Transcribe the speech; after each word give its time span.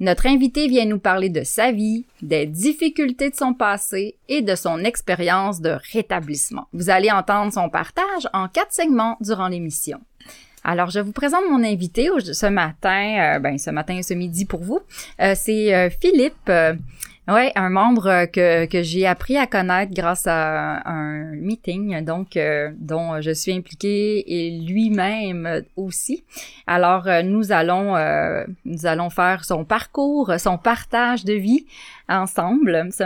Notre 0.00 0.26
invité 0.26 0.68
vient 0.68 0.86
nous 0.86 0.98
parler 0.98 1.28
de 1.28 1.44
sa 1.44 1.72
vie, 1.72 2.04
des 2.20 2.46
difficultés 2.46 3.30
de 3.30 3.36
son 3.36 3.54
passé 3.54 4.16
et 4.28 4.42
de 4.42 4.54
son 4.54 4.78
expérience 4.84 5.60
de 5.60 5.76
rétablissement. 5.92 6.66
Vous 6.72 6.90
allez 6.90 7.10
entendre 7.10 7.52
son 7.52 7.68
partage 7.68 8.28
en 8.32 8.48
quatre 8.48 8.72
segments 8.72 9.16
durant 9.20 9.48
l'émission. 9.48 10.00
Alors, 10.64 10.90
je 10.90 11.00
vous 11.00 11.12
présente 11.12 11.42
mon 11.50 11.64
invité 11.64 12.08
ce 12.20 12.46
matin, 12.46 13.36
euh, 13.36 13.38
ben 13.40 13.58
ce 13.58 13.70
matin 13.70 13.96
et 13.96 14.02
ce 14.02 14.14
midi 14.14 14.44
pour 14.44 14.62
vous. 14.62 14.80
Euh, 15.20 15.34
c'est 15.36 15.74
euh, 15.74 15.90
Philippe. 15.90 16.50
Ouais, 17.28 17.52
un 17.54 17.70
membre 17.70 18.26
que, 18.32 18.66
que 18.66 18.82
j'ai 18.82 19.06
appris 19.06 19.36
à 19.36 19.46
connaître 19.46 19.94
grâce 19.94 20.26
à 20.26 20.82
un 20.88 21.36
meeting, 21.36 22.04
donc 22.04 22.36
dont 22.76 23.20
je 23.20 23.30
suis 23.30 23.52
impliquée 23.52 24.24
et 24.26 24.58
lui-même 24.58 25.62
aussi. 25.76 26.24
Alors 26.66 27.06
nous 27.22 27.52
allons 27.52 27.94
nous 28.64 28.86
allons 28.86 29.08
faire 29.08 29.44
son 29.44 29.64
parcours, 29.64 30.32
son 30.38 30.58
partage 30.58 31.24
de 31.24 31.34
vie 31.34 31.64
ensemble 32.08 32.88
ce, 32.90 33.04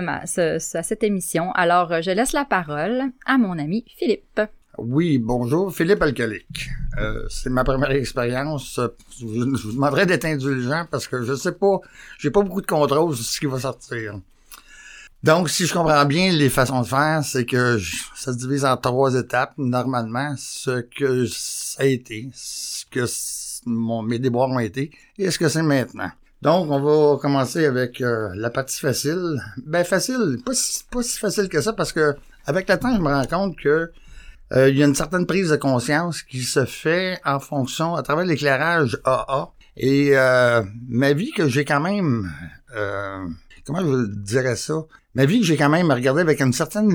ce, 0.58 0.78
à 0.78 0.82
cette 0.82 1.04
émission. 1.04 1.52
Alors 1.52 2.00
je 2.00 2.10
laisse 2.10 2.32
la 2.32 2.46
parole 2.46 3.02
à 3.26 3.36
mon 3.36 3.58
ami 3.58 3.84
Philippe. 3.98 4.40
Oui, 4.78 5.16
bonjour, 5.18 5.74
Philippe 5.74 6.02
Alcoolique. 6.02 6.68
Euh, 6.98 7.24
c'est 7.30 7.48
ma 7.48 7.64
première 7.64 7.92
expérience. 7.92 8.78
Je, 9.18 9.24
vous 9.24 9.72
demanderais 9.72 10.04
d'être 10.04 10.26
indulgent 10.26 10.86
parce 10.90 11.08
que 11.08 11.22
je 11.22 11.34
sais 11.34 11.52
pas, 11.52 11.80
j'ai 12.18 12.30
pas 12.30 12.42
beaucoup 12.42 12.60
de 12.60 12.66
contrôle 12.66 13.16
sur 13.16 13.24
ce 13.24 13.40
qui 13.40 13.46
va 13.46 13.58
sortir. 13.58 14.20
Donc, 15.22 15.48
si 15.48 15.66
je 15.66 15.72
comprends 15.72 16.04
bien 16.04 16.30
les 16.30 16.50
façons 16.50 16.82
de 16.82 16.86
faire, 16.86 17.22
c'est 17.24 17.46
que 17.46 17.78
ça 18.14 18.32
se 18.32 18.38
divise 18.38 18.66
en 18.66 18.76
trois 18.76 19.14
étapes, 19.14 19.54
normalement, 19.56 20.34
ce 20.36 20.82
que 20.82 21.24
ça 21.26 21.82
a 21.82 21.86
été, 21.86 22.28
ce 22.34 22.84
que 22.90 23.06
mon, 23.64 24.02
mes 24.02 24.18
déboires 24.18 24.50
ont 24.50 24.58
été, 24.58 24.90
et 25.16 25.30
ce 25.30 25.38
que 25.38 25.48
c'est 25.48 25.62
maintenant. 25.62 26.10
Donc, 26.42 26.70
on 26.70 26.80
va 26.80 27.18
commencer 27.18 27.64
avec 27.64 28.02
euh, 28.02 28.28
la 28.34 28.50
partie 28.50 28.78
facile. 28.78 29.40
Ben, 29.64 29.84
facile, 29.84 30.38
pas 30.44 30.52
pas 30.90 31.02
si 31.02 31.18
facile 31.18 31.48
que 31.48 31.62
ça, 31.62 31.72
parce 31.72 31.92
que 31.92 32.14
avec 32.44 32.68
le 32.68 32.78
temps, 32.78 32.94
je 32.94 33.00
me 33.00 33.08
rends 33.08 33.24
compte 33.24 33.56
que 33.56 33.90
euh, 34.52 34.68
il 34.68 34.78
y 34.78 34.82
a 34.82 34.86
une 34.86 34.94
certaine 34.94 35.26
prise 35.26 35.50
de 35.50 35.56
conscience 35.56 36.22
qui 36.22 36.42
se 36.42 36.64
fait 36.64 37.18
en 37.24 37.40
fonction, 37.40 37.96
à 37.96 38.02
travers 38.02 38.24
l'éclairage 38.24 38.98
AA. 39.04 39.50
Et 39.76 40.16
euh, 40.16 40.62
ma 40.88 41.12
vie 41.12 41.32
que 41.32 41.48
j'ai 41.48 41.64
quand 41.64 41.80
même, 41.80 42.30
euh, 42.74 43.26
comment 43.66 43.80
je 43.80 44.06
dirais 44.06 44.56
ça, 44.56 44.84
ma 45.14 45.26
vie 45.26 45.40
que 45.40 45.46
j'ai 45.46 45.56
quand 45.56 45.68
même 45.68 45.90
regardé 45.90 46.20
avec 46.20 46.40
une 46.40 46.52
certaine 46.52 46.90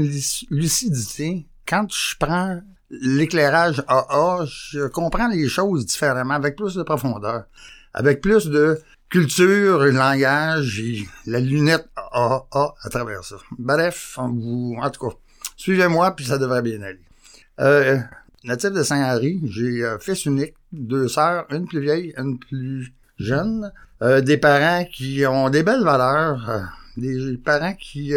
lucidité, 0.50 1.46
quand 1.68 1.92
je 1.92 2.16
prends 2.18 2.62
l'éclairage 2.90 3.84
AA, 3.88 4.46
je 4.46 4.88
comprends 4.88 5.28
les 5.28 5.48
choses 5.48 5.86
différemment, 5.86 6.34
avec 6.34 6.56
plus 6.56 6.76
de 6.76 6.84
profondeur, 6.84 7.44
avec 7.94 8.22
plus 8.22 8.48
de 8.48 8.82
culture, 9.10 9.80
langage 9.80 10.80
et 10.80 11.06
la 11.26 11.42
lunette 11.42 11.88
AA 11.96 12.74
à 12.82 12.90
travers 12.90 13.24
ça. 13.26 13.36
Bref, 13.60 14.18
vous, 14.18 14.78
en 14.82 14.90
tout 14.90 15.10
cas, 15.10 15.16
suivez-moi 15.58 16.16
puis 16.16 16.26
ça 16.26 16.38
devrait 16.38 16.62
bien 16.62 16.82
aller. 16.82 17.00
Euh, 17.60 17.98
natif 18.44 18.72
de 18.72 18.84
Saint-Henri, 18.84 19.40
j'ai 19.44 19.84
euh, 19.84 20.00
fils 20.00 20.26
unique, 20.26 20.56
deux 20.72 21.08
sœurs, 21.08 21.46
une 21.52 21.68
plus 21.68 21.82
vieille, 21.82 22.14
une 22.18 22.40
plus 22.40 22.94
jeune, 23.18 23.72
euh, 24.02 24.22
des 24.22 24.38
parents 24.38 24.86
qui 24.86 25.26
ont 25.28 25.50
des 25.50 25.64
belles 25.64 25.84
valeurs, 25.84 26.50
euh, 26.50 26.62
des 26.98 27.38
parents 27.38 27.74
qui 27.74 28.14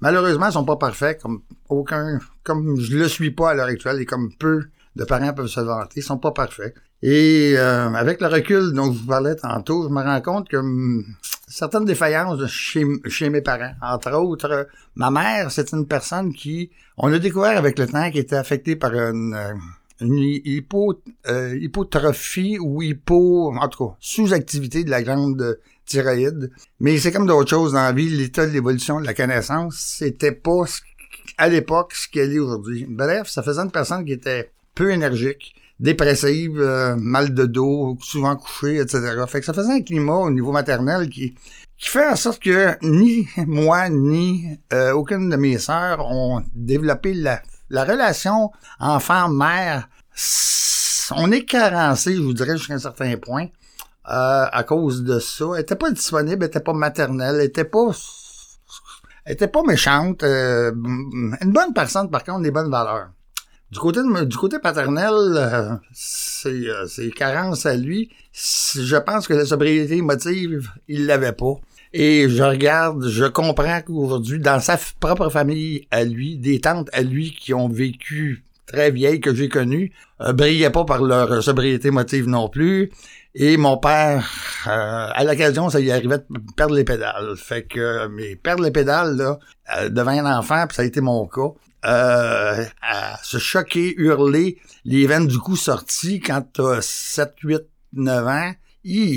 malheureusement 0.00 0.50
sont 0.50 0.64
pas 0.64 0.76
parfaits, 0.76 1.20
comme 1.20 1.42
aucun, 1.68 2.18
comme 2.42 2.78
je 2.78 2.96
le 2.96 3.08
suis 3.08 3.30
pas 3.30 3.50
à 3.50 3.54
l'heure 3.54 3.66
actuelle 3.66 4.00
et 4.00 4.06
comme 4.06 4.32
peu 4.34 4.66
de 4.94 5.04
parents 5.04 5.32
peuvent 5.32 5.46
se 5.46 5.60
vanter, 5.60 6.00
sont 6.00 6.18
pas 6.18 6.32
parfaits. 6.32 6.74
Et 7.02 7.54
euh, 7.56 7.92
avec 7.92 8.20
le 8.20 8.26
recul 8.28 8.72
dont 8.72 8.92
je 8.92 8.98
vous 8.98 9.06
parlais 9.06 9.36
tantôt, 9.36 9.84
je 9.84 9.88
me 9.92 10.02
rends 10.02 10.20
compte 10.20 10.48
que 10.48 10.56
hum, 10.56 11.04
certaines 11.46 11.84
défaillances 11.84 12.46
chez, 12.46 12.84
chez 13.06 13.30
mes 13.30 13.42
parents, 13.42 13.74
entre 13.82 14.12
autres, 14.12 14.66
ma 14.94 15.10
mère, 15.10 15.50
c'est 15.50 15.72
une 15.72 15.86
personne 15.86 16.32
qui, 16.32 16.70
on 16.96 17.12
a 17.12 17.18
découvert 17.18 17.56
avec 17.56 17.78
le 17.78 17.86
temps, 17.86 18.10
qui 18.10 18.18
était 18.18 18.36
affectée 18.36 18.76
par 18.76 18.94
une, 18.94 19.34
euh, 19.34 19.54
une 20.00 20.18
euh, 21.28 21.58
hypotrophie 21.58 22.58
ou 22.58 22.82
hypo, 22.82 23.52
en 23.54 23.68
tout 23.68 23.88
cas, 23.88 23.94
sous-activité 24.00 24.84
de 24.84 24.90
la 24.90 25.02
glande 25.02 25.58
thyroïde. 25.84 26.50
Mais 26.80 26.98
c'est 26.98 27.12
comme 27.12 27.26
d'autres 27.26 27.50
choses 27.50 27.72
dans 27.72 27.82
la 27.82 27.92
vie, 27.92 28.08
l'état 28.08 28.46
de 28.46 28.52
l'évolution 28.52 29.00
de 29.00 29.06
la 29.06 29.14
connaissance, 29.14 29.76
c'était 29.76 30.32
pas 30.32 30.64
à 31.38 31.48
l'époque 31.48 31.94
ce 31.94 32.08
qu'elle 32.08 32.32
est 32.32 32.38
aujourd'hui. 32.38 32.86
Bref, 32.88 33.28
ça 33.28 33.42
faisait 33.42 33.60
une 33.60 33.70
personne 33.70 34.04
qui 34.04 34.12
était 34.12 34.50
peu 34.74 34.90
énergique, 34.90 35.54
dépressive, 35.78 36.60
euh, 36.60 36.96
mal 36.96 37.34
de 37.34 37.44
dos, 37.44 37.98
souvent 38.00 38.36
couché, 38.36 38.78
etc. 38.78 39.24
Fait 39.28 39.40
que 39.40 39.46
ça 39.46 39.52
faisait 39.52 39.72
un 39.72 39.82
climat 39.82 40.16
au 40.16 40.30
niveau 40.30 40.52
maternel 40.52 41.08
qui, 41.08 41.34
qui 41.76 41.88
fait 41.88 42.08
en 42.08 42.16
sorte 42.16 42.42
que 42.42 42.76
ni 42.82 43.28
moi 43.46 43.88
ni 43.88 44.58
euh, 44.72 44.92
aucune 44.92 45.28
de 45.28 45.36
mes 45.36 45.58
sœurs 45.58 46.06
ont 46.06 46.42
développé 46.54 47.14
la, 47.14 47.42
la 47.70 47.84
relation 47.84 48.50
enfant-mère. 48.80 49.88
On 51.12 51.30
est 51.30 51.44
carencé, 51.44 52.16
je 52.16 52.22
vous 52.22 52.34
dirais, 52.34 52.56
jusqu'à 52.56 52.74
un 52.74 52.78
certain 52.78 53.16
point. 53.16 53.46
Euh, 54.08 54.46
à 54.52 54.62
cause 54.62 55.02
de 55.02 55.18
ça. 55.18 55.44
Elle 55.54 55.62
était 55.62 55.74
pas 55.74 55.90
disponible, 55.90 56.44
elle 56.44 56.48
était 56.48 56.60
pas 56.60 56.72
maternelle, 56.72 57.36
elle 57.40 57.46
était 57.46 57.64
pas 57.64 57.90
était 59.26 59.48
pas 59.48 59.62
méchante. 59.64 60.22
une 60.22 61.52
bonne 61.52 61.74
personne, 61.74 62.08
par 62.08 62.22
contre, 62.22 62.42
des 62.42 62.52
bonnes 62.52 62.70
valeurs. 62.70 63.10
Du 63.72 63.80
côté, 63.80 64.00
du 64.26 64.36
côté 64.36 64.58
paternel, 64.60 65.12
euh, 65.12 65.74
c'est, 65.92 66.50
euh, 66.50 66.86
c'est 66.86 67.10
carence 67.10 67.66
à 67.66 67.74
lui. 67.74 68.10
Je 68.32 68.96
pense 68.96 69.26
que 69.26 69.34
la 69.34 69.44
sobriété 69.44 69.96
émotive, 69.96 70.70
il 70.86 71.06
l'avait 71.06 71.32
pas. 71.32 71.54
Et 71.92 72.28
je 72.28 72.42
regarde, 72.44 73.08
je 73.08 73.24
comprends 73.24 73.80
qu'aujourd'hui, 73.80 74.38
dans 74.38 74.60
sa 74.60 74.78
propre 75.00 75.30
famille 75.30 75.88
à 75.90 76.04
lui, 76.04 76.36
des 76.36 76.60
tantes 76.60 76.90
à 76.92 77.02
lui 77.02 77.32
qui 77.32 77.54
ont 77.54 77.68
vécu 77.68 78.44
très 78.66 78.92
vieilles 78.92 79.20
que 79.20 79.34
j'ai 79.34 79.48
connues, 79.48 79.92
euh, 80.20 80.32
brillaient 80.32 80.70
pas 80.70 80.84
par 80.84 81.02
leur 81.02 81.42
sobriété 81.42 81.88
émotive 81.88 82.28
non 82.28 82.48
plus. 82.48 82.90
Et 83.34 83.56
mon 83.56 83.78
père, 83.78 84.30
euh, 84.68 85.08
à 85.12 85.24
l'occasion, 85.24 85.70
ça 85.70 85.80
y 85.80 85.90
arrivait 85.90 86.18
de 86.18 86.40
perdre 86.56 86.74
les 86.74 86.84
pédales. 86.84 87.34
Fait 87.36 87.64
que, 87.64 88.06
mais 88.08 88.36
perdre 88.36 88.62
les 88.62 88.70
pédales, 88.70 89.16
là, 89.16 89.38
devant 89.88 90.12
un 90.12 90.38
enfant, 90.38 90.66
puis 90.68 90.76
ça 90.76 90.82
a 90.82 90.84
été 90.84 91.00
mon 91.00 91.26
cas, 91.26 91.52
euh, 91.86 92.64
à 92.82 93.18
se 93.22 93.38
choquer, 93.38 93.94
hurler, 93.96 94.58
les 94.84 95.06
veines 95.06 95.26
du 95.26 95.38
cou 95.38 95.56
sorties 95.56 96.20
quand 96.20 96.42
t'as 96.52 96.80
7, 96.80 97.34
8, 97.42 97.62
9 97.94 98.26
ans, 98.26 98.52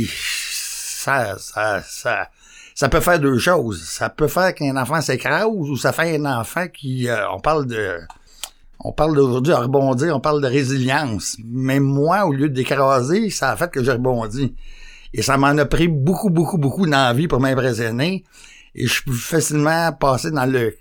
ça, 0.07 1.38
ça, 1.39 1.81
ça, 1.81 2.30
ça 2.75 2.89
peut 2.89 3.00
faire 3.00 3.19
deux 3.19 3.38
choses. 3.38 3.81
Ça 3.83 4.10
peut 4.10 4.27
faire 4.27 4.54
qu'un 4.54 4.77
enfant 4.77 5.01
s'écrase 5.01 5.48
ou 5.50 5.75
ça 5.77 5.92
fait 5.92 6.16
un 6.16 6.25
enfant 6.25 6.68
qui, 6.68 7.10
euh, 7.10 7.30
on 7.31 7.39
parle 7.39 7.66
de, 7.66 8.00
on 8.80 8.94
parle 8.94 9.16
d'aujourd'hui 9.16 9.54
de 9.54 9.57
rebondir, 9.57 10.16
on 10.16 10.19
parle 10.19 10.42
de 10.42 10.48
résilience. 10.48 11.38
Mais 11.44 11.80
moi, 11.80 12.25
au 12.25 12.31
lieu 12.31 12.50
d'écraser, 12.50 13.30
ça 13.30 13.51
a 13.51 13.57
fait 13.57 13.69
que 13.69 13.83
j'ai 13.83 13.92
rebondi. 13.92 14.56
Et 15.13 15.21
ça 15.21 15.38
m'en 15.38 15.57
a 15.57 15.66
pris 15.66 15.88
beaucoup, 15.88 16.30
beaucoup, 16.30 16.57
beaucoup 16.57 16.86
d'envie 16.86 17.27
pour 17.27 17.39
m'impressionner. 17.39 18.24
Et 18.75 18.88
je 18.88 19.04
peux 19.04 19.12
facilement 19.12 19.92
passer 19.92 20.31
dans 20.31 20.45
le 20.45 20.75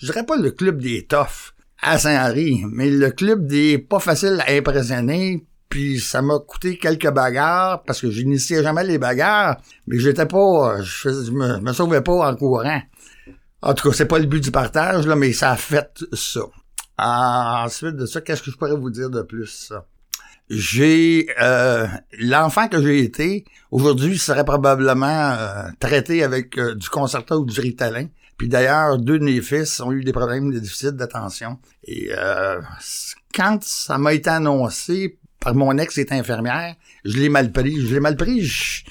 je 0.00 0.06
dirais 0.06 0.24
pas 0.24 0.36
le 0.36 0.50
club 0.50 0.80
des 0.80 1.06
toughs 1.06 1.52
à 1.82 1.98
Saint-Henri, 1.98 2.64
mais 2.70 2.90
le 2.90 3.10
club 3.10 3.46
des 3.46 3.78
pas 3.78 4.00
faciles 4.00 4.42
à 4.46 4.52
impressionner, 4.52 5.46
puis 5.68 6.00
ça 6.00 6.22
m'a 6.22 6.38
coûté 6.38 6.78
quelques 6.78 7.10
bagarres 7.10 7.82
parce 7.84 8.00
que 8.00 8.10
j'initiais 8.10 8.62
jamais 8.62 8.84
les 8.84 8.98
bagarres, 8.98 9.58
mais 9.86 9.98
j'étais 9.98 10.26
pas, 10.26 10.80
je, 10.82 11.30
me, 11.30 11.60
me, 11.60 11.72
sauvais 11.72 12.00
pas 12.00 12.30
en 12.30 12.34
courant. 12.34 12.80
En 13.62 13.74
tout 13.74 13.88
cas, 13.88 13.94
c'est 13.94 14.06
pas 14.06 14.18
le 14.18 14.26
but 14.26 14.42
du 14.42 14.50
partage, 14.50 15.06
là, 15.06 15.16
mais 15.16 15.32
ça 15.32 15.52
a 15.52 15.56
fait 15.56 16.02
ça. 16.12 16.40
ensuite 16.98 17.96
de 17.96 18.06
ça, 18.06 18.22
qu'est-ce 18.22 18.42
que 18.42 18.50
je 18.50 18.56
pourrais 18.56 18.76
vous 18.76 18.90
dire 18.90 19.10
de 19.10 19.22
plus? 19.22 19.72
J'ai 20.48 21.28
euh, 21.40 21.86
l'enfant 22.18 22.68
que 22.68 22.82
j'ai 22.82 23.00
été, 23.00 23.44
aujourd'hui, 23.70 24.18
serait 24.18 24.44
probablement 24.44 25.06
euh, 25.38 25.68
traité 25.78 26.24
avec 26.24 26.58
euh, 26.58 26.74
du 26.74 26.88
concerto 26.88 27.36
ou 27.36 27.44
du 27.44 27.60
ritalin. 27.60 28.06
Puis 28.40 28.48
d'ailleurs, 28.48 28.96
deux 28.96 29.18
de 29.18 29.24
mes 29.24 29.42
fils 29.42 29.80
ont 29.80 29.92
eu 29.92 30.02
des 30.02 30.14
problèmes 30.14 30.50
de 30.50 30.58
déficit 30.58 30.96
d'attention. 30.96 31.58
Et 31.84 32.10
quand 33.34 33.62
ça 33.62 33.98
m'a 33.98 34.14
été 34.14 34.30
annoncé 34.30 35.18
par 35.40 35.54
mon 35.54 35.76
ex 35.76 35.92
qui 35.92 36.00
est 36.00 36.10
infirmière, 36.10 36.74
je 37.04 37.18
l'ai 37.18 37.28
mal 37.28 37.52
pris. 37.52 37.78
Je 37.86 37.92
l'ai 37.92 38.00
mal 38.00 38.16
pris. 38.16 38.40
Je, 38.40 38.84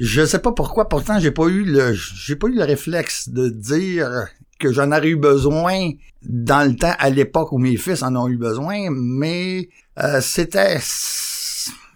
je 0.00 0.26
sais 0.26 0.40
pas 0.40 0.50
pourquoi. 0.50 0.88
Pourtant, 0.88 1.20
j'ai 1.20 1.30
pas 1.30 1.46
eu 1.46 1.62
le, 1.62 1.92
j'ai 1.92 2.34
pas 2.34 2.48
eu 2.48 2.56
le 2.56 2.64
réflexe 2.64 3.28
de 3.28 3.50
dire 3.50 4.26
que 4.58 4.72
j'en 4.72 4.90
aurais 4.90 5.10
eu 5.10 5.16
besoin 5.16 5.92
dans 6.20 6.68
le 6.68 6.74
temps, 6.74 6.96
à 6.98 7.08
l'époque 7.08 7.52
où 7.52 7.58
mes 7.58 7.76
fils 7.76 8.02
en 8.02 8.16
ont 8.16 8.26
eu 8.26 8.36
besoin, 8.36 8.90
mais 8.90 9.68
euh, 10.00 10.20
c'était, 10.20 10.80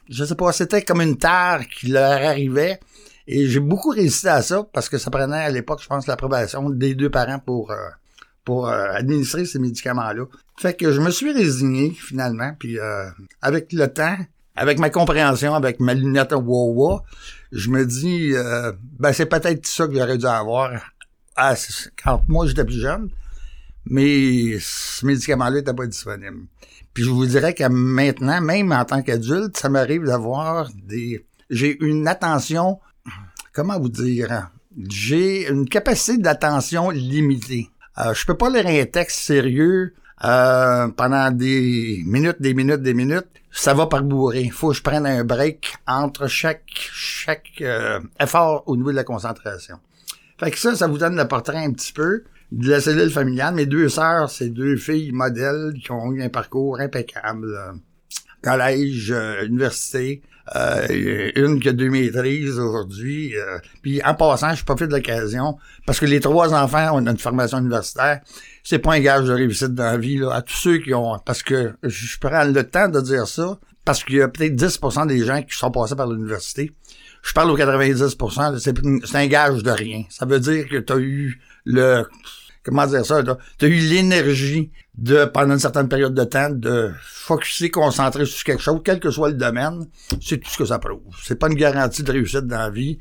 je 0.08 0.24
sais 0.24 0.36
pas, 0.36 0.52
c'était 0.52 0.82
comme 0.82 1.00
une 1.00 1.18
terre 1.18 1.62
qui 1.68 1.88
leur 1.88 2.12
arrivait. 2.12 2.78
Et 3.26 3.46
j'ai 3.48 3.60
beaucoup 3.60 3.90
résisté 3.90 4.28
à 4.28 4.42
ça 4.42 4.66
parce 4.72 4.88
que 4.88 4.98
ça 4.98 5.10
prenait 5.10 5.44
à 5.44 5.50
l'époque, 5.50 5.80
je 5.82 5.88
pense, 5.88 6.06
l'approbation 6.06 6.68
des 6.68 6.94
deux 6.94 7.10
parents 7.10 7.38
pour 7.38 7.70
euh, 7.70 7.76
pour 8.44 8.68
euh, 8.68 8.88
administrer 8.92 9.46
ces 9.46 9.58
médicaments-là. 9.58 10.26
Fait 10.58 10.74
que 10.74 10.92
je 10.92 11.00
me 11.00 11.10
suis 11.10 11.32
résigné 11.32 11.90
finalement, 11.90 12.54
puis 12.58 12.78
avec 13.40 13.72
le 13.72 13.88
temps, 13.88 14.16
avec 14.54 14.78
ma 14.78 14.90
compréhension, 14.90 15.54
avec 15.54 15.80
ma 15.80 15.94
lunette 15.94 16.32
Wawa, 16.32 17.02
je 17.50 17.70
me 17.70 17.86
dis, 17.86 18.34
ben 18.98 19.12
c'est 19.12 19.26
peut-être 19.26 19.66
ça 19.66 19.88
que 19.88 19.94
j'aurais 19.94 20.18
dû 20.18 20.26
avoir 20.26 20.70
quand 22.04 22.20
moi 22.28 22.46
j'étais 22.46 22.64
plus 22.64 22.80
jeune, 22.80 23.08
mais 23.86 24.58
ce 24.60 25.04
médicament-là 25.06 25.56
n'était 25.56 25.74
pas 25.74 25.86
disponible. 25.86 26.42
Puis 26.92 27.02
je 27.02 27.10
vous 27.10 27.26
dirais 27.26 27.54
que 27.54 27.64
maintenant, 27.64 28.40
même 28.40 28.70
en 28.70 28.84
tant 28.84 29.02
qu'adulte, 29.02 29.56
ça 29.56 29.68
m'arrive 29.68 30.04
d'avoir 30.04 30.70
des... 30.86 31.26
J'ai 31.50 31.82
une 31.82 32.06
attention... 32.06 32.78
Comment 33.54 33.78
vous 33.78 33.88
dire? 33.88 34.50
J'ai 34.88 35.48
une 35.48 35.68
capacité 35.68 36.18
d'attention 36.18 36.90
limitée. 36.90 37.70
Euh, 37.98 38.12
je 38.12 38.26
peux 38.26 38.36
pas 38.36 38.50
lire 38.50 38.66
un 38.66 38.84
texte 38.84 39.20
sérieux 39.20 39.94
euh, 40.24 40.88
pendant 40.88 41.30
des 41.30 42.02
minutes, 42.04 42.42
des 42.42 42.52
minutes, 42.52 42.82
des 42.82 42.94
minutes. 42.94 43.28
Ça 43.52 43.72
va 43.72 43.86
par 43.86 44.02
bourrer. 44.02 44.48
Faut 44.48 44.70
que 44.70 44.74
je 44.74 44.82
prenne 44.82 45.06
un 45.06 45.22
break 45.22 45.72
entre 45.86 46.26
chaque 46.26 46.64
chaque 46.66 47.52
euh, 47.60 48.00
effort 48.18 48.64
au 48.66 48.76
niveau 48.76 48.90
de 48.90 48.96
la 48.96 49.04
concentration. 49.04 49.78
Fait 50.40 50.50
que 50.50 50.58
ça, 50.58 50.74
ça 50.74 50.88
vous 50.88 50.98
donne 50.98 51.16
le 51.16 51.28
portrait 51.28 51.64
un 51.64 51.70
petit 51.70 51.92
peu 51.92 52.24
de 52.50 52.68
la 52.68 52.80
cellule 52.80 53.10
familiale. 53.10 53.54
Mes 53.54 53.66
deux 53.66 53.88
sœurs, 53.88 54.30
c'est 54.30 54.48
deux 54.48 54.76
filles 54.76 55.12
modèles 55.12 55.74
qui 55.80 55.92
ont 55.92 56.10
eu 56.10 56.24
un 56.24 56.28
parcours 56.28 56.80
impeccable. 56.80 57.56
Collège, 58.42 59.12
euh, 59.12 59.46
université, 59.46 60.22
euh, 60.54 61.30
une 61.36 61.58
qui 61.60 61.68
a 61.68 61.72
deux 61.72 61.90
maîtrises 61.90 62.58
aujourd'hui. 62.58 63.36
Euh, 63.36 63.58
puis 63.82 64.02
en 64.02 64.14
passant, 64.14 64.54
je 64.54 64.64
profite 64.64 64.88
de 64.88 64.94
l'occasion, 64.94 65.56
parce 65.86 65.98
que 65.98 66.06
les 66.06 66.20
trois 66.20 66.52
enfants 66.54 66.96
ont 66.96 67.06
une 67.06 67.18
formation 67.18 67.58
universitaire. 67.58 68.20
C'est 68.62 68.78
pas 68.78 68.94
un 68.94 69.00
gage 69.00 69.24
de 69.24 69.32
réussite 69.32 69.74
dans 69.74 69.84
la 69.84 69.96
vie, 69.96 70.18
là, 70.18 70.34
à 70.34 70.42
tous 70.42 70.56
ceux 70.56 70.78
qui 70.78 70.92
ont. 70.94 71.18
Parce 71.24 71.42
que 71.42 71.74
je 71.82 72.18
prends 72.18 72.44
le 72.44 72.62
temps 72.64 72.88
de 72.88 73.00
dire 73.00 73.26
ça, 73.26 73.58
parce 73.84 74.04
qu'il 74.04 74.16
y 74.16 74.22
a 74.22 74.28
peut-être 74.28 74.54
10% 74.54 75.06
des 75.06 75.24
gens 75.24 75.42
qui 75.42 75.56
sont 75.56 75.70
passés 75.70 75.96
par 75.96 76.08
l'université. 76.08 76.72
Je 77.22 77.32
parle 77.32 77.50
au 77.50 77.56
90%, 77.56 78.58
c'est 79.06 79.16
un 79.16 79.26
gage 79.26 79.62
de 79.62 79.70
rien. 79.70 80.04
Ça 80.10 80.26
veut 80.26 80.40
dire 80.40 80.68
que 80.68 80.76
tu 80.76 80.92
as 80.92 80.98
eu 80.98 81.40
le 81.64 82.06
comment 82.64 82.86
dire 82.86 83.04
ça, 83.04 83.22
tu 83.22 83.64
as 83.64 83.68
eu 83.68 83.76
l'énergie 83.76 84.70
de, 84.96 85.24
pendant 85.26 85.54
une 85.54 85.60
certaine 85.60 85.88
période 85.88 86.14
de 86.14 86.24
temps, 86.24 86.50
de 86.50 86.92
focuser, 87.02 87.70
concentrer 87.70 88.24
sur 88.26 88.44
quelque 88.44 88.62
chose, 88.62 88.80
quel 88.84 89.00
que 89.00 89.10
soit 89.10 89.28
le 89.28 89.34
domaine, 89.34 89.86
c'est 90.20 90.38
tout 90.38 90.50
ce 90.50 90.58
que 90.58 90.64
ça 90.64 90.78
prouve. 90.78 91.00
C'est 91.22 91.38
pas 91.38 91.48
une 91.48 91.54
garantie 91.54 92.02
de 92.02 92.12
réussite 92.12 92.46
dans 92.46 92.58
la 92.58 92.70
vie. 92.70 92.98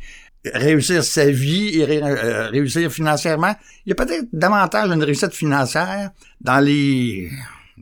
Réussir 0.53 1.03
sa 1.05 1.31
vie 1.31 1.79
et 1.79 2.03
euh, 2.03 2.49
réussir 2.49 2.91
financièrement, 2.91 3.55
il 3.85 3.89
y 3.89 3.91
a 3.93 3.95
peut-être 3.95 4.27
davantage 4.33 4.91
une 4.91 5.01
réussite 5.01 5.33
financière 5.33 6.11
dans 6.41 6.59
les 6.59 7.31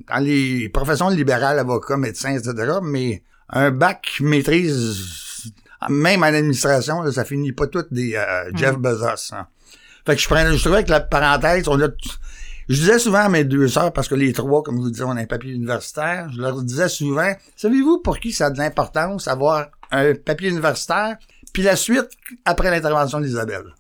dans 0.07 0.23
les 0.23 0.69
professions 0.69 1.09
libérales, 1.09 1.57
avocats, 1.57 1.97
médecins, 1.97 2.35
etc., 2.37 2.53
mais 2.83 3.23
un 3.49 3.71
bac 3.71 4.17
maîtrise, 4.21 5.51
même 5.89 6.21
en 6.21 6.27
administration, 6.27 7.09
ça 7.11 7.25
finit 7.25 7.51
pas 7.51 7.67
tout 7.67 7.85
des 7.91 8.15
euh, 8.15 8.51
Jeff 8.53 8.77
mm. 8.77 8.81
Bezos. 8.81 9.33
Hein. 9.33 9.47
Fait 10.05 10.15
que 10.15 10.21
je 10.21 10.27
prenais, 10.27 10.55
je 10.55 10.63
trouvais 10.63 10.83
que 10.83 10.89
la 10.89 10.99
parenthèse, 10.99 11.67
on 11.67 11.79
a, 11.81 11.87
je 12.69 12.75
disais 12.75 12.99
souvent 12.99 13.19
à 13.19 13.29
mes 13.29 13.43
deux 13.43 13.67
sœurs, 13.67 13.93
parce 13.93 14.07
que 14.07 14.15
les 14.15 14.33
trois, 14.33 14.63
comme 14.63 14.77
je 14.77 14.81
vous 14.81 14.91
disais, 14.91 15.03
on 15.03 15.11
a 15.11 15.21
un 15.21 15.25
papier 15.25 15.51
universitaire, 15.51 16.29
je 16.33 16.41
leur 16.41 16.61
disais 16.61 16.89
souvent, 16.89 17.31
savez-vous 17.55 17.99
pour 17.99 18.19
qui 18.19 18.31
ça 18.31 18.47
a 18.47 18.49
de 18.49 18.57
l'importance 18.57 19.25
d'avoir 19.25 19.67
un 19.91 20.13
papier 20.15 20.49
universitaire, 20.49 21.17
puis 21.53 21.63
la 21.63 21.75
suite 21.75 22.09
après 22.45 22.71
l'intervention 22.71 23.19
d'Isabelle? 23.19 23.73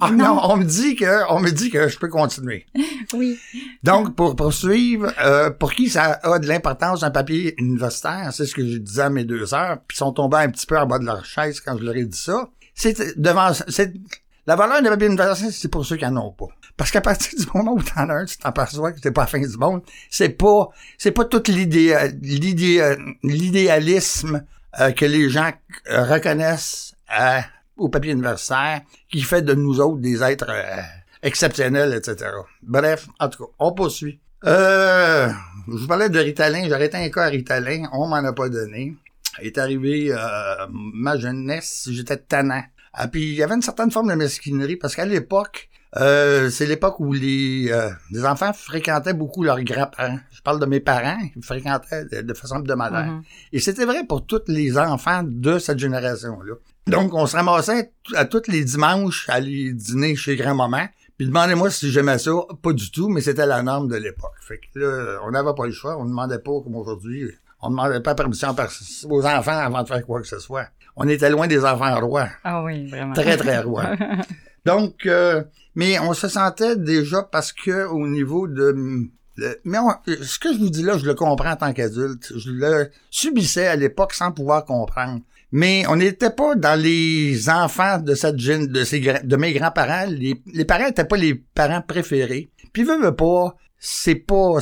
Ah 0.00 0.10
non. 0.12 0.38
on 0.44 0.56
me 0.56 0.64
dit 0.64 0.94
que 0.94 1.32
on 1.32 1.40
me 1.40 1.50
dit 1.50 1.70
que 1.70 1.88
je 1.88 1.98
peux 1.98 2.08
continuer. 2.08 2.66
oui. 3.14 3.38
Donc 3.82 4.14
pour 4.14 4.36
poursuivre, 4.36 5.12
euh, 5.20 5.50
pour 5.50 5.72
qui 5.72 5.88
ça 5.88 6.20
a 6.22 6.38
de 6.38 6.46
l'importance 6.46 7.02
un 7.02 7.10
papier 7.10 7.54
universitaire, 7.58 8.30
c'est 8.32 8.46
ce 8.46 8.54
que 8.54 8.64
je 8.64 8.76
disais 8.76 9.02
à 9.02 9.10
mes 9.10 9.24
deux 9.24 9.46
sœurs, 9.46 9.78
puis 9.88 9.96
sont 9.96 10.12
tombés 10.12 10.36
un 10.36 10.50
petit 10.50 10.66
peu 10.66 10.78
en 10.78 10.86
bas 10.86 10.98
de 10.98 11.04
leur 11.04 11.24
chaise 11.24 11.60
quand 11.60 11.76
je 11.78 11.84
leur 11.84 11.96
ai 11.96 12.04
dit 12.04 12.18
ça. 12.18 12.48
C'est 12.74 13.18
devant 13.18 13.52
c'est 13.66 13.92
la 14.48 14.56
valeur 14.56 14.80
d'un 14.80 14.88
papier 14.88 15.08
universitaire, 15.08 15.52
c'est 15.52 15.68
pour 15.68 15.84
ceux 15.84 15.98
qui 15.98 16.06
n'en 16.06 16.28
ont 16.28 16.32
pas. 16.32 16.46
Parce 16.74 16.90
qu'à 16.90 17.02
partir 17.02 17.38
du 17.38 17.44
moment 17.52 17.74
où 17.74 17.82
t'en 17.82 18.08
as 18.08 18.14
un, 18.14 18.24
tu 18.24 18.38
t'aperçois 18.38 18.92
que 18.92 18.98
c'est 19.02 19.12
pas 19.12 19.20
la 19.20 19.26
fin 19.26 19.40
du 19.40 19.58
monde. 19.58 19.82
C'est 20.08 20.30
pas, 20.30 20.70
c'est 20.96 21.10
pas 21.10 21.26
tout 21.26 21.42
l'idéalisme 21.48 24.42
euh, 24.80 24.92
que 24.92 25.04
les 25.04 25.28
gens 25.28 25.52
euh, 25.90 26.02
reconnaissent 26.02 26.94
euh, 27.20 27.40
au 27.76 27.90
papier 27.90 28.12
universitaire 28.12 28.80
qui 29.10 29.20
fait 29.20 29.42
de 29.42 29.52
nous 29.52 29.82
autres 29.82 30.00
des 30.00 30.22
êtres 30.22 30.50
exceptionnels, 31.22 31.92
etc. 31.92 32.30
Bref, 32.62 33.06
en 33.20 33.28
tout 33.28 33.44
cas, 33.44 33.50
on 33.58 33.74
poursuit. 33.74 34.18
Euh, 34.46 35.28
je 35.66 35.76
vous 35.76 35.86
parlais 35.86 36.08
de 36.08 36.18
Ritalin. 36.18 36.72
Arrêté 36.72 36.96
un 36.96 37.10
à 37.20 37.26
Ritalin. 37.26 37.90
On 37.92 38.08
m'en 38.08 38.16
a 38.16 38.32
pas 38.32 38.48
donné. 38.48 38.96
Est 39.40 39.58
arrivé 39.58 40.10
ma 40.70 41.18
jeunesse, 41.18 41.86
j'étais 41.92 42.16
tannant. 42.16 42.64
Ah, 42.92 43.08
puis 43.08 43.22
il 43.22 43.34
y 43.34 43.42
avait 43.42 43.54
une 43.54 43.62
certaine 43.62 43.90
forme 43.90 44.08
de 44.08 44.14
mesquinerie 44.14 44.76
parce 44.76 44.94
qu'à 44.94 45.06
l'époque, 45.06 45.68
euh, 45.96 46.50
c'est 46.50 46.66
l'époque 46.66 47.00
où 47.00 47.12
les, 47.12 47.68
euh, 47.70 47.90
les 48.10 48.24
enfants 48.24 48.52
fréquentaient 48.52 49.14
beaucoup 49.14 49.42
leurs 49.42 49.62
grands-parents. 49.62 50.18
Je 50.30 50.42
parle 50.42 50.60
de 50.60 50.66
mes 50.66 50.80
parents, 50.80 51.18
ils 51.34 51.42
fréquentaient 51.42 52.04
de, 52.04 52.34
façon 52.34 52.58
hebdomadaire. 52.58 53.06
Mm 53.06 53.22
Et 53.52 53.60
c'était 53.60 53.86
vrai 53.86 54.04
pour 54.06 54.26
tous 54.26 54.42
les 54.48 54.76
enfants 54.76 55.22
de 55.24 55.58
cette 55.58 55.78
génération-là. 55.78 56.54
Donc, 56.86 57.14
on 57.14 57.26
se 57.26 57.36
ramassait 57.36 57.92
à 58.14 58.24
tous 58.24 58.48
les 58.48 58.64
dimanches 58.64 59.28
à 59.28 59.34
aller 59.34 59.72
dîner 59.72 60.16
chez 60.16 60.36
grand-maman. 60.36 60.88
Puis 61.16 61.26
demandez-moi 61.26 61.70
si 61.70 61.90
j'aimais 61.90 62.18
ça, 62.18 62.30
pas 62.62 62.72
du 62.72 62.90
tout, 62.90 63.08
mais 63.08 63.20
c'était 63.20 63.46
la 63.46 63.62
norme 63.62 63.88
de 63.88 63.96
l'époque. 63.96 64.36
Fait 64.40 64.58
que 64.58 64.78
là, 64.78 65.18
on 65.24 65.30
n'avait 65.32 65.54
pas 65.56 65.66
le 65.66 65.72
choix, 65.72 65.98
on 65.98 66.04
ne 66.04 66.10
demandait 66.10 66.38
pas 66.38 66.60
comme 66.62 66.76
aujourd'hui, 66.76 67.24
on 67.60 67.70
ne 67.70 67.72
demandait 67.72 68.00
pas 68.00 68.14
permission 68.14 68.54
aux 69.10 69.26
enfants 69.26 69.58
avant 69.58 69.82
de 69.82 69.88
faire 69.88 70.06
quoi 70.06 70.20
que 70.20 70.28
ce 70.28 70.38
soit 70.38 70.68
on 70.98 71.08
était 71.08 71.30
loin 71.30 71.46
des 71.46 71.64
enfants 71.64 71.98
rois. 72.00 72.28
Ah 72.44 72.62
oui, 72.62 72.86
vraiment. 72.88 73.14
Très, 73.14 73.36
très 73.36 73.60
rois. 73.60 73.92
Donc, 74.66 75.06
euh, 75.06 75.42
mais 75.74 75.98
on 76.00 76.12
se 76.12 76.28
sentait 76.28 76.76
déjà 76.76 77.22
parce 77.22 77.52
que 77.52 77.86
au 77.86 78.06
niveau 78.06 78.48
de... 78.48 78.74
mais 79.64 79.78
ce 80.06 80.38
que 80.38 80.52
je 80.52 80.58
vous 80.58 80.70
dis 80.70 80.82
là, 80.82 80.98
je 80.98 81.06
le 81.06 81.14
comprends 81.14 81.52
en 81.52 81.56
tant 81.56 81.72
qu'adulte. 81.72 82.32
Je 82.36 82.50
le 82.50 82.90
subissais 83.10 83.68
à 83.68 83.76
l'époque 83.76 84.12
sans 84.12 84.32
pouvoir 84.32 84.64
comprendre. 84.64 85.20
Mais 85.50 85.84
on 85.88 85.96
n'était 85.96 86.30
pas 86.30 86.56
dans 86.56 86.78
les 86.78 87.48
enfants 87.48 87.98
de 87.98 88.14
cette 88.14 88.36
de, 88.36 88.84
ces, 88.84 89.00
de 89.00 89.36
mes 89.36 89.52
grands-parents. 89.54 90.06
Les, 90.08 90.42
les 90.52 90.64
parents 90.64 90.86
n'étaient 90.86 91.04
pas 91.04 91.16
les 91.16 91.34
parents 91.34 91.80
préférés. 91.80 92.50
Puis 92.72 92.82
veut, 92.82 93.00
veut 93.00 93.16
pas, 93.16 93.56
c'est 93.78 94.16
pas, 94.16 94.58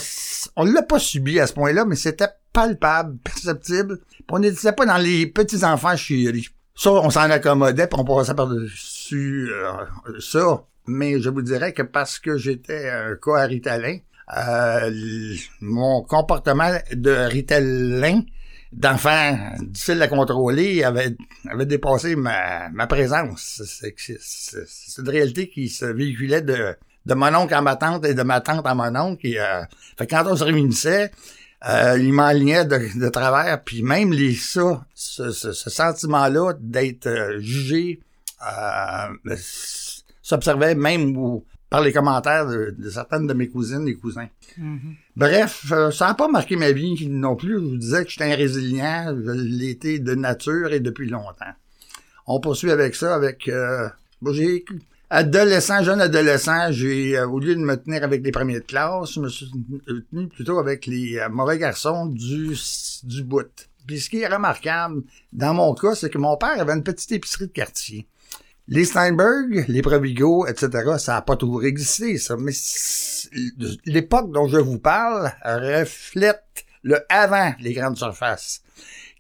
on 0.57 0.65
l'a 0.65 0.83
pas 0.83 0.99
subi 0.99 1.41
à 1.41 1.47
ce 1.47 1.55
point-là, 1.55 1.85
mais 1.87 1.97
c'était 1.97 2.29
palpable, 2.57 3.19
perceptible. 3.19 3.99
on 4.31 4.39
n'était 4.39 4.73
pas 4.73 4.87
dans 4.87 4.97
les 4.97 5.27
petits-enfants 5.27 5.95
chéris. 5.95 6.49
Ça, 6.75 6.91
on 6.91 7.11
s'en 7.11 7.29
accommodait, 7.31 7.87
puis 7.87 8.01
on 8.01 8.05
passait 8.05 8.35
par-dessus 8.35 9.51
euh, 9.53 10.21
ça. 10.21 10.65
Mais 10.87 11.21
je 11.21 11.29
vous 11.29 11.43
dirais 11.43 11.75
que 11.75 11.83
parce 11.83 12.19
que 12.19 12.39
j'étais 12.39 12.89
un 12.89 13.17
cas 13.17 13.45
Ritalin, 13.45 13.99
euh, 14.39 14.91
mon 15.61 16.03
comportement 16.03 16.71
de 16.93 17.11
Ritalin 17.11 18.23
d'enfant 18.73 19.37
difficile 19.61 20.01
à 20.01 20.09
contrôler 20.09 20.83
avait, 20.83 21.15
avait 21.51 21.67
dépassé 21.67 22.17
ma, 22.17 22.71
présence. 22.89 23.63
C'est 23.67 25.03
une 25.03 25.09
réalité 25.09 25.51
qui 25.51 25.69
se 25.69 25.85
véhiculait 25.85 26.43
de, 26.43 26.75
mon 27.15 27.35
oncle 27.35 27.53
à 27.53 27.61
ma 27.61 27.77
tante 27.77 28.07
et 28.07 28.15
de 28.15 28.23
ma 28.23 28.41
tante 28.41 28.67
à 28.67 28.75
mon 28.75 28.97
oncle. 28.97 29.27
Euh, 29.27 29.63
quand 30.09 30.25
on 30.27 30.37
se 30.37 30.45
réunissait, 30.45 31.11
euh, 31.65 31.97
il 31.99 32.13
m'alignait 32.13 32.65
de, 32.65 32.99
de, 32.99 33.09
travers, 33.09 33.63
puis 33.65 33.83
même 33.83 34.13
les 34.13 34.35
ça, 34.35 34.85
ce, 34.95 35.31
ce, 35.31 35.53
sentiment-là 35.53 36.53
d'être 36.61 37.07
euh, 37.07 37.41
jugé, 37.41 38.01
euh, 38.43 39.37
s'observait 40.23 40.75
même 40.75 41.17
par 41.71 41.81
les 41.81 41.93
commentaires 41.93 42.47
de, 42.47 42.75
certaines 42.91 43.27
de 43.27 43.35
mes 43.35 43.49
cousines 43.49 43.89
et 43.89 43.95
cousins. 43.95 44.29
Bref, 45.17 45.73
euh, 45.73 45.91
ça 45.91 46.09
n'a 46.09 46.15
pas 46.15 46.29
marqué 46.29 46.57
ma 46.57 46.73
vie 46.73 47.09
non 47.09 47.37
plus. 47.37 47.55
Je 47.55 47.59
vous 47.59 47.77
disais 47.77 48.05
que 48.05 48.11
j'étais 48.11 48.33
un 48.33 48.37
résilient, 48.37 49.17
je 49.17 49.31
l'étais 49.31 49.99
de 49.99 50.15
nature 50.15 50.73
et 50.73 50.81
depuis 50.81 51.09
longtemps. 51.09 51.55
On 52.27 52.41
poursuit 52.41 52.71
avec 52.71 52.95
ça, 52.95 53.15
avec... 53.15 53.49
Euh, 53.49 53.89
j'ai 54.33 54.65
adolescent, 55.11 55.83
jeune 55.83 56.01
adolescent, 56.01 56.73
j'ai 56.73 57.17
euh, 57.17 57.29
au 57.29 57.39
lieu 57.39 57.55
de 57.55 57.61
me 57.61 57.77
tenir 57.77 58.05
avec 58.05 58.25
les 58.25 58.33
premiers 58.33 58.61
de 58.61 58.65
classe, 58.65 59.13
je 59.13 59.21
me 59.21 59.29
suis 59.29 59.51
tenu 60.11 60.29
plutôt 60.29 60.59
avec 60.59 60.87
les 60.87 61.19
euh, 61.19 61.29
mauvais 61.29 61.59
garçons 61.59 62.07
du 62.07 62.57
du 63.05 63.23
bout. 63.23 63.69
Puis 63.87 64.01
ce 64.01 64.11
qui 64.11 64.21
est 64.21 64.27
remarquable 64.27 65.03
dans 65.33 65.55
mon 65.55 65.75
cas, 65.75 65.95
c'est 65.95 66.11
que 66.11 66.19
mon 66.19 66.37
père 66.37 66.61
avait 66.61 66.73
une 66.73 66.83
petite 66.83 67.13
épicerie 67.13 67.47
de 67.47 67.53
quartier. 67.53 68.07
Les 68.69 68.85
Steinberg, 68.85 69.65
les 69.69 69.81
Provigo, 69.81 70.45
etc., 70.49 70.69
ça 70.99 71.13
n'a 71.13 71.23
pas 71.23 71.37
toujours 71.37 71.63
existé, 71.65 72.19
ça. 72.19 72.37
Mais 72.37 72.51
l'époque 73.85 74.33
dont 74.33 74.49
je 74.49 74.57
vous 74.57 74.81
parle 74.81 75.31
reflète 75.45 76.43
le 76.83 76.99
avant 77.09 77.53
les 77.61 77.75
grandes 77.75 77.97
surfaces. 77.97 78.63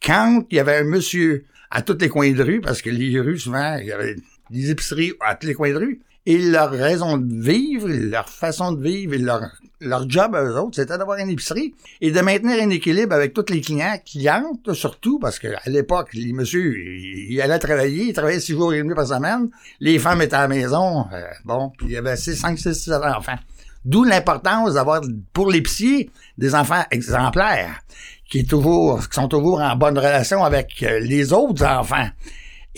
Quand 0.02 0.44
il 0.50 0.56
y 0.56 0.60
avait 0.60 0.78
un 0.78 0.84
monsieur 0.84 1.44
à 1.70 1.82
tous 1.82 1.96
les 2.00 2.08
coins 2.08 2.32
de 2.32 2.42
rue, 2.42 2.60
parce 2.60 2.82
que 2.82 2.90
les 2.90 3.20
rues, 3.20 3.38
souvent, 3.38 3.76
il 3.76 3.86
y 3.86 3.92
avait 3.92 4.16
des 4.50 4.70
épiceries 4.70 5.12
à 5.20 5.34
tous 5.34 5.46
les 5.46 5.54
coins 5.54 5.72
de 5.72 5.78
rue. 5.78 6.00
Et 6.28 6.38
leur 6.38 6.70
raison 6.70 7.18
de 7.18 7.40
vivre, 7.40 7.86
leur 7.88 8.28
façon 8.28 8.72
de 8.72 8.82
vivre 8.82 9.14
et 9.14 9.18
leur, 9.18 9.42
leur 9.80 10.10
job 10.10 10.34
à 10.34 10.42
eux 10.42 10.56
autres, 10.56 10.74
c'était 10.74 10.98
d'avoir 10.98 11.18
une 11.18 11.30
épicerie 11.30 11.74
et 12.00 12.10
de 12.10 12.20
maintenir 12.20 12.60
un 12.60 12.70
équilibre 12.70 13.14
avec 13.14 13.32
tous 13.32 13.44
les 13.52 13.60
clients, 13.60 13.96
clientes 14.04 14.72
surtout, 14.72 15.20
parce 15.20 15.38
qu'à 15.38 15.60
l'époque, 15.66 16.08
les 16.14 16.32
messieurs, 16.32 16.74
ils, 16.76 17.40
allaient 17.40 17.60
travailler, 17.60 18.06
ils 18.08 18.12
travaillaient 18.12 18.40
six 18.40 18.52
jours 18.52 18.74
et 18.74 18.78
demi 18.78 18.94
par 18.94 19.06
semaine. 19.06 19.50
Les 19.78 20.00
femmes 20.00 20.22
étaient 20.22 20.34
à 20.34 20.42
la 20.42 20.48
maison, 20.48 21.06
euh, 21.12 21.22
bon, 21.44 21.70
puis 21.78 21.88
il 21.88 21.92
y 21.92 21.96
avait 21.96 22.16
six, 22.16 22.34
cinq, 22.34 22.58
six, 22.58 22.74
six 22.74 22.92
enfants. 22.92 23.38
D'où 23.84 24.02
l'importance 24.02 24.74
d'avoir 24.74 25.02
pour 25.32 25.48
l'épicier 25.48 26.10
des 26.36 26.56
enfants 26.56 26.82
exemplaires 26.90 27.80
qui 28.28 28.40
est 28.40 28.50
toujours, 28.50 29.08
qui 29.08 29.14
sont 29.14 29.28
toujours 29.28 29.60
en 29.60 29.76
bonne 29.76 29.96
relation 29.96 30.42
avec 30.42 30.82
euh, 30.82 30.98
les 30.98 31.32
autres 31.32 31.64
enfants. 31.64 32.08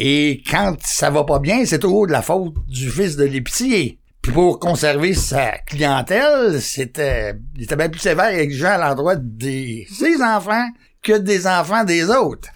Et 0.00 0.44
quand 0.48 0.76
ça 0.84 1.10
va 1.10 1.24
pas 1.24 1.40
bien, 1.40 1.66
c'est 1.66 1.80
toujours 1.80 2.06
de 2.06 2.12
la 2.12 2.22
faute 2.22 2.54
du 2.68 2.88
fils 2.88 3.16
de 3.16 3.24
l'épicier. 3.24 3.98
Puis 4.22 4.30
pour 4.30 4.60
conserver 4.60 5.12
sa 5.12 5.58
clientèle, 5.58 6.62
c'était, 6.62 7.34
il 7.56 7.64
était 7.64 7.74
bien 7.74 7.88
plus 7.88 7.98
sévère 7.98 8.30
et 8.30 8.38
exigeant 8.38 8.70
à 8.70 8.78
l'endroit 8.78 9.16
des 9.16 9.88
ses 9.90 10.22
enfants 10.22 10.68
que 11.02 11.18
des 11.18 11.48
enfants 11.48 11.82
des 11.82 12.08
autres. 12.10 12.48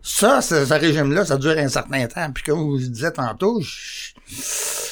Ça, 0.00 0.40
ce, 0.42 0.54
régime-là, 0.72 1.24
ça 1.24 1.38
dure 1.38 1.58
un 1.58 1.68
certain 1.68 2.06
temps. 2.06 2.30
Puis 2.32 2.44
comme 2.44 2.58
je 2.58 2.84
vous 2.84 2.88
disais 2.88 3.10
tantôt, 3.10 3.60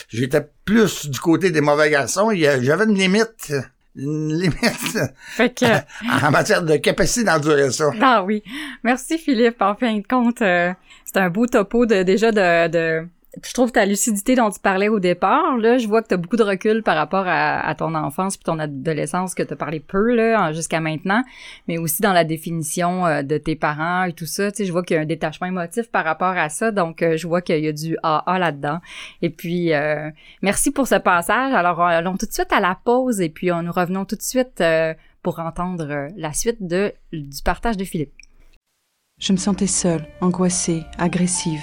j'étais 0.08 0.48
plus 0.64 1.08
du 1.08 1.20
côté 1.20 1.52
des 1.52 1.60
mauvais 1.60 1.90
garçons. 1.90 2.32
J'avais 2.34 2.84
une 2.84 2.98
limite 2.98 3.52
une 3.98 4.32
limite 4.32 4.98
fait 5.36 5.58
que... 5.58 5.66
en 6.26 6.30
matière 6.30 6.62
de 6.62 6.76
capacité 6.76 7.24
d'endurer 7.24 7.70
ça. 7.70 7.90
Ah 8.00 8.22
oui. 8.24 8.42
Merci 8.84 9.18
Philippe. 9.18 9.60
En 9.60 9.74
fin 9.74 9.96
de 9.96 10.06
compte, 10.06 10.40
euh, 10.42 10.72
c'est 11.04 11.18
un 11.18 11.28
beau 11.28 11.46
topo 11.46 11.84
de 11.84 12.02
déjà 12.02 12.30
de, 12.30 12.68
de 12.68 13.08
je 13.44 13.52
trouve 13.52 13.72
ta 13.72 13.84
lucidité 13.84 14.34
dont 14.34 14.50
tu 14.50 14.58
parlais 14.58 14.88
au 14.88 15.00
départ, 15.00 15.58
là, 15.58 15.76
je 15.76 15.86
vois 15.86 16.02
que 16.02 16.08
tu 16.08 16.14
as 16.14 16.16
beaucoup 16.16 16.36
de 16.36 16.42
recul 16.42 16.82
par 16.82 16.96
rapport 16.96 17.24
à, 17.26 17.74
ton 17.74 17.94
enfance 17.94 18.36
puis 18.36 18.44
ton 18.44 18.58
adolescence 18.58 19.34
que 19.34 19.42
tu 19.42 19.52
as 19.52 19.56
parlé 19.56 19.80
peu 19.80 20.14
là 20.14 20.52
jusqu'à 20.52 20.80
maintenant, 20.80 21.22
mais 21.68 21.78
aussi 21.78 22.00
dans 22.00 22.12
la 22.12 22.24
définition 22.24 23.06
euh, 23.06 23.22
de 23.22 23.36
tes 23.36 23.54
parents 23.54 24.04
et 24.04 24.12
tout 24.14 24.26
ça, 24.26 24.50
tu 24.50 24.58
sais, 24.58 24.64
je 24.64 24.72
vois 24.72 24.82
qu'il 24.82 24.96
y 24.96 24.98
a 24.98 25.02
un 25.02 25.06
détachement 25.06 25.46
émotif 25.46 25.90
par 25.90 26.04
rapport 26.04 26.36
à 26.36 26.48
ça, 26.48 26.70
donc 26.70 27.02
euh, 27.02 27.16
je 27.16 27.26
vois 27.28 27.42
qu'il 27.42 27.62
y 27.62 27.68
a 27.68 27.72
du 27.72 27.96
AA 28.02 28.38
là-dedans. 28.38 28.80
Et 29.20 29.30
puis 29.30 29.74
euh, 29.74 30.10
merci 30.42 30.70
pour 30.70 30.88
ce 30.88 30.96
passage. 30.96 31.52
Alors 31.52 31.82
allons 31.82 32.16
tout 32.16 32.26
de 32.26 32.32
suite 32.32 32.52
à 32.52 32.60
la 32.60 32.78
pause 32.82 33.20
et 33.20 33.28
puis 33.28 33.50
nous 33.50 33.72
revenons 33.72 34.04
tout 34.04 34.16
de 34.16 34.22
suite 34.22 34.62
pour 35.22 35.38
entendre 35.38 36.08
la 36.16 36.32
suite 36.32 36.66
de 36.66 36.92
du 37.12 37.42
partage 37.44 37.76
de 37.76 37.84
Philippe. 37.84 38.12
Je 39.20 39.32
me 39.32 39.38
sentais 39.38 39.66
seule, 39.66 40.06
angoissée, 40.20 40.84
agressive 40.96 41.62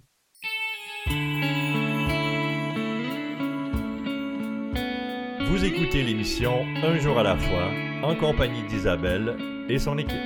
Vous 5.61 5.67
écoutez 5.67 6.01
l'émission 6.01 6.65
Un 6.83 6.97
jour 6.97 7.19
à 7.19 7.21
la 7.21 7.37
fois 7.37 7.69
en 8.01 8.15
compagnie 8.15 8.63
d'Isabelle 8.63 9.37
et 9.69 9.77
son 9.77 9.95
équipe. 9.99 10.17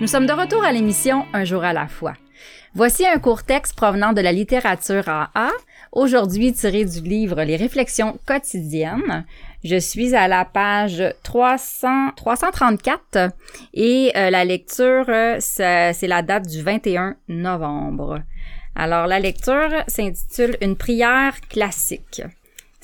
Nous 0.00 0.06
sommes 0.06 0.26
de 0.26 0.32
retour 0.32 0.62
à 0.62 0.70
l'émission 0.70 1.26
Un 1.32 1.42
jour 1.42 1.64
à 1.64 1.72
la 1.72 1.88
fois. 1.88 2.14
Voici 2.76 3.04
un 3.04 3.18
court 3.18 3.42
texte 3.42 3.74
provenant 3.74 4.12
de 4.12 4.20
la 4.20 4.30
littérature 4.30 5.08
AA, 5.08 5.50
aujourd'hui 5.90 6.52
tiré 6.52 6.84
du 6.84 7.00
livre 7.00 7.42
Les 7.42 7.56
réflexions 7.56 8.16
quotidiennes. 8.24 9.26
Je 9.64 9.80
suis 9.80 10.14
à 10.14 10.28
la 10.28 10.44
page 10.44 11.02
300, 11.24 12.12
334 12.14 13.32
et 13.74 14.12
euh, 14.14 14.30
la 14.30 14.44
lecture, 14.44 15.06
c'est 15.40 16.06
la 16.06 16.22
date 16.22 16.46
du 16.46 16.62
21 16.62 17.16
novembre. 17.26 18.20
Alors 18.76 19.08
la 19.08 19.18
lecture 19.18 19.82
s'intitule 19.88 20.56
Une 20.60 20.76
prière 20.76 21.40
classique. 21.48 22.22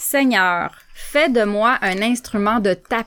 Seigneur, 0.02 0.78
fais 0.94 1.28
de 1.28 1.44
moi 1.44 1.76
un 1.82 2.00
instrument 2.00 2.58
de 2.58 2.72
ta. 2.72 3.04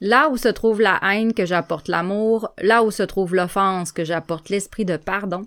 Là 0.00 0.30
où 0.30 0.38
se 0.38 0.48
trouve 0.48 0.80
la 0.80 0.98
haine 1.02 1.34
que 1.34 1.44
j'apporte 1.44 1.88
l'amour, 1.88 2.54
là 2.58 2.82
où 2.82 2.90
se 2.90 3.02
trouve 3.02 3.34
l'offense 3.34 3.92
que 3.92 4.02
j'apporte 4.02 4.48
l'esprit 4.48 4.86
de 4.86 4.96
pardon, 4.96 5.44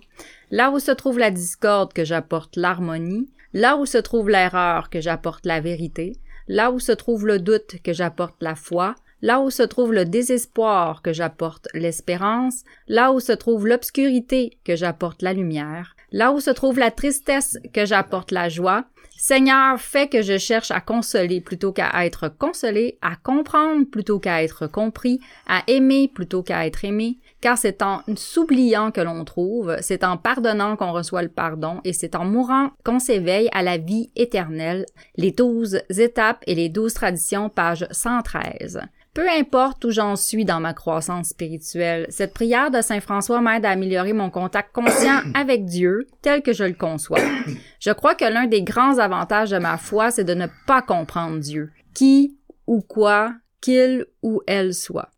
là 0.52 0.70
où 0.70 0.78
se 0.78 0.92
trouve 0.92 1.18
la 1.18 1.32
discorde 1.32 1.92
que 1.92 2.04
j'apporte 2.04 2.54
l'harmonie, 2.54 3.28
là 3.52 3.76
où 3.76 3.84
se 3.84 3.98
trouve 3.98 4.30
l'erreur 4.30 4.88
que 4.88 5.00
j'apporte 5.00 5.44
la 5.44 5.60
vérité, 5.60 6.12
là 6.46 6.70
où 6.70 6.78
se 6.78 6.92
trouve 6.92 7.26
le 7.26 7.40
doute 7.40 7.82
que 7.82 7.92
j'apporte 7.92 8.40
la 8.40 8.54
foi, 8.54 8.94
là 9.22 9.40
où 9.40 9.50
se 9.50 9.64
trouve 9.64 9.92
le 9.92 10.04
désespoir 10.04 11.02
que 11.02 11.12
j'apporte 11.12 11.66
l'espérance, 11.74 12.62
là 12.86 13.12
où 13.12 13.18
se 13.18 13.32
trouve 13.32 13.66
l'obscurité 13.66 14.56
que 14.64 14.76
j'apporte 14.76 15.22
la 15.22 15.32
lumière, 15.32 15.96
là 16.12 16.30
où 16.30 16.38
se 16.38 16.50
trouve 16.50 16.78
la 16.78 16.92
tristesse 16.92 17.58
que 17.72 17.84
j'apporte 17.84 18.30
la 18.30 18.48
joie, 18.48 18.84
Seigneur, 19.18 19.80
fais 19.80 20.08
que 20.08 20.20
je 20.20 20.36
cherche 20.36 20.70
à 20.70 20.80
consoler 20.80 21.40
plutôt 21.40 21.72
qu'à 21.72 22.04
être 22.04 22.28
consolé, 22.28 22.98
à 23.00 23.16
comprendre 23.16 23.86
plutôt 23.90 24.18
qu'à 24.18 24.42
être 24.42 24.66
compris, 24.66 25.20
à 25.46 25.62
aimer 25.68 26.08
plutôt 26.08 26.42
qu'à 26.42 26.66
être 26.66 26.84
aimé, 26.84 27.18
car 27.40 27.56
c'est 27.56 27.80
en 27.82 28.02
s'oubliant 28.14 28.90
que 28.90 29.00
l'on 29.00 29.24
trouve, 29.24 29.74
c'est 29.80 30.04
en 30.04 30.18
pardonnant 30.18 30.76
qu'on 30.76 30.92
reçoit 30.92 31.22
le 31.22 31.28
pardon, 31.28 31.80
et 31.84 31.94
c'est 31.94 32.14
en 32.14 32.26
mourant 32.26 32.70
qu'on 32.84 32.98
s'éveille 32.98 33.48
à 33.52 33.62
la 33.62 33.78
vie 33.78 34.10
éternelle. 34.16 34.84
Les 35.16 35.32
douze 35.32 35.80
étapes 35.88 36.44
et 36.46 36.54
les 36.54 36.68
douze 36.68 36.92
traditions, 36.92 37.48
page 37.48 37.86
113. 37.90 38.82
Peu 39.16 39.30
importe 39.30 39.82
où 39.86 39.90
j'en 39.90 40.14
suis 40.14 40.44
dans 40.44 40.60
ma 40.60 40.74
croissance 40.74 41.28
spirituelle, 41.28 42.04
cette 42.10 42.34
prière 42.34 42.70
de 42.70 42.82
Saint 42.82 43.00
François 43.00 43.40
m'aide 43.40 43.64
à 43.64 43.70
améliorer 43.70 44.12
mon 44.12 44.28
contact 44.28 44.74
conscient 44.74 45.22
avec 45.34 45.64
Dieu 45.64 46.06
tel 46.20 46.42
que 46.42 46.52
je 46.52 46.64
le 46.64 46.74
conçois. 46.74 47.20
Je 47.80 47.92
crois 47.92 48.14
que 48.14 48.26
l'un 48.26 48.46
des 48.46 48.62
grands 48.62 48.98
avantages 48.98 49.48
de 49.48 49.58
ma 49.58 49.78
foi, 49.78 50.10
c'est 50.10 50.24
de 50.24 50.34
ne 50.34 50.48
pas 50.66 50.82
comprendre 50.82 51.38
Dieu, 51.38 51.70
qui 51.94 52.36
ou 52.66 52.82
quoi 52.82 53.32
qu'il 53.62 54.04
ou 54.22 54.42
elle 54.46 54.74
soit. 54.74 55.08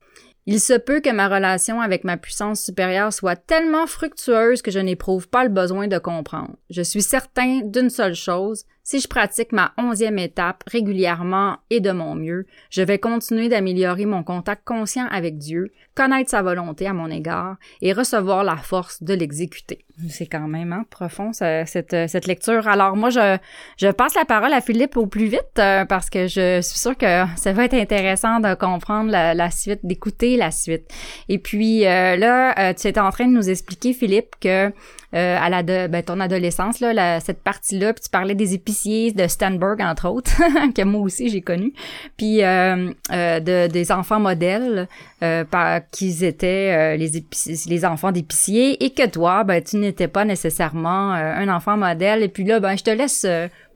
Il 0.46 0.60
se 0.60 0.74
peut 0.74 1.00
que 1.00 1.10
ma 1.10 1.28
relation 1.28 1.80
avec 1.80 2.04
ma 2.04 2.16
puissance 2.16 2.62
supérieure 2.62 3.12
soit 3.12 3.34
tellement 3.34 3.88
fructueuse 3.88 4.62
que 4.62 4.70
je 4.70 4.78
n'éprouve 4.78 5.28
pas 5.28 5.42
le 5.42 5.50
besoin 5.50 5.88
de 5.88 5.98
comprendre. 5.98 6.54
Je 6.70 6.82
suis 6.82 7.02
certain 7.02 7.62
d'une 7.64 7.90
seule 7.90 8.14
chose, 8.14 8.64
si 8.88 9.00
je 9.00 9.06
pratique 9.06 9.52
ma 9.52 9.72
onzième 9.76 10.18
étape 10.18 10.64
régulièrement 10.66 11.58
et 11.68 11.80
de 11.80 11.90
mon 11.90 12.14
mieux, 12.14 12.46
je 12.70 12.80
vais 12.80 12.98
continuer 12.98 13.50
d'améliorer 13.50 14.06
mon 14.06 14.22
contact 14.22 14.62
conscient 14.64 15.06
avec 15.10 15.36
Dieu, 15.36 15.74
connaître 15.94 16.30
sa 16.30 16.40
volonté 16.40 16.86
à 16.86 16.94
mon 16.94 17.10
égard 17.10 17.56
et 17.82 17.92
recevoir 17.92 18.44
la 18.44 18.56
force 18.56 19.02
de 19.02 19.12
l'exécuter. 19.12 19.84
C'est 20.08 20.24
quand 20.24 20.48
même 20.48 20.72
hein, 20.72 20.86
profond 20.88 21.34
cette, 21.34 21.66
cette 21.66 22.26
lecture. 22.26 22.66
Alors 22.66 22.96
moi, 22.96 23.10
je, 23.10 23.36
je 23.76 23.88
passe 23.88 24.14
la 24.14 24.24
parole 24.24 24.54
à 24.54 24.62
Philippe 24.62 24.96
au 24.96 25.06
plus 25.06 25.26
vite 25.26 25.58
euh, 25.58 25.84
parce 25.84 26.08
que 26.08 26.26
je 26.26 26.62
suis 26.62 26.78
sûre 26.78 26.96
que 26.96 27.24
ça 27.36 27.52
va 27.52 27.66
être 27.66 27.74
intéressant 27.74 28.40
de 28.40 28.54
comprendre 28.54 29.10
la, 29.10 29.50
suite, 29.50 29.80
d'écouter 29.82 30.38
la 30.38 30.50
suite. 30.50 30.90
Et 31.28 31.38
puis 31.38 31.86
euh, 31.86 32.16
là, 32.16 32.54
euh, 32.58 32.72
tu 32.72 32.86
étais 32.86 33.00
en 33.00 33.10
train 33.10 33.26
de 33.26 33.32
nous 33.32 33.50
expliquer, 33.50 33.92
Philippe, 33.92 34.36
que 34.40 34.72
euh, 35.14 35.38
à 35.40 35.48
la 35.48 35.62
ben, 35.62 36.02
ton 36.02 36.20
adolescence, 36.20 36.80
là, 36.80 37.20
cette 37.20 37.42
partie-là, 37.42 37.94
puis 37.94 38.02
tu 38.04 38.10
parlais 38.10 38.34
des 38.34 38.54
épiciers 38.54 39.12
de 39.12 39.26
Stanberg, 39.26 39.80
entre 39.80 40.08
autres, 40.08 40.32
que 40.74 40.82
moi 40.82 41.00
aussi 41.00 41.30
j'ai 41.30 41.40
connu, 41.40 41.72
puis 42.16 42.44
euh, 42.44 42.90
euh, 43.12 43.40
de, 43.40 43.68
des 43.68 43.90
enfants 43.90 44.20
modèles, 44.20 44.86
euh, 45.22 45.44
par, 45.44 45.80
qu'ils 45.90 46.24
étaient 46.24 46.96
les, 46.96 47.24
les 47.66 47.84
enfants 47.84 48.12
d'épiciers, 48.12 48.84
et 48.84 48.90
que 48.90 49.06
toi, 49.08 49.44
ben, 49.44 49.62
tu 49.62 49.76
n'étais 49.76 50.08
pas 50.08 50.24
nécessairement 50.24 51.12
un 51.12 51.48
enfant 51.48 51.76
modèle, 51.76 52.22
et 52.22 52.28
puis 52.28 52.44
là, 52.44 52.60
ben, 52.60 52.76
je 52.76 52.84
te 52.84 52.90
laisse 52.90 53.26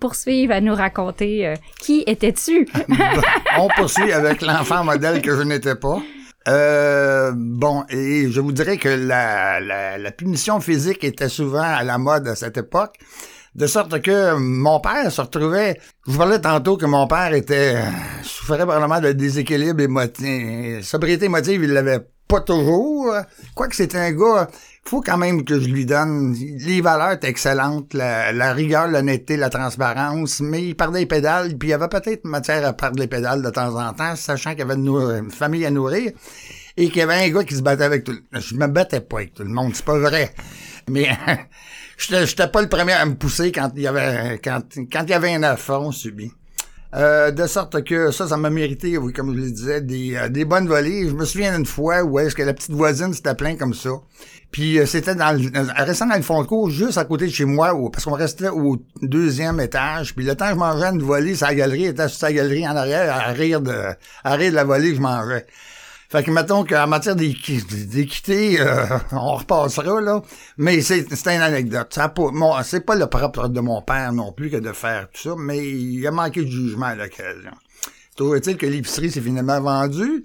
poursuivre 0.00 0.52
à 0.52 0.60
nous 0.60 0.74
raconter 0.74 1.54
qui 1.80 2.04
étais-tu? 2.06 2.68
On 3.58 3.68
poursuit 3.68 4.12
avec 4.12 4.42
l'enfant 4.42 4.84
modèle 4.84 5.22
que 5.22 5.34
je 5.36 5.42
n'étais 5.42 5.76
pas. 5.76 5.98
Euh, 6.48 7.32
bon, 7.34 7.84
et 7.88 8.30
je 8.30 8.40
vous 8.40 8.52
dirais 8.52 8.76
que 8.76 8.88
la, 8.88 10.10
punition 10.16 10.60
physique 10.60 11.04
était 11.04 11.28
souvent 11.28 11.62
à 11.62 11.82
la 11.84 11.98
mode 11.98 12.26
à 12.28 12.34
cette 12.34 12.56
époque, 12.56 12.98
de 13.54 13.66
sorte 13.66 14.00
que 14.00 14.34
mon 14.34 14.80
père 14.80 15.10
se 15.12 15.20
retrouvait. 15.20 15.78
Je 16.06 16.12
vous 16.12 16.18
parlais 16.18 16.40
tantôt 16.40 16.76
que 16.76 16.86
mon 16.86 17.06
père 17.06 17.32
était 17.34 17.76
souffrait 18.22 18.58
probablement 18.58 19.00
de 19.00 19.12
déséquilibre 19.12 19.80
émotif, 19.80 20.82
sobriété 20.82 21.26
émotive, 21.26 21.62
il 21.62 21.72
l'avait 21.72 22.06
pas 22.26 22.40
toujours. 22.40 23.14
Quoique 23.54 23.76
c'était 23.76 23.98
un 23.98 24.12
gars 24.12 24.48
faut 24.84 25.00
quand 25.00 25.16
même 25.16 25.44
que 25.44 25.58
je 25.60 25.68
lui 25.68 25.86
donne. 25.86 26.34
Les 26.34 26.80
valeurs 26.80 27.12
étaient 27.12 27.28
excellentes, 27.28 27.94
la, 27.94 28.32
la 28.32 28.52
rigueur, 28.52 28.88
l'honnêteté, 28.88 29.36
la 29.36 29.48
transparence, 29.48 30.40
mais 30.40 30.64
il 30.64 30.74
perdait 30.74 31.00
les 31.00 31.06
pédales, 31.06 31.56
puis 31.56 31.68
il 31.68 31.70
y 31.70 31.74
avait 31.74 31.88
peut-être 31.88 32.24
matière 32.24 32.66
à 32.66 32.72
perdre 32.72 32.98
les 32.98 33.06
pédales 33.06 33.42
de 33.42 33.50
temps 33.50 33.74
en 33.76 33.92
temps, 33.92 34.16
sachant 34.16 34.50
qu'il 34.50 34.60
y 34.60 34.62
avait 34.62 34.74
une, 34.74 35.30
famille 35.30 35.64
à 35.64 35.70
nourrir, 35.70 36.12
et 36.76 36.88
qu'il 36.88 36.98
y 36.98 37.02
avait 37.02 37.26
un 37.26 37.28
gars 37.30 37.44
qui 37.44 37.54
se 37.54 37.62
battait 37.62 37.84
avec 37.84 38.04
tout 38.04 38.12
le 38.12 38.40
Je 38.40 38.54
me 38.56 38.66
battais 38.66 39.00
pas 39.00 39.18
avec 39.18 39.34
tout 39.34 39.44
le 39.44 39.50
monde, 39.50 39.72
c'est 39.74 39.84
pas 39.84 39.98
vrai. 39.98 40.34
Mais 40.88 41.08
j'étais 41.98 42.48
pas 42.48 42.60
le 42.60 42.68
premier 42.68 42.92
à 42.92 43.06
me 43.06 43.14
pousser 43.14 43.52
quand 43.52 43.70
il 43.76 43.82
y 43.82 43.86
avait 43.86 44.40
quand, 44.42 44.62
quand 44.92 45.02
il 45.04 45.10
y 45.10 45.14
avait 45.14 45.34
un 45.34 45.42
affront 45.44 45.92
subi. 45.92 46.32
Euh, 46.94 47.30
de 47.30 47.46
sorte 47.46 47.84
que 47.84 48.10
ça, 48.10 48.28
ça 48.28 48.36
m'a 48.36 48.50
mérité, 48.50 48.98
oui, 48.98 49.14
comme 49.14 49.34
je 49.34 49.40
le 49.40 49.50
disais, 49.50 49.80
des, 49.80 50.14
euh, 50.16 50.44
bonnes 50.44 50.68
volées. 50.68 51.08
Je 51.08 51.14
me 51.14 51.24
souviens 51.24 51.56
d'une 51.56 51.64
fois 51.64 52.02
où 52.02 52.18
est-ce 52.18 52.34
que 52.34 52.42
la 52.42 52.52
petite 52.52 52.72
voisine 52.72 53.14
s'était 53.14 53.34
plaint 53.34 53.58
comme 53.58 53.72
ça. 53.72 53.90
Puis 54.50 54.78
euh, 54.78 54.84
c'était 54.84 55.14
dans 55.14 55.32
le, 55.32 55.50
restant 55.82 56.06
dans 56.06 56.16
le 56.16 56.22
fond 56.22 56.42
de 56.42 56.46
cours, 56.46 56.68
juste 56.68 56.98
à 56.98 57.06
côté 57.06 57.26
de 57.26 57.32
chez 57.32 57.46
moi, 57.46 57.74
parce 57.90 58.04
qu'on 58.04 58.12
restait 58.12 58.48
au 58.48 58.76
deuxième 59.00 59.58
étage. 59.60 60.14
Puis 60.14 60.26
le 60.26 60.34
temps 60.34 60.48
que 60.48 60.52
je 60.52 60.58
mangeais 60.58 60.88
une 60.88 61.02
volée, 61.02 61.34
sa 61.34 61.54
galerie 61.54 61.86
était 61.86 62.08
sur 62.08 62.18
sa 62.18 62.32
galerie 62.32 62.68
en 62.68 62.76
arrière 62.76 63.10
à 63.10 63.32
rire 63.32 63.62
de, 63.62 63.74
à 64.22 64.34
rire 64.34 64.50
de 64.50 64.56
la 64.56 64.64
volée 64.64 64.90
que 64.90 64.96
je 64.96 65.00
mangeais. 65.00 65.46
Fait 66.12 66.22
que 66.22 66.30
mettons 66.30 66.62
qu'en 66.62 66.86
matière 66.86 67.16
d'équité, 67.16 68.60
euh, 68.60 68.84
on 69.12 69.36
repassera 69.36 69.98
là. 69.98 70.20
Mais 70.58 70.82
c'est 70.82 71.06
une 71.08 71.40
anecdote. 71.40 71.98
C'est 72.64 72.84
pas 72.84 72.96
le 72.96 73.06
propre 73.06 73.48
de 73.48 73.60
mon 73.60 73.80
père 73.80 74.12
non 74.12 74.30
plus 74.30 74.50
que 74.50 74.58
de 74.58 74.72
faire 74.72 75.08
tout 75.10 75.30
ça, 75.30 75.34
mais 75.38 75.66
il 75.66 76.06
a 76.06 76.10
manqué 76.10 76.42
de 76.42 76.50
jugement 76.50 76.84
à 76.84 76.96
l'occasion. 76.96 77.52
Trouve-t-il 78.14 78.58
que 78.58 78.66
l'épicerie 78.66 79.10
s'est 79.10 79.22
finalement 79.22 79.58
vendue? 79.62 80.24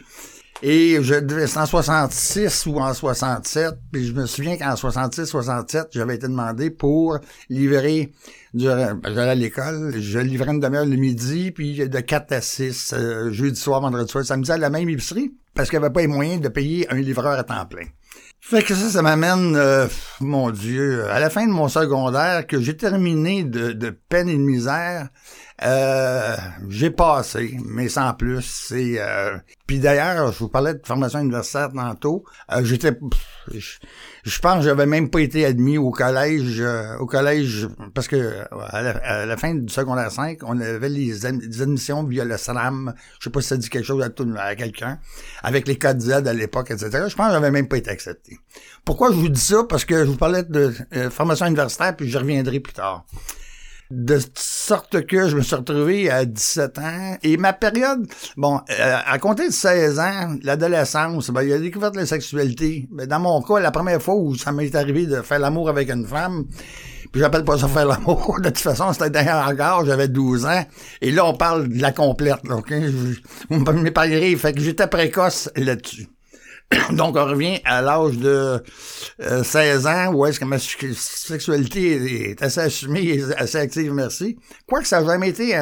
Et 0.63 0.97
je 1.03 1.13
devais, 1.13 1.45
en 1.55 1.65
66 1.67 2.65
ou 2.65 2.79
en 2.79 2.91
67, 2.91 3.75
puis 3.91 4.07
je 4.07 4.13
me 4.13 4.25
souviens 4.25 4.57
qu'en 4.57 4.73
66-67, 4.73 5.89
j'avais 5.91 6.15
été 6.15 6.27
demandé 6.27 6.71
pour 6.71 7.19
livrer, 7.49 8.11
du, 8.55 8.65
j'allais 8.65 9.29
à 9.29 9.35
l'école, 9.35 9.93
je 9.99 10.17
livrais 10.17 10.51
une 10.51 10.59
demi-heure 10.59 10.85
le 10.85 10.95
midi, 10.95 11.51
puis 11.51 11.87
de 11.87 11.99
4 11.99 12.31
à 12.31 12.41
6, 12.41 12.93
euh, 12.97 13.31
jeudi 13.31 13.59
soir, 13.59 13.81
vendredi 13.81 14.09
soir, 14.09 14.25
samedi 14.25 14.51
à 14.51 14.57
la 14.57 14.71
même 14.71 14.89
épicerie, 14.89 15.31
parce 15.53 15.69
qu'il 15.69 15.77
n'y 15.77 15.85
avait 15.85 15.93
pas 15.93 16.01
les 16.01 16.07
moyens 16.07 16.41
de 16.41 16.47
payer 16.47 16.91
un 16.91 16.97
livreur 16.97 17.37
à 17.37 17.43
temps 17.43 17.65
plein. 17.67 17.85
Fait 18.39 18.63
que 18.63 18.73
ça, 18.73 18.89
ça 18.89 19.01
m'amène, 19.03 19.55
euh, 19.55 19.87
mon 20.21 20.49
Dieu, 20.49 21.07
à 21.09 21.19
la 21.19 21.29
fin 21.29 21.45
de 21.45 21.51
mon 21.51 21.67
secondaire, 21.67 22.47
que 22.47 22.59
j'ai 22.59 22.75
terminé 22.75 23.43
de 23.43 23.89
peine 24.09 24.29
et 24.29 24.35
de 24.35 24.39
misère, 24.39 25.09
euh, 25.63 26.35
j'ai 26.69 26.91
passé, 26.91 27.57
mais 27.65 27.89
sans 27.89 28.13
plus. 28.13 28.43
C'est 28.43 28.97
euh... 28.99 29.37
puis 29.65 29.79
d'ailleurs, 29.79 30.31
je 30.31 30.39
vous 30.39 30.49
parlais 30.49 30.75
de 30.75 30.81
formation 30.85 31.19
universitaire 31.19 31.71
tantôt. 31.73 32.23
Euh, 32.51 32.63
j'étais, 32.63 32.91
je, 33.51 34.39
pense, 34.39 34.57
que 34.57 34.61
j'avais 34.61 34.85
même 34.85 35.09
pas 35.09 35.19
été 35.19 35.45
admis 35.45 35.79
au 35.79 35.89
collège, 35.89 36.61
euh, 36.61 36.97
au 36.99 37.07
collège 37.07 37.67
parce 37.95 38.07
que 38.07 38.43
à 38.69 39.25
la, 39.25 39.37
fin 39.37 39.55
du 39.55 39.73
secondaire 39.73 40.11
5, 40.11 40.39
on 40.43 40.59
avait 40.61 40.89
les, 40.89 41.25
admissions 41.25 42.03
via 42.03 42.23
le 42.23 42.37
SRAM. 42.37 42.93
Je 43.19 43.23
sais 43.23 43.29
pas 43.31 43.41
si 43.41 43.47
ça 43.47 43.57
dit 43.57 43.69
quelque 43.69 43.85
chose 43.85 44.03
à, 44.03 44.09
tout, 44.09 44.31
à 44.37 44.55
quelqu'un, 44.55 44.99
avec 45.41 45.67
les 45.67 45.77
codes 45.77 46.01
Z 46.01 46.11
à 46.11 46.33
l'époque, 46.33 46.69
etc. 46.69 47.05
Je 47.07 47.15
pense 47.15 47.27
que 47.27 47.33
j'avais 47.33 47.51
même 47.51 47.67
pas 47.67 47.77
été 47.77 47.89
accepté. 47.89 48.37
Pourquoi 48.85 49.11
je 49.11 49.17
vous 49.17 49.29
dis 49.29 49.41
ça? 49.41 49.63
Parce 49.67 49.85
que 49.85 50.05
je 50.05 50.09
vous 50.11 50.17
parlais 50.17 50.43
de 50.43 50.71
formation 51.09 51.47
universitaire, 51.47 51.95
puis 51.95 52.07
je 52.07 52.17
reviendrai 52.19 52.59
plus 52.59 52.73
tard 52.73 53.05
de 53.89 54.19
sorte 54.35 55.05
que 55.05 55.29
je 55.29 55.37
me 55.37 55.41
suis 55.41 55.55
retrouvé 55.55 56.09
à 56.09 56.25
17 56.25 56.77
ans. 56.79 57.17
Et 57.23 57.37
ma 57.37 57.53
période, 57.53 58.07
bon, 58.35 58.59
euh, 58.69 58.97
à 59.05 59.17
compter 59.19 59.47
de 59.47 59.53
16 59.53 59.99
ans, 59.99 60.35
l'adolescence, 60.43 61.29
ben, 61.29 61.43
il 61.43 61.53
a 61.53 61.59
découvert 61.59 61.91
la 61.91 62.05
sexualité. 62.05 62.87
Mais 62.91 63.07
dans 63.07 63.19
mon 63.19 63.41
cas, 63.41 63.59
la 63.59 63.71
première 63.71 64.01
fois 64.01 64.15
où 64.15 64.35
ça 64.35 64.51
m'est 64.51 64.75
arrivé 64.75 65.05
de 65.05 65.21
faire 65.21 65.39
l'amour 65.39 65.69
avec 65.69 65.89
une 65.89 66.05
femme, 66.05 66.45
puis 67.11 67.21
j'appelle 67.21 67.45
pas 67.45 67.57
ça 67.57 67.67
faire 67.67 67.85
l'amour, 67.85 68.39
de 68.41 68.49
toute 68.49 68.57
façon, 68.57 68.91
c'était 68.91 69.09
derrière 69.09 69.47
encore, 69.47 69.85
j'avais 69.85 70.09
12 70.09 70.45
ans. 70.45 70.65
Et 71.01 71.11
là, 71.11 71.25
on 71.25 71.33
parle 71.33 71.69
de 71.69 71.81
la 71.81 71.91
complète, 71.91 72.45
là, 72.47 72.57
OK? 72.57 72.73
Vous 73.49 73.73
m'épargnerez, 73.73 74.35
fait 74.35 74.53
que 74.53 74.59
j'étais 74.61 74.87
précoce 74.87 75.49
là-dessus. 75.55 76.07
Donc, 76.91 77.15
on 77.15 77.25
revient 77.25 77.59
à 77.63 77.81
l'âge 77.81 78.17
de 78.17 78.61
16 79.19 79.85
euh, 79.85 79.89
ans, 79.89 80.13
où 80.13 80.25
est-ce 80.25 80.39
que 80.39 80.45
ma 80.45 80.59
sexualité 80.59 82.31
est 82.31 82.41
assez 82.41 82.59
assumée 82.59 83.21
assez 83.37 83.57
active, 83.57 83.93
merci. 83.93 84.37
Quoique 84.67 84.87
ça 84.87 85.01
n'a 85.01 85.07
jamais 85.07 85.29
été 85.29 85.53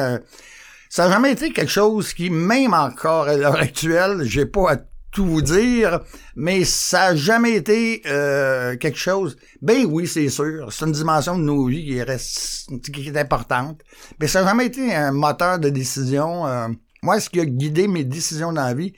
ça 0.88 1.08
n'a 1.08 1.14
jamais 1.14 1.32
été 1.32 1.52
quelque 1.52 1.70
chose 1.70 2.12
qui, 2.14 2.30
même 2.30 2.72
encore 2.72 3.28
à 3.28 3.36
l'heure 3.36 3.56
actuelle, 3.56 4.22
j'ai 4.22 4.46
pas 4.46 4.72
à 4.72 4.76
tout 5.10 5.24
vous 5.24 5.42
dire, 5.42 6.00
mais 6.36 6.64
ça 6.64 7.10
n'a 7.10 7.16
jamais 7.16 7.54
été 7.54 8.02
euh, 8.06 8.76
quelque 8.76 8.98
chose. 8.98 9.36
Ben 9.62 9.86
oui, 9.86 10.06
c'est 10.06 10.28
sûr, 10.28 10.70
c'est 10.70 10.84
une 10.84 10.92
dimension 10.92 11.38
de 11.38 11.42
nos 11.42 11.66
vies 11.66 11.84
qui 11.84 12.02
reste, 12.02 12.70
qui 12.92 13.08
est 13.08 13.16
importante, 13.16 13.80
mais 14.20 14.26
ça 14.26 14.42
n'a 14.42 14.48
jamais 14.48 14.66
été 14.66 14.94
un 14.94 15.12
moteur 15.12 15.58
de 15.58 15.70
décision. 15.70 16.46
Euh, 16.46 16.68
moi, 17.02 17.18
ce 17.18 17.30
qui 17.30 17.40
a 17.40 17.46
guidé 17.46 17.88
mes 17.88 18.04
décisions 18.04 18.52
dans 18.52 18.64
la 18.64 18.74
vie, 18.74 18.92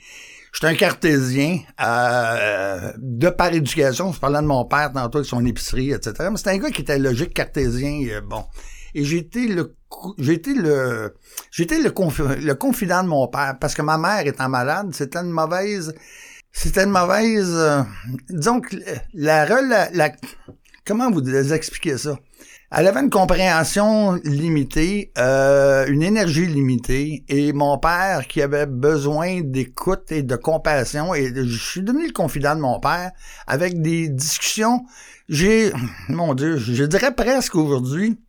J'étais 0.61 0.73
un 0.73 0.75
cartésien 0.75 1.59
euh, 1.81 2.91
de 2.97 3.29
par 3.29 3.53
éducation. 3.53 4.11
Je 4.11 4.19
parlais 4.19 4.41
de 4.41 4.45
mon 4.45 4.65
père 4.65 4.91
tantôt 4.91 5.19
avec 5.19 5.29
son 5.29 5.45
épicerie, 5.45 5.91
etc. 5.91 6.27
Mais 6.29 6.35
c'était 6.35 6.49
un 6.49 6.57
gars 6.57 6.69
qui 6.69 6.81
était 6.81 6.99
logique 6.99 7.33
cartésien. 7.33 8.01
Euh, 8.09 8.19
bon. 8.19 8.43
Et 8.93 9.05
j'étais 9.05 9.47
le 9.47 9.73
j'étais 10.17 10.53
le 10.53 11.15
j'étais 11.49 11.79
le, 11.79 11.93
le 11.93 12.53
confident 12.55 13.03
de 13.03 13.07
mon 13.07 13.29
père 13.29 13.55
parce 13.57 13.73
que 13.73 13.83
ma 13.83 13.97
mère 13.97 14.27
étant 14.27 14.49
malade, 14.49 14.89
c'était 14.91 15.19
une 15.19 15.31
mauvaise 15.31 15.93
c'était 16.51 16.83
une 16.83 16.91
mauvaise 16.91 17.53
euh, 17.55 17.81
disons 18.29 18.59
que 18.59 18.75
la, 19.13 19.45
la, 19.61 19.89
la 19.91 20.11
comment 20.85 21.09
vous 21.09 21.53
expliquer 21.53 21.97
ça? 21.97 22.17
Elle 22.71 22.85
avait 22.85 22.99
une 22.99 23.09
compréhension 23.09 24.13
limitée, 24.23 25.11
euh, 25.17 25.87
une 25.87 26.03
énergie 26.03 26.45
limitée, 26.45 27.23
et 27.27 27.51
mon 27.51 27.79
père 27.79 28.27
qui 28.27 28.43
avait 28.43 28.67
besoin 28.67 29.41
d'écoute 29.41 30.11
et 30.11 30.21
de 30.21 30.35
compassion, 30.35 31.15
et 31.15 31.33
je 31.35 31.57
suis 31.57 31.81
devenu 31.81 32.07
le 32.07 32.13
confident 32.13 32.55
de 32.55 32.61
mon 32.61 32.79
père 32.79 33.11
avec 33.47 33.81
des 33.81 34.07
discussions. 34.07 34.85
J'ai, 35.29 35.71
mon 36.09 36.35
Dieu, 36.35 36.57
je 36.57 36.83
dirais 36.83 37.13
presque 37.15 37.55
aujourd'hui 37.55 38.19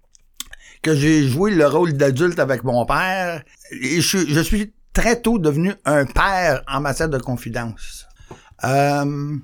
que 0.82 0.94
j'ai 0.94 1.28
joué 1.28 1.50
le 1.50 1.66
rôle 1.66 1.92
d'adulte 1.92 2.38
avec 2.38 2.64
mon 2.64 2.86
père, 2.86 3.42
et 3.72 4.00
je, 4.00 4.40
suis 4.40 4.72
très 4.94 5.20
tôt 5.20 5.38
devenu 5.38 5.74
un 5.84 6.06
père 6.06 6.62
en 6.66 6.80
matière 6.80 7.10
de 7.10 7.18
confidence. 7.18 8.06
Euh, 8.64 9.36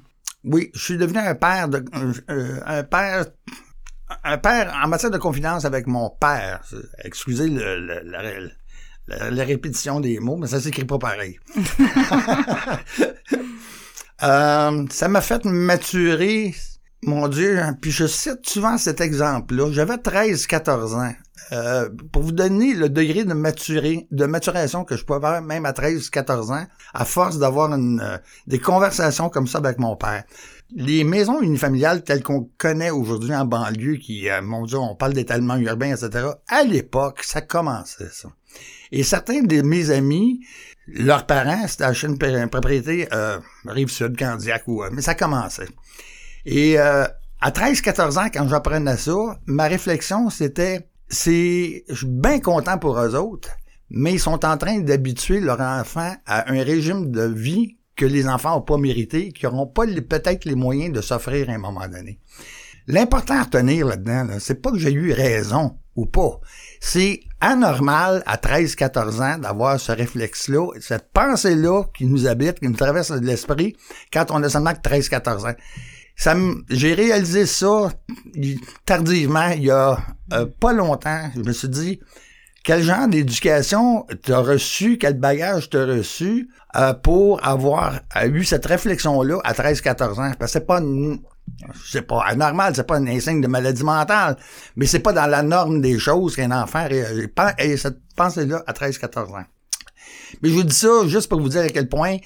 oui, 0.44 0.70
je 0.74 0.80
suis 0.80 0.96
devenu 0.96 1.18
un 1.18 1.34
père 1.34 1.68
de 1.68 1.84
euh, 2.30 2.60
un 2.64 2.82
père 2.82 3.26
un 4.24 4.38
père, 4.38 4.72
en 4.82 4.88
matière 4.88 5.10
de 5.10 5.18
confidence 5.18 5.64
avec 5.64 5.86
mon 5.86 6.10
père, 6.10 6.62
excusez 7.04 7.48
le, 7.48 8.02
la, 9.08 9.44
répétition 9.44 10.00
des 10.00 10.18
mots, 10.18 10.36
mais 10.36 10.46
ça 10.46 10.60
s'écrit 10.60 10.84
pas 10.84 10.98
pareil. 10.98 11.38
Euh, 14.22 14.86
ça 14.88 15.08
m'a 15.08 15.20
fait 15.20 15.44
maturer, 15.44 16.54
mon 17.02 17.28
Dieu, 17.28 17.60
puis 17.82 17.90
je 17.90 18.06
cite 18.06 18.48
souvent 18.48 18.78
cet 18.78 19.02
exemple-là. 19.02 19.70
J'avais 19.72 19.96
13-14 19.96 20.94
ans. 20.94 21.12
Euh, 21.52 21.88
pour 22.12 22.22
vous 22.22 22.32
donner 22.32 22.74
le 22.74 22.88
degré 22.88 23.24
de 23.24 23.32
maturé, 23.32 24.08
de 24.10 24.26
maturation 24.26 24.84
que 24.84 24.96
je 24.96 25.04
peux 25.04 25.14
avoir 25.14 25.40
même 25.42 25.64
à 25.64 25.72
13-14 25.72 26.52
ans, 26.52 26.66
à 26.92 27.04
force 27.04 27.38
d'avoir 27.38 27.72
euh, 27.72 28.18
des 28.46 28.58
conversations 28.58 29.28
comme 29.28 29.46
ça 29.46 29.58
avec 29.58 29.78
mon 29.78 29.94
père 29.96 30.24
les 30.74 31.04
maisons 31.04 31.40
unifamiliales 31.40 32.02
telles 32.02 32.22
qu'on 32.22 32.50
connaît 32.58 32.90
aujourd'hui 32.90 33.34
en 33.34 33.44
banlieue, 33.44 33.96
qui, 33.96 34.28
euh, 34.28 34.42
mon 34.42 34.64
Dieu, 34.64 34.78
on 34.78 34.94
parle 34.96 35.12
d'étalement 35.12 35.56
urbain, 35.56 35.94
etc., 35.94 36.28
à 36.48 36.64
l'époque, 36.64 37.22
ça 37.22 37.40
commençait, 37.40 38.08
ça. 38.10 38.28
Et 38.90 39.02
certains 39.02 39.42
de 39.42 39.62
mes 39.62 39.90
amis, 39.90 40.40
leurs 40.88 41.26
parents, 41.26 41.66
c'était 41.68 41.84
acheté 41.84 42.06
une, 42.06 42.48
propriété 42.48 43.08
euh, 43.12 43.38
Rive-Sud, 43.64 44.18
Candiac, 44.18 44.64
ou, 44.66 44.82
euh, 44.82 44.90
mais 44.92 45.02
ça 45.02 45.14
commençait. 45.14 45.68
Et 46.44 46.78
à 46.78 47.10
13-14 47.50 48.18
ans, 48.18 48.28
quand 48.32 48.48
j'apprenais 48.48 48.96
ça, 48.96 49.40
ma 49.46 49.64
réflexion, 49.64 50.30
c'était, 50.30 50.88
c'est, 51.08 51.84
je 51.88 51.94
suis 51.94 52.06
bien 52.06 52.40
content 52.40 52.78
pour 52.78 52.98
eux 52.98 53.14
autres, 53.14 53.50
mais 53.90 54.12
ils 54.12 54.20
sont 54.20 54.44
en 54.44 54.56
train 54.56 54.78
d'habituer 54.80 55.40
leur 55.40 55.60
enfant 55.60 56.14
à 56.26 56.50
un 56.52 56.62
régime 56.62 57.10
de 57.10 57.22
vie 57.22 57.76
que 57.94 58.04
les 58.04 58.28
enfants 58.28 58.56
n'ont 58.56 58.62
pas 58.62 58.78
mérité, 58.78 59.32
qui 59.32 59.46
n'auront 59.46 59.66
pas 59.66 59.86
peut-être 59.86 60.44
les 60.44 60.54
moyens 60.54 60.92
de 60.92 61.00
s'offrir 61.00 61.48
à 61.48 61.52
un 61.52 61.58
moment 61.58 61.88
donné. 61.88 62.20
L'important 62.88 63.34
à 63.38 63.42
retenir 63.44 63.86
là-dedans, 63.86 64.28
c'est 64.38 64.62
pas 64.62 64.70
que 64.70 64.78
j'ai 64.78 64.92
eu 64.92 65.12
raison 65.12 65.76
ou 65.96 66.06
pas. 66.06 66.40
C'est 66.80 67.20
anormal 67.40 68.22
à 68.26 68.36
13-14 68.36 69.22
ans 69.22 69.38
d'avoir 69.38 69.80
ce 69.80 69.92
réflexe-là, 69.92 70.68
cette 70.80 71.10
pensée-là 71.12 71.84
qui 71.96 72.04
nous 72.04 72.26
habite, 72.26 72.60
qui 72.60 72.68
nous 72.68 72.76
traverse 72.76 73.10
l'esprit 73.10 73.74
quand 74.12 74.30
on 74.30 74.42
a 74.42 74.48
seulement 74.48 74.72
13-14 74.72 75.50
ans. 75.50 75.54
Ça 76.16 76.34
j'ai 76.70 76.94
réalisé 76.94 77.44
ça 77.44 77.92
tardivement, 78.86 79.48
il 79.48 79.64
y 79.64 79.70
a 79.70 79.98
euh, 80.32 80.46
pas 80.60 80.72
longtemps. 80.72 81.30
Je 81.36 81.42
me 81.42 81.52
suis 81.52 81.68
dit, 81.68 82.00
quel 82.64 82.82
genre 82.82 83.06
d'éducation 83.06 84.06
t'as 84.22 84.38
reçu, 84.38 84.96
quel 84.98 85.14
bagage 85.14 85.68
t'as 85.70 85.84
reçu 85.84 86.48
euh, 86.74 86.94
pour 86.94 87.46
avoir 87.46 88.00
euh, 88.16 88.28
eu 88.28 88.44
cette 88.44 88.64
réflexion-là 88.64 89.38
à 89.44 89.52
13-14 89.52 90.20
ans? 90.20 90.32
Parce 90.38 90.52
que 90.52 90.58
c'est 90.58 90.66
pas 90.66 90.80
c'est 91.88 92.02
pas 92.02 92.24
anormal, 92.24 92.74
c'est 92.74 92.86
pas 92.86 92.96
un 92.96 93.06
insigne 93.06 93.40
de 93.40 93.46
maladie 93.46 93.84
mentale, 93.84 94.36
mais 94.74 94.86
c'est 94.86 94.98
pas 95.00 95.12
dans 95.12 95.26
la 95.26 95.42
norme 95.42 95.80
des 95.80 95.98
choses 95.98 96.34
qu'un 96.34 96.50
enfant 96.50 96.88
ait 96.88 97.76
cette 97.76 97.98
pensée-là 98.16 98.64
à 98.66 98.72
13-14 98.72 99.18
ans. 99.38 99.44
Mais 100.42 100.48
je 100.48 100.54
vous 100.54 100.64
dis 100.64 100.74
ça 100.74 101.06
juste 101.06 101.28
pour 101.28 101.40
vous 101.40 101.50
dire 101.50 101.62
à 101.62 101.68
quel 101.68 101.88
point 101.88 102.16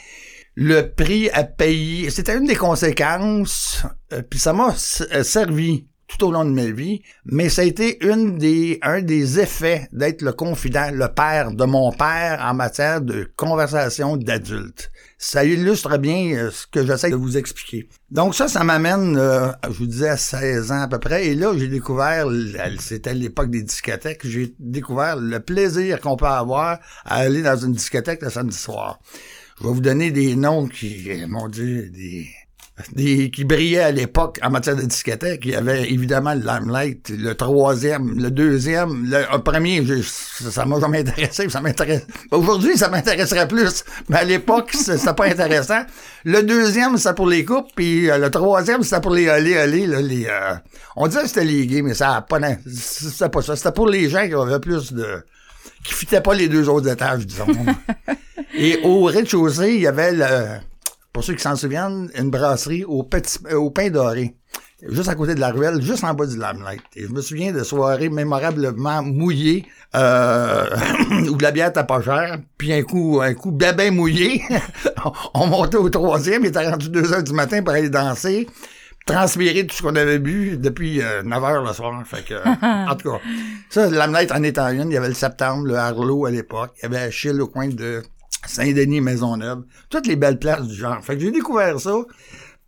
le 0.55 0.83
prix 0.83 1.31
à 1.31 1.45
payer, 1.45 2.11
c'était 2.11 2.37
une 2.37 2.47
des 2.47 2.57
conséquences, 2.57 3.85
euh, 4.13 4.23
puis 4.29 4.39
ça 4.39 4.53
m'a 4.53 4.75
servi 4.75 5.87
tout 6.11 6.27
au 6.27 6.33
long 6.33 6.45
de 6.45 6.51
ma 6.51 6.67
vie, 6.67 7.03
mais 7.25 7.49
ça 7.49 7.63
a 7.63 7.65
été 7.65 8.05
une 8.05 8.39
des, 8.39 8.79
un 8.83 9.01
des 9.01 9.39
effets 9.39 9.89
d'être 9.93 10.23
le 10.23 10.33
confident, 10.33 10.91
le 10.93 11.09
père 11.09 11.53
de 11.53 11.65
mon 11.65 11.93
père 11.93 12.41
en 12.45 12.55
matière 12.55 13.01
de 13.01 13.31
conversation 13.37 14.17
d'adulte. 14.17 14.91
Ça 15.19 15.45
illustre 15.45 15.99
bien 15.99 16.35
euh, 16.35 16.51
ce 16.51 16.67
que 16.67 16.85
j'essaie 16.85 17.11
de 17.11 17.17
vous 17.17 17.37
expliquer. 17.37 17.89
Donc 18.11 18.35
ça, 18.35 18.49
ça 18.49 18.65
m'amène, 18.65 19.17
euh, 19.17 19.53
je 19.65 19.79
vous 19.79 19.87
disais, 19.87 20.09
à 20.09 20.17
16 20.17 20.73
ans 20.73 20.81
à 20.81 20.89
peu 20.89 20.99
près, 20.99 21.27
et 21.27 21.35
là, 21.35 21.53
j'ai 21.57 21.69
découvert, 21.69 22.27
c'était 22.79 23.15
l'époque 23.15 23.51
des 23.51 23.63
discothèques, 23.63 24.27
j'ai 24.27 24.55
découvert 24.59 25.17
le 25.17 25.39
plaisir 25.41 26.01
qu'on 26.01 26.17
peut 26.17 26.27
avoir 26.27 26.81
à 27.05 27.17
aller 27.17 27.43
dans 27.43 27.57
une 27.57 27.73
discothèque 27.73 28.23
le 28.23 28.31
samedi 28.31 28.57
soir. 28.57 28.99
Je 29.61 29.67
vais 29.67 29.75
vous 29.75 29.81
donner 29.81 30.11
des 30.11 30.37
noms 30.37 30.67
qui, 30.67 31.07
mon 31.29 31.49
Dieu, 31.49 31.91
des 31.91 32.27
des, 32.93 33.31
qui 33.31 33.45
brillaient 33.45 33.81
à 33.81 33.91
l'époque 33.91 34.39
en 34.43 34.51
matière 34.51 34.77
de 34.77 34.83
discothèque. 34.83 35.43
Il 35.45 35.53
y 35.53 35.55
avait 35.55 35.91
évidemment 35.91 36.35
le 36.35 36.41
Limelight, 36.41 37.11
le 37.11 37.35
troisième, 37.35 38.19
le 38.19 38.31
deuxième, 38.31 39.11
le, 39.11 39.39
premier, 39.43 39.85
ça 40.03 40.65
m'a 40.65 40.81
jamais 40.81 41.01
intéressé, 41.01 41.49
ça 41.49 41.61
m'intéresse. 41.61 42.07
Aujourd'hui, 42.31 42.77
ça 42.77 42.89
m'intéresserait 42.89 43.49
plus, 43.49 43.85
mais 44.09 44.19
à 44.19 44.25
l'époque, 44.25 44.71
c'était 44.73 45.15
pas 45.15 45.27
intéressant. 45.27 45.83
Le 46.25 46.43
deuxième, 46.43 46.97
c'était 46.97 47.15
pour 47.15 47.27
les 47.27 47.45
coupes, 47.45 47.69
puis 47.75 48.11
euh, 48.11 48.19
le 48.19 48.31
troisième, 48.31 48.83
c'était 48.83 49.01
pour 49.01 49.13
les 49.13 49.29
aller 49.29 49.57
aller 49.57 49.87
les, 49.87 50.27
euh, 50.27 50.55
on 50.97 51.07
disait 51.07 51.23
que 51.23 51.29
c'était 51.29 51.45
les 51.45 51.67
gays, 51.67 51.83
mais 51.83 51.95
ça 51.95 52.17
a 52.17 52.23
pas, 52.23 52.39
c'était 52.67 53.29
pas 53.29 53.43
ça. 53.43 53.57
C'était 53.57 53.73
pour 53.73 53.89
les 53.89 54.09
gens 54.09 54.27
qui 54.27 54.35
avaient 54.35 54.61
plus 54.61 54.93
de, 54.93 55.23
qui 55.85 55.95
fitaient 55.95 56.21
pas 56.21 56.35
les 56.35 56.49
deux 56.49 56.69
autres 56.69 56.89
étages, 56.89 57.27
disons. 57.27 57.47
Et 58.55 58.81
au 58.83 59.05
rez-de-chaussée, 59.05 59.75
il 59.75 59.81
y 59.81 59.87
avait 59.87 60.13
le, 60.13 60.59
pour 61.13 61.25
ceux 61.25 61.35
qui 61.35 61.43
s'en 61.43 61.57
souviennent, 61.57 62.11
une 62.17 62.31
brasserie 62.31 62.85
au, 62.85 63.03
petit, 63.03 63.39
euh, 63.51 63.57
au 63.57 63.71
pain 63.71 63.91
doré. 63.91 64.35
Juste 64.89 65.09
à 65.09 65.15
côté 65.15 65.35
de 65.35 65.41
la 65.41 65.51
ruelle, 65.51 65.83
juste 65.83 66.05
en 66.05 66.15
bas 66.15 66.27
du 66.27 66.39
lamelight. 66.39 66.83
Et 66.97 67.03
je 67.03 67.09
me 67.09 67.21
souviens 67.21 67.53
de 67.53 67.63
soirées 67.63 68.09
mémorablement 68.09 69.03
mouillées, 69.03 69.67
euh, 69.95 70.67
où 71.31 71.39
la 71.39 71.51
bière 71.51 71.69
était 71.69 71.85
pas 71.85 72.01
chère, 72.01 72.39
puis 72.57 72.73
un 72.73 72.83
coup, 72.83 73.21
un 73.23 73.35
coup 73.35 73.51
bien 73.51 73.91
mouillé. 73.91 74.43
on 75.35 75.47
montait 75.47 75.77
au 75.77 75.91
troisième, 75.91 76.45
il 76.45 76.49
était 76.49 76.69
rendu 76.69 76.89
deux 76.89 77.13
heures 77.13 77.23
du 77.23 77.33
matin 77.33 77.63
pour 77.63 77.75
aller 77.75 77.91
danser 77.91 78.47
transpirer 79.13 79.67
tout 79.67 79.77
ce 79.77 79.83
qu'on 79.83 79.97
avait 79.97 80.19
bu 80.19 80.57
depuis 80.57 81.03
euh, 81.03 81.23
9 81.23 81.45
heures 81.45 81.65
le 81.65 81.73
soir. 81.73 82.03
Fait 82.07 82.25
que, 82.25 82.35
en 82.91 82.95
tout 82.97 83.11
cas, 83.11 83.19
ça, 83.71 83.89
Lamelight 83.89 84.33
en 84.33 84.43
étant 84.43 84.69
une, 84.69 84.91
il 84.91 84.95
y 84.95 84.97
avait 84.97 85.09
le 85.09 85.15
septembre, 85.15 85.67
le 85.67 85.77
Harlow 85.77 86.27
à 86.27 86.31
l'époque, 86.31 86.73
il 86.79 86.83
y 86.83 86.87
avait 86.87 87.05
Achille 87.05 87.41
au 87.41 87.49
coin 87.49 87.69
de 87.69 88.03
Saint-Denis, 88.47 89.01
Maisonneuve, 89.01 89.65
toutes 89.89 90.07
les 90.07 90.17
belles 90.17 90.39
places 90.39 90.67
du 90.67 90.75
genre. 90.75 91.03
Fait 91.05 91.15
que 91.15 91.21
j'ai 91.21 91.31
découvert 91.31 91.79
ça. 91.81 91.95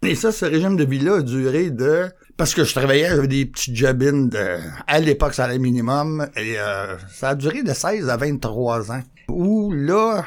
Et 0.05 0.17
ça, 0.17 0.33
ce 0.33 0.45
régime 0.45 0.77
de 0.77 0.85
vie-là 0.85 1.19
a 1.19 1.23
duré 1.23 1.71
de... 1.71 2.07
Parce 2.37 2.55
que 2.55 2.65
je 2.65 2.75
travaillais, 2.75 3.09
j'avais 3.09 3.29
des 3.29 3.47
petits 3.47 3.75
job 3.75 3.99
de... 3.99 4.59
À 4.89 4.99
l'époque, 4.99 5.33
ça 5.33 5.45
allait 5.45 5.61
minimum. 5.61 6.27
Et 6.37 6.59
euh, 6.59 6.97
ça 7.09 7.31
a 7.31 7.35
duré 7.37 7.63
de 7.63 7.73
16 7.73 8.09
à 8.09 8.17
23 8.17 8.91
ans. 8.91 9.03
Où 9.29 9.73
là, 9.73 10.25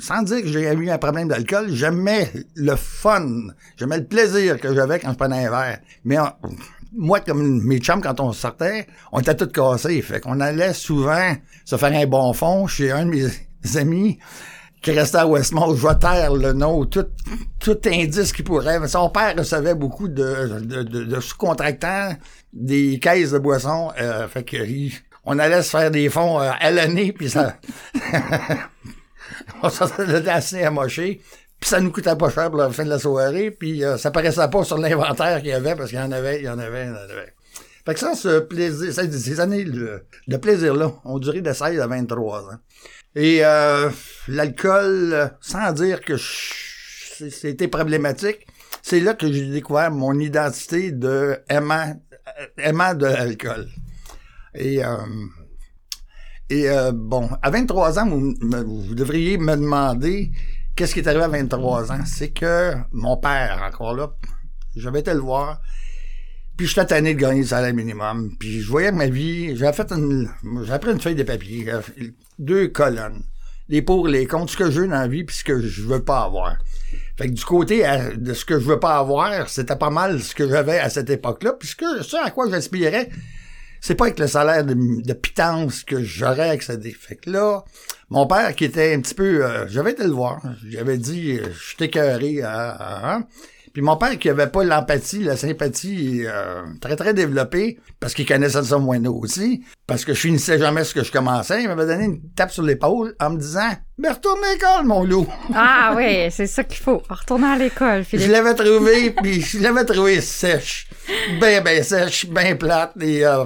sans 0.00 0.22
dire 0.22 0.42
que 0.42 0.48
j'ai 0.48 0.72
eu 0.72 0.90
un 0.90 0.98
problème 0.98 1.28
d'alcool, 1.28 1.66
j'aimais 1.70 2.30
le 2.54 2.76
fun. 2.76 3.48
J'aimais 3.76 3.98
le 3.98 4.04
plaisir 4.04 4.58
que 4.60 4.74
j'avais 4.74 4.98
quand 4.98 5.12
je 5.12 5.16
prenais 5.16 5.46
un 5.46 5.50
verre. 5.50 5.78
Mais 6.04 6.16
moi, 6.92 7.20
comme 7.20 7.62
mes 7.62 7.78
chums, 7.78 8.00
quand 8.00 8.20
on 8.20 8.32
sortait, 8.32 8.86
on 9.12 9.20
était 9.20 9.36
tous 9.36 9.46
cassés. 9.46 10.00
Fait 10.02 10.20
qu'on 10.20 10.40
allait 10.40 10.72
souvent 10.72 11.34
se 11.64 11.76
faire 11.76 11.92
un 11.92 12.06
bon 12.06 12.32
fond 12.32 12.66
chez 12.66 12.90
un 12.90 13.06
de 13.06 13.10
mes 13.10 13.26
amis 13.76 14.18
qui 14.82 14.92
restait 14.92 15.18
à 15.18 15.26
Westmont, 15.26 15.74
je 15.74 15.92
taire 15.94 16.34
le 16.34 16.52
nom, 16.52 16.84
tout, 16.84 17.06
tout 17.58 17.78
indice 17.84 18.32
qu'il 18.32 18.44
pourrait. 18.44 18.86
Son 18.86 19.10
père 19.10 19.34
recevait 19.36 19.74
beaucoup 19.74 20.08
de, 20.08 20.60
de, 20.60 21.20
sous-contractants 21.20 22.14
des 22.52 23.00
caisses 23.00 23.32
de 23.32 23.38
boissons. 23.38 23.90
Euh, 24.00 24.28
fait 24.28 24.44
on 25.30 25.38
allait 25.38 25.62
se 25.62 25.68
faire 25.68 25.90
des 25.90 26.08
fonds 26.08 26.40
euh, 26.40 26.50
à 26.58 26.70
l'année, 26.70 27.12
puis 27.12 27.28
ça... 27.28 27.58
on 29.62 29.68
sortait 29.68 30.28
assez 30.28 30.62
amoché. 30.62 31.20
Puis 31.60 31.68
ça 31.68 31.80
nous 31.80 31.90
coûtait 31.90 32.16
pas 32.16 32.30
cher 32.30 32.50
pour 32.50 32.60
la 32.60 32.70
fin 32.70 32.84
de 32.84 32.88
la 32.88 32.98
soirée, 32.98 33.50
puis 33.50 33.84
euh, 33.84 33.98
ça 33.98 34.10
paraissait 34.10 34.48
pas 34.48 34.64
sur 34.64 34.78
l'inventaire 34.78 35.38
qu'il 35.40 35.50
y 35.50 35.52
avait, 35.52 35.76
parce 35.76 35.90
qu'il 35.90 35.98
y 35.98 36.02
en 36.02 36.12
avait, 36.12 36.38
il 36.38 36.44
y 36.44 36.48
en 36.48 36.58
avait, 36.58 36.84
il 36.84 36.88
y 36.88 36.90
en 36.90 36.94
avait. 36.94 37.34
Fait 37.84 37.94
que 37.94 38.00
ça, 38.00 38.14
ce 38.14 38.38
plaisir, 38.38 38.92
ces 38.92 39.40
années 39.40 39.64
de 39.64 40.36
plaisir-là 40.36 40.92
ont 41.04 41.18
duré 41.18 41.42
de 41.42 41.52
16 41.52 41.78
à 41.78 41.86
23 41.86 42.44
ans. 42.44 42.58
Et 43.14 43.44
euh, 43.44 43.90
l'alcool, 44.28 45.30
sans 45.40 45.72
dire 45.72 46.00
que 46.00 46.16
c'était 46.16 47.68
problématique, 47.68 48.46
c'est 48.82 49.00
là 49.00 49.12
que 49.12 49.30
j'ai 49.30 49.50
découvert 49.50 49.90
mon 49.90 50.18
identité 50.18 50.92
de 50.92 51.38
aimant, 51.50 52.00
aimant 52.56 52.94
de 52.94 53.06
l'alcool. 53.06 53.68
Et, 54.54 54.84
euh, 54.84 54.96
et 56.50 56.68
euh, 56.68 56.92
bon, 56.94 57.28
à 57.42 57.50
23 57.50 57.98
ans, 57.98 58.08
vous, 58.08 58.94
devriez 58.94 59.38
me 59.38 59.54
demander 59.54 60.30
qu'est-ce 60.74 60.94
qui 60.94 61.00
est 61.00 61.08
arrivé 61.08 61.24
à 61.24 61.28
23 61.28 61.92
ans. 61.92 62.04
C'est 62.06 62.30
que 62.30 62.74
mon 62.92 63.16
père, 63.16 63.62
encore 63.66 63.94
là, 63.94 64.10
j'avais 64.76 65.00
été 65.00 65.12
le 65.12 65.20
voir, 65.20 65.60
puis 66.56 66.66
je 66.66 66.72
suis 66.72 66.86
tanné 66.86 67.14
de 67.14 67.20
gagner 67.20 67.42
le 67.42 67.46
salaire 67.46 67.74
minimum. 67.74 68.34
Puis 68.38 68.60
je 68.60 68.68
voyais 68.68 68.92
ma 68.92 69.08
vie, 69.08 69.56
j'avais 69.56 69.76
fait 69.76 69.92
une, 69.92 70.30
pris 70.80 70.92
une 70.92 71.00
feuille 71.00 71.14
de 71.14 71.22
papier, 71.22 71.70
deux 72.38 72.68
colonnes. 72.68 73.22
Les 73.70 73.82
pour, 73.82 74.08
les 74.08 74.26
contre, 74.26 74.50
ce 74.50 74.56
que 74.56 74.70
je 74.70 74.80
veux 74.80 74.88
dans 74.88 74.94
la 74.94 75.08
vie, 75.08 75.24
puis 75.24 75.36
ce 75.36 75.44
que 75.44 75.60
je 75.60 75.82
veux 75.82 76.02
pas 76.02 76.22
avoir. 76.22 76.56
Fait 77.18 77.26
que 77.26 77.32
du 77.32 77.44
côté 77.44 77.84
de 78.16 78.32
ce 78.32 78.46
que 78.46 78.58
je 78.58 78.64
veux 78.64 78.80
pas 78.80 78.96
avoir, 78.96 79.46
c'était 79.50 79.76
pas 79.76 79.90
mal 79.90 80.22
ce 80.22 80.34
que 80.34 80.48
j'avais 80.48 80.78
à 80.78 80.88
cette 80.88 81.10
époque-là. 81.10 81.52
Puisque 81.52 81.84
ce 82.00 82.16
à 82.24 82.30
quoi 82.30 82.48
j'aspirais, 82.48 83.10
c'est 83.80 83.94
pas 83.94 84.06
avec 84.06 84.18
le 84.18 84.26
salaire 84.26 84.64
de, 84.64 84.74
de 84.74 85.12
pitance 85.12 85.82
que 85.84 86.02
j'aurais 86.02 86.50
accédé. 86.50 86.92
Fait 86.92 87.16
que 87.16 87.30
là, 87.30 87.64
mon 88.10 88.26
père 88.26 88.54
qui 88.54 88.64
était 88.64 88.94
un 88.94 89.00
petit 89.00 89.14
peu... 89.14 89.44
Euh, 89.44 89.66
j'avais 89.68 89.92
été 89.92 90.04
le 90.04 90.12
voir. 90.12 90.40
J'avais 90.66 90.98
dit, 90.98 91.38
euh, 91.38 91.48
je 91.52 91.76
t'écœuré 91.76 92.42
à... 92.42 93.16
à, 93.16 93.20
puis 93.78 93.82
mon 93.82 93.96
père 93.96 94.18
qui 94.18 94.28
avait 94.28 94.48
pas 94.48 94.64
l'empathie, 94.64 95.22
la 95.22 95.36
sympathie 95.36 96.22
euh, 96.24 96.62
très 96.80 96.96
très 96.96 97.14
développée, 97.14 97.78
parce 98.00 98.14
qu'il 98.14 98.26
connaissait 98.26 98.64
ça 98.64 98.78
moins 98.78 98.98
nous 98.98 99.12
aussi, 99.22 99.62
parce 99.86 100.04
que 100.04 100.14
je 100.14 100.20
finissais 100.20 100.58
jamais 100.58 100.82
ce 100.82 100.94
que 100.94 101.04
je 101.04 101.12
commençais, 101.12 101.62
il 101.62 101.68
m'avait 101.68 101.86
donné 101.86 102.06
une 102.06 102.20
tape 102.34 102.50
sur 102.50 102.62
l'épaule 102.64 103.14
en 103.20 103.30
me 103.30 103.38
disant 103.38 103.70
Mais 103.98 104.10
retourne 104.10 104.40
à 104.42 104.52
l'école, 104.52 104.84
mon 104.84 105.04
loup. 105.04 105.28
Ah 105.54 105.94
oui, 105.96 106.28
c'est 106.30 106.46
ça 106.46 106.64
qu'il 106.64 106.78
faut. 106.78 107.02
Retourner 107.08 107.46
à 107.46 107.56
l'école, 107.56 108.04
Philippe. 108.04 108.26
Je 108.26 108.32
l'avais 108.32 108.54
trouvé, 108.54 109.10
puis 109.10 109.40
je 109.42 109.58
l'avais 109.60 109.84
trouvé 109.84 110.20
sèche. 110.20 110.88
Ben, 111.40 111.62
ben 111.62 111.82
sèche, 111.82 112.26
ben 112.26 112.56
plate. 112.58 112.92
Et, 113.00 113.24
euh, 113.24 113.44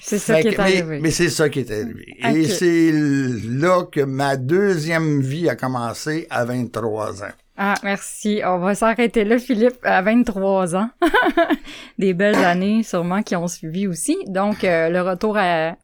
c'est 0.00 0.18
ça 0.18 0.40
qui 0.40 0.48
est 0.48 0.58
arrivé. 0.58 1.00
Mais, 1.00 1.10
c'est 1.10 1.28
ça 1.28 1.48
qui 1.48 1.60
est 1.60 1.70
arrivé. 1.70 2.16
Et 2.22 2.48
c'est 2.48 2.92
là 2.92 3.84
que 3.84 4.00
ma 4.00 4.36
deuxième 4.36 5.20
vie 5.20 5.48
a 5.48 5.56
commencé 5.56 6.26
à 6.30 6.44
23 6.44 7.22
ans. 7.22 7.32
Ah, 7.62 7.74
merci. 7.82 8.40
On 8.42 8.56
va 8.56 8.74
s'arrêter 8.74 9.22
là, 9.22 9.38
Philippe, 9.38 9.76
à 9.82 10.00
23 10.00 10.76
ans. 10.76 10.88
Des 11.98 12.14
belles 12.14 12.36
années, 12.36 12.82
sûrement, 12.82 13.22
qui 13.22 13.36
ont 13.36 13.48
suivi 13.48 13.86
aussi. 13.86 14.16
Donc, 14.28 14.64
euh, 14.64 14.88
le 14.88 15.02
retour 15.02 15.36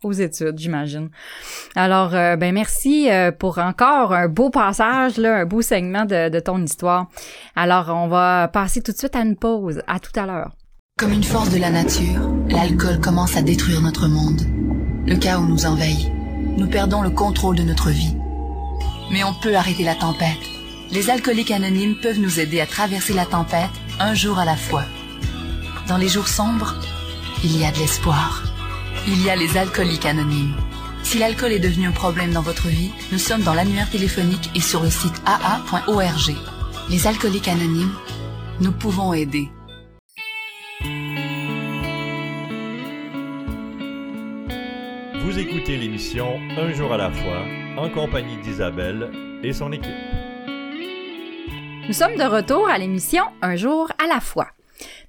aux 0.02 0.12
études, 0.12 0.58
j'imagine. 0.58 1.10
Alors, 1.74 2.14
euh, 2.14 2.36
ben 2.36 2.54
merci 2.54 3.10
euh, 3.10 3.30
pour 3.30 3.58
encore 3.58 4.14
un 4.14 4.26
beau 4.26 4.48
passage, 4.48 5.18
là, 5.18 5.40
un 5.40 5.44
beau 5.44 5.60
segment 5.60 6.06
de, 6.06 6.30
de 6.30 6.40
ton 6.40 6.62
histoire. 6.62 7.10
Alors, 7.54 7.90
on 7.90 8.08
va 8.08 8.48
passer 8.48 8.80
tout 8.80 8.92
de 8.92 8.96
suite 8.96 9.14
à 9.14 9.20
une 9.20 9.36
pause. 9.36 9.82
À 9.86 10.00
tout 10.00 10.18
à 10.18 10.24
l'heure. 10.24 10.52
Comme 10.98 11.12
une 11.12 11.24
force 11.24 11.50
de 11.50 11.58
la 11.58 11.68
nature, 11.68 12.26
l'alcool 12.48 12.98
commence 13.00 13.36
à 13.36 13.42
détruire 13.42 13.82
notre 13.82 14.08
monde. 14.08 14.40
Le 15.06 15.16
chaos 15.16 15.44
nous 15.44 15.66
envahit. 15.66 16.10
Nous 16.56 16.66
perdons 16.68 17.02
le 17.02 17.10
contrôle 17.10 17.54
de 17.54 17.62
notre 17.64 17.90
vie. 17.90 18.16
Mais 19.12 19.22
on 19.22 19.34
peut 19.34 19.54
arrêter 19.56 19.84
la 19.84 19.94
tempête. 19.94 20.40
Les 20.90 21.10
alcooliques 21.10 21.50
anonymes 21.50 21.96
peuvent 22.00 22.18
nous 22.18 22.40
aider 22.40 22.62
à 22.62 22.66
traverser 22.66 23.12
la 23.12 23.26
tempête 23.26 23.68
un 24.00 24.14
jour 24.14 24.38
à 24.38 24.46
la 24.46 24.56
fois. 24.56 24.84
Dans 25.86 25.98
les 25.98 26.08
jours 26.08 26.28
sombres, 26.28 26.76
il 27.44 27.60
y 27.60 27.66
a 27.66 27.72
de 27.72 27.78
l'espoir. 27.78 28.44
Il 29.06 29.22
y 29.22 29.28
a 29.28 29.36
les 29.36 29.58
alcooliques 29.58 30.06
anonymes. 30.06 30.56
Si 31.02 31.18
l'alcool 31.18 31.52
est 31.52 31.58
devenu 31.58 31.88
un 31.88 31.92
problème 31.92 32.32
dans 32.32 32.40
votre 32.40 32.68
vie, 32.68 32.90
nous 33.12 33.18
sommes 33.18 33.42
dans 33.42 33.52
l'annuaire 33.52 33.90
téléphonique 33.90 34.50
et 34.54 34.62
sur 34.62 34.82
le 34.82 34.88
site 34.88 35.20
aa.org. 35.26 36.34
Les 36.88 37.06
alcooliques 37.06 37.48
anonymes, 37.48 37.92
nous 38.62 38.72
pouvons 38.72 39.12
aider. 39.12 39.50
Vous 45.36 45.42
écoutez 45.42 45.76
l'émission 45.76 46.40
Un 46.56 46.72
jour 46.72 46.94
à 46.94 46.96
la 46.96 47.10
fois 47.10 47.44
en 47.76 47.90
compagnie 47.90 48.38
d'Isabelle 48.38 49.10
et 49.42 49.52
son 49.52 49.70
équipe. 49.70 49.92
Nous 51.86 51.92
sommes 51.92 52.16
de 52.16 52.24
retour 52.24 52.66
à 52.66 52.78
l'émission 52.78 53.22
Un 53.42 53.54
jour 53.54 53.92
à 54.02 54.06
la 54.06 54.20
fois. 54.20 54.48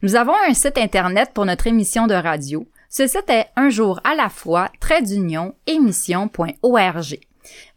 Nous 0.01 0.17
avons 0.17 0.33
un 0.49 0.53
site 0.53 0.77
internet 0.79 1.31
pour 1.33 1.45
notre 1.45 1.67
émission 1.67 2.07
de 2.07 2.13
radio. 2.13 2.67
Ce 2.89 3.07
site 3.07 3.29
est 3.29 3.45
un 3.55 3.69
jour 3.69 4.01
à 4.03 4.15
la 4.15 4.27
fois, 4.27 4.69
trait 4.81 5.01
d'union, 5.01 5.55
émission.org. 5.65 7.19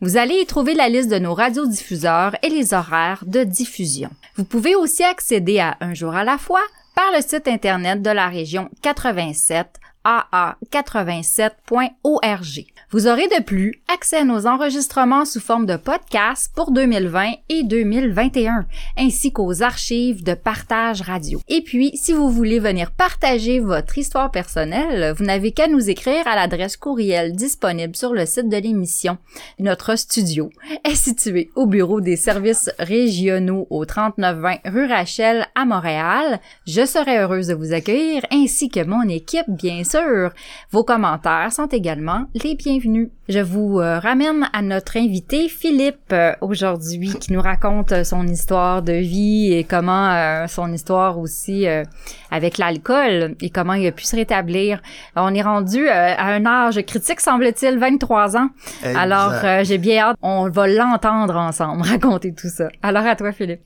Vous 0.01 0.17
allez 0.17 0.41
y 0.41 0.47
trouver 0.47 0.75
la 0.75 0.89
liste 0.89 1.09
de 1.09 1.21
nos 1.21 1.35
radiodiffuseurs 1.35 2.35
et 2.43 2.49
les 2.49 2.75
horaires 2.75 3.23
de 3.29 3.45
diffusion. 3.45 4.11
Vous 4.35 4.45
pouvez 4.45 4.75
aussi 4.75 5.05
accéder 5.05 5.61
à 5.61 5.77
Un 5.81 5.95
jour 5.95 6.17
à 6.17 6.25
la 6.25 6.37
fois 6.37 6.63
par 6.97 7.13
le 7.15 7.23
site 7.23 7.47
internet 7.47 8.03
de 8.03 8.11
la 8.11 8.27
région 8.27 8.69
87 8.83 9.69
aa87.org. 10.05 12.67
Vous 12.93 13.07
aurez 13.07 13.29
de 13.29 13.43
plus 13.43 13.81
accès 13.87 14.17
à 14.17 14.25
nos 14.25 14.47
enregistrements 14.47 15.25
sous 15.25 15.39
forme 15.39 15.67
de 15.67 15.77
podcast 15.77 16.51
pour 16.57 16.73
2020 16.73 17.35
et 17.49 17.63
2021, 17.63 18.67
ainsi 18.99 19.33
qu'aux 19.33 19.63
archives 19.63 20.25
de 20.25 20.35
partage 20.35 21.03
radio. 21.03 21.41
Et 21.49 21.63
puis, 21.63 21.93
si 21.95 22.13
vous 22.13 22.31
voulez 22.31 22.59
venir 22.59 22.91
partager 22.91 23.61
votre 23.61 23.97
histoire 23.97 24.33
personnelle, 24.33 25.15
vous 25.17 25.25
n'avez 25.25 25.53
qu'à 25.53 25.69
nous 25.69 25.89
écrire 25.89 26.27
à 26.27 26.35
l'adresse 26.35 26.77
courriel 26.77 27.37
disponible 27.37 27.95
sur 27.95 28.13
le 28.13 28.27
site 28.27 28.49
de 28.49 28.57
l'émission. 28.57 29.19
Notre 29.61 29.97
studio 29.97 30.51
est 30.85 30.97
situé 30.97 31.51
au 31.55 31.67
bureau 31.67 32.01
des 32.01 32.17
services 32.17 32.71
régionaux 32.79 33.69
au 33.71 33.85
3920 33.85 34.57
rue 34.65 34.87
Rachel 34.87 35.47
à 35.55 35.65
Montréal. 35.65 36.41
Je 36.67 36.85
serai 36.85 37.19
heureuse 37.19 37.49
de 37.49 37.55
vous 37.55 37.73
accueillir 37.73 38.27
ainsi 38.33 38.69
que 38.69 38.85
mon 38.85 39.09
équipe, 39.09 39.49
bien 39.49 39.85
sûr. 39.91 40.31
Vos 40.71 40.85
commentaires 40.85 41.53
sont 41.53 41.67
également 41.67 42.27
les 42.35 42.55
bienvenus. 42.55 43.11
Je 43.31 43.39
vous 43.39 43.79
euh, 43.79 44.01
ramène 44.01 44.49
à 44.53 44.61
notre 44.61 44.97
invité 44.97 45.49
Philippe 45.49 46.13
euh, 46.13 46.33
aujourd'hui 46.41 47.15
qui 47.15 47.33
nous 47.33 47.41
raconte 47.41 47.93
euh, 47.93 48.03
son 48.03 48.27
histoire 48.27 48.83
de 48.83 48.95
vie 48.95 49.53
et 49.53 49.63
comment 49.63 50.11
euh, 50.11 50.49
son 50.49 50.73
histoire 50.73 51.17
aussi 51.17 51.69
euh, 51.69 51.85
avec 52.33 52.59
l'alcool 52.59 53.37
et 53.41 53.51
comment 53.51 53.75
il 53.75 53.87
a 53.87 53.93
pu 53.93 54.03
se 54.05 54.17
rétablir. 54.17 54.83
On 55.15 55.33
est 55.33 55.43
rendu 55.43 55.89
à 55.89 56.27
un 56.27 56.45
âge 56.45 56.85
critique 56.85 57.21
semble-t-il 57.21 57.79
23 57.79 58.37
ans. 58.37 58.49
Exact. 58.83 58.99
Alors 58.99 59.65
j'ai 59.65 59.79
bien 59.79 60.09
hâte, 60.09 60.17
on 60.23 60.51
va 60.51 60.67
l'entendre 60.67 61.37
ensemble 61.37 61.83
raconter 61.87 62.35
tout 62.35 62.49
ça. 62.49 62.69
Alors 62.83 63.07
à 63.07 63.15
toi 63.15 63.31
Philippe. 63.31 63.63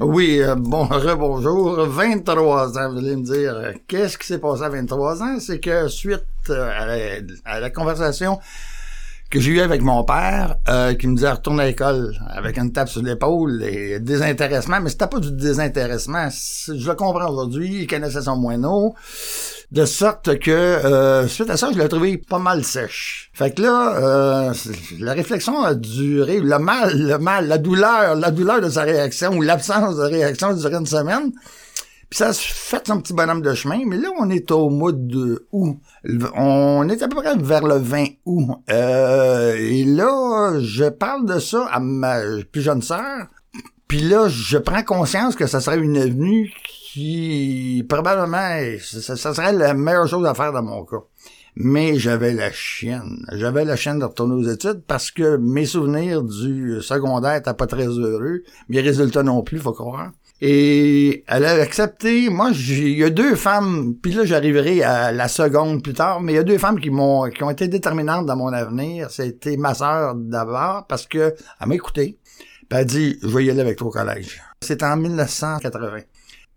Oui, 0.00 0.40
euh, 0.40 0.54
bon, 0.56 0.84
rebonjour. 0.90 1.86
23 1.86 2.78
ans, 2.78 2.92
vous 2.92 2.98
allez 2.98 3.16
me 3.16 3.22
dire, 3.24 3.54
euh, 3.56 3.72
qu'est-ce 3.88 4.18
qui 4.18 4.26
s'est 4.26 4.38
passé 4.38 4.62
à 4.62 4.68
23 4.68 5.22
ans? 5.22 5.36
C'est 5.38 5.60
que 5.60 5.88
suite 5.88 6.24
euh, 6.50 6.70
à, 6.76 6.86
la, 6.86 6.96
à 7.44 7.60
la 7.60 7.70
conversation 7.70 8.38
que 9.32 9.40
j'ai 9.40 9.52
eue 9.52 9.60
avec 9.60 9.80
mon 9.80 10.04
père, 10.04 10.56
euh, 10.68 10.92
qui 10.92 11.06
me 11.08 11.16
disait 11.16 11.30
retourne 11.30 11.58
à 11.58 11.64
l'école 11.64 12.14
avec 12.28 12.58
une 12.58 12.70
tape 12.70 12.90
sur 12.90 13.02
l'épaule 13.02 13.62
et 13.64 13.98
désintéressement, 13.98 14.78
mais 14.82 14.90
c'était 14.90 15.06
pas 15.06 15.20
du 15.20 15.32
désintéressement. 15.32 16.28
Je 16.28 16.86
le 16.86 16.94
comprends 16.94 17.30
aujourd'hui, 17.30 17.78
il 17.80 17.86
connaissait 17.86 18.20
son 18.20 18.36
moineau. 18.36 18.94
De 19.70 19.86
sorte 19.86 20.38
que, 20.38 20.50
euh, 20.50 21.26
suite 21.28 21.48
à 21.48 21.56
ça, 21.56 21.70
je 21.72 21.78
l'ai 21.78 21.88
trouvé 21.88 22.18
pas 22.18 22.38
mal 22.38 22.62
sèche. 22.62 23.30
Fait 23.32 23.54
que 23.54 23.62
là, 23.62 23.96
euh, 23.96 24.54
la 25.00 25.14
réflexion 25.14 25.62
a 25.62 25.74
duré, 25.74 26.38
le 26.38 26.58
mal, 26.58 26.92
le 26.94 27.16
mal, 27.16 27.48
la 27.48 27.56
douleur, 27.56 28.14
la 28.14 28.30
douleur 28.30 28.60
de 28.60 28.68
sa 28.68 28.82
réaction 28.82 29.32
ou 29.32 29.40
l'absence 29.40 29.96
de 29.96 30.02
réaction 30.02 30.48
a 30.48 30.54
duré 30.54 30.74
une 30.74 30.84
semaine. 30.84 31.32
Puis 32.12 32.18
ça 32.18 32.28
a 32.28 32.32
fait 32.34 32.86
son 32.86 33.00
petit 33.00 33.14
bonhomme 33.14 33.40
de 33.40 33.54
chemin, 33.54 33.86
mais 33.86 33.96
là, 33.96 34.10
on 34.20 34.28
est 34.28 34.50
au 34.50 34.68
mois 34.68 34.92
de 34.92 35.46
août. 35.50 35.78
On 36.36 36.86
est 36.90 37.02
à 37.02 37.08
peu 37.08 37.16
près 37.16 37.34
vers 37.38 37.66
le 37.66 37.76
20 37.76 38.04
août. 38.26 38.50
Euh, 38.68 39.56
et 39.58 39.84
là, 39.84 40.60
je 40.60 40.90
parle 40.90 41.24
de 41.24 41.38
ça 41.38 41.66
à 41.72 41.80
ma 41.80 42.18
plus 42.52 42.60
jeune 42.60 42.82
sœur. 42.82 43.28
Puis 43.88 44.00
là, 44.00 44.28
je 44.28 44.58
prends 44.58 44.82
conscience 44.82 45.36
que 45.36 45.46
ça 45.46 45.62
serait 45.62 45.78
une 45.78 45.96
avenue 45.96 46.52
qui, 46.92 47.82
probablement, 47.88 48.58
ça, 48.82 49.16
serait 49.16 49.54
la 49.54 49.72
meilleure 49.72 50.06
chose 50.06 50.26
à 50.26 50.34
faire 50.34 50.52
dans 50.52 50.62
mon 50.62 50.84
cas. 50.84 51.00
Mais 51.56 51.98
j'avais 51.98 52.34
la 52.34 52.52
chienne. 52.52 53.24
J'avais 53.32 53.64
la 53.64 53.76
chienne 53.76 54.00
de 54.00 54.04
retourner 54.04 54.34
aux 54.34 54.50
études 54.50 54.82
parce 54.86 55.10
que 55.10 55.38
mes 55.38 55.64
souvenirs 55.64 56.22
du 56.22 56.82
secondaire 56.82 57.36
étaient 57.36 57.54
pas 57.54 57.66
très 57.66 57.86
heureux. 57.86 58.42
Mes 58.68 58.82
résultats 58.82 59.22
non 59.22 59.42
plus, 59.42 59.60
faut 59.60 59.72
croire. 59.72 60.10
Et 60.44 61.22
elle 61.28 61.44
a 61.44 61.52
accepté. 61.62 62.28
Moi, 62.28 62.50
il 62.52 62.98
y 62.98 63.04
a 63.04 63.10
deux 63.10 63.36
femmes, 63.36 63.94
puis 64.02 64.12
là, 64.12 64.24
j'arriverai 64.24 64.82
à 64.82 65.12
la 65.12 65.28
seconde 65.28 65.84
plus 65.84 65.92
tard, 65.92 66.20
mais 66.20 66.32
il 66.32 66.34
y 66.34 66.38
a 66.38 66.42
deux 66.42 66.58
femmes 66.58 66.80
qui 66.80 66.90
m'ont, 66.90 67.30
qui 67.30 67.44
ont 67.44 67.50
été 67.50 67.68
déterminantes 67.68 68.26
dans 68.26 68.34
mon 68.34 68.52
avenir. 68.52 69.08
C'était 69.12 69.56
ma 69.56 69.72
sœur 69.72 70.16
d'abord, 70.16 70.86
parce 70.88 71.06
que 71.06 71.32
elle 71.60 71.68
m'a 71.68 71.76
écouté. 71.76 72.18
Puis 72.68 72.76
elle 72.76 72.86
dit, 72.86 73.18
je 73.22 73.28
vais 73.28 73.44
y 73.44 73.50
aller 73.52 73.60
avec 73.60 73.76
toi 73.78 73.86
au 73.86 73.90
collège. 73.92 74.42
C'était 74.60 74.84
en 74.84 74.96
1980. 74.96 75.98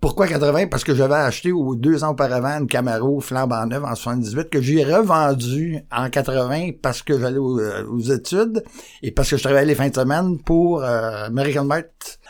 Pourquoi 0.02 0.28
80? 0.28 0.66
Parce 0.68 0.84
que 0.84 0.96
j'avais 0.96 1.14
acheté 1.16 1.52
au- 1.52 1.76
deux 1.76 2.04
ans 2.04 2.12
auparavant 2.12 2.58
une 2.60 2.68
Camaro 2.68 3.20
flambant 3.22 3.66
neuve 3.68 3.86
en 3.86 3.94
78 3.96 4.50
que 4.50 4.62
j'ai 4.62 4.84
revendu 4.84 5.78
en 5.92 6.10
80 6.10 6.72
parce 6.82 7.02
que 7.04 7.20
j'allais 7.20 7.38
aux, 7.38 7.60
euh, 7.60 7.86
aux 7.88 8.02
études 8.02 8.64
et 9.04 9.12
parce 9.12 9.30
que 9.30 9.38
je 9.38 9.44
travaillais 9.44 9.66
les 9.66 9.76
fins 9.76 9.90
de 9.90 9.96
semaine 9.96 10.38
pour 10.44 10.84
euh, 10.84 11.26
American 11.28 11.66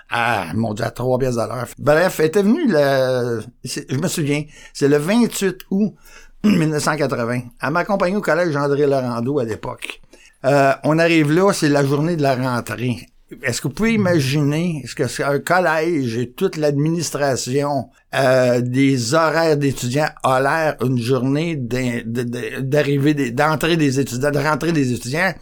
à, 0.09 0.53
mon 0.53 0.73
Dieu, 0.73 0.85
à 0.85 0.91
3 0.91 1.19
pièces 1.19 1.35
de 1.35 1.39
l'heure. 1.41 1.67
Bref, 1.77 2.19
elle 2.19 2.25
était 2.27 2.43
venue, 2.43 2.67
le, 2.67 3.41
je 3.63 3.97
me 3.97 4.07
souviens, 4.07 4.43
c'est 4.73 4.87
le 4.87 4.97
28 4.97 5.57
août 5.71 5.95
1980. 6.43 7.41
Elle 7.61 7.69
m'a 7.71 7.79
accompagné 7.79 8.15
au 8.15 8.21
collège 8.21 8.55
André 8.55 8.85
Laurando 8.85 9.39
à 9.39 9.45
l'époque. 9.45 10.01
Euh, 10.45 10.73
on 10.83 10.99
arrive 10.99 11.31
là, 11.31 11.51
c'est 11.53 11.69
la 11.69 11.83
journée 11.83 12.15
de 12.15 12.21
la 12.21 12.35
rentrée. 12.35 13.07
Est-ce 13.41 13.59
que 13.59 13.67
vous 13.67 13.73
pouvez 13.73 13.93
imaginer, 13.93 14.81
est-ce 14.83 14.93
que 14.93 15.07
c'est 15.07 15.23
un 15.23 15.39
collège 15.39 16.15
et 16.15 16.31
toute 16.31 16.57
l'administration 16.57 17.89
euh, 18.13 18.61
des 18.61 19.15
horaires 19.15 19.57
d'étudiants 19.57 20.09
a 20.21 20.39
l'air 20.39 20.77
une 20.85 20.99
journée 20.99 21.55
d'arrivée, 21.55 23.31
d'entrée 23.31 23.77
des 23.77 23.99
étudiants, 23.99 24.29
de 24.29 24.37
rentrée 24.37 24.71
des 24.73 24.93
étudiants? 24.93 25.33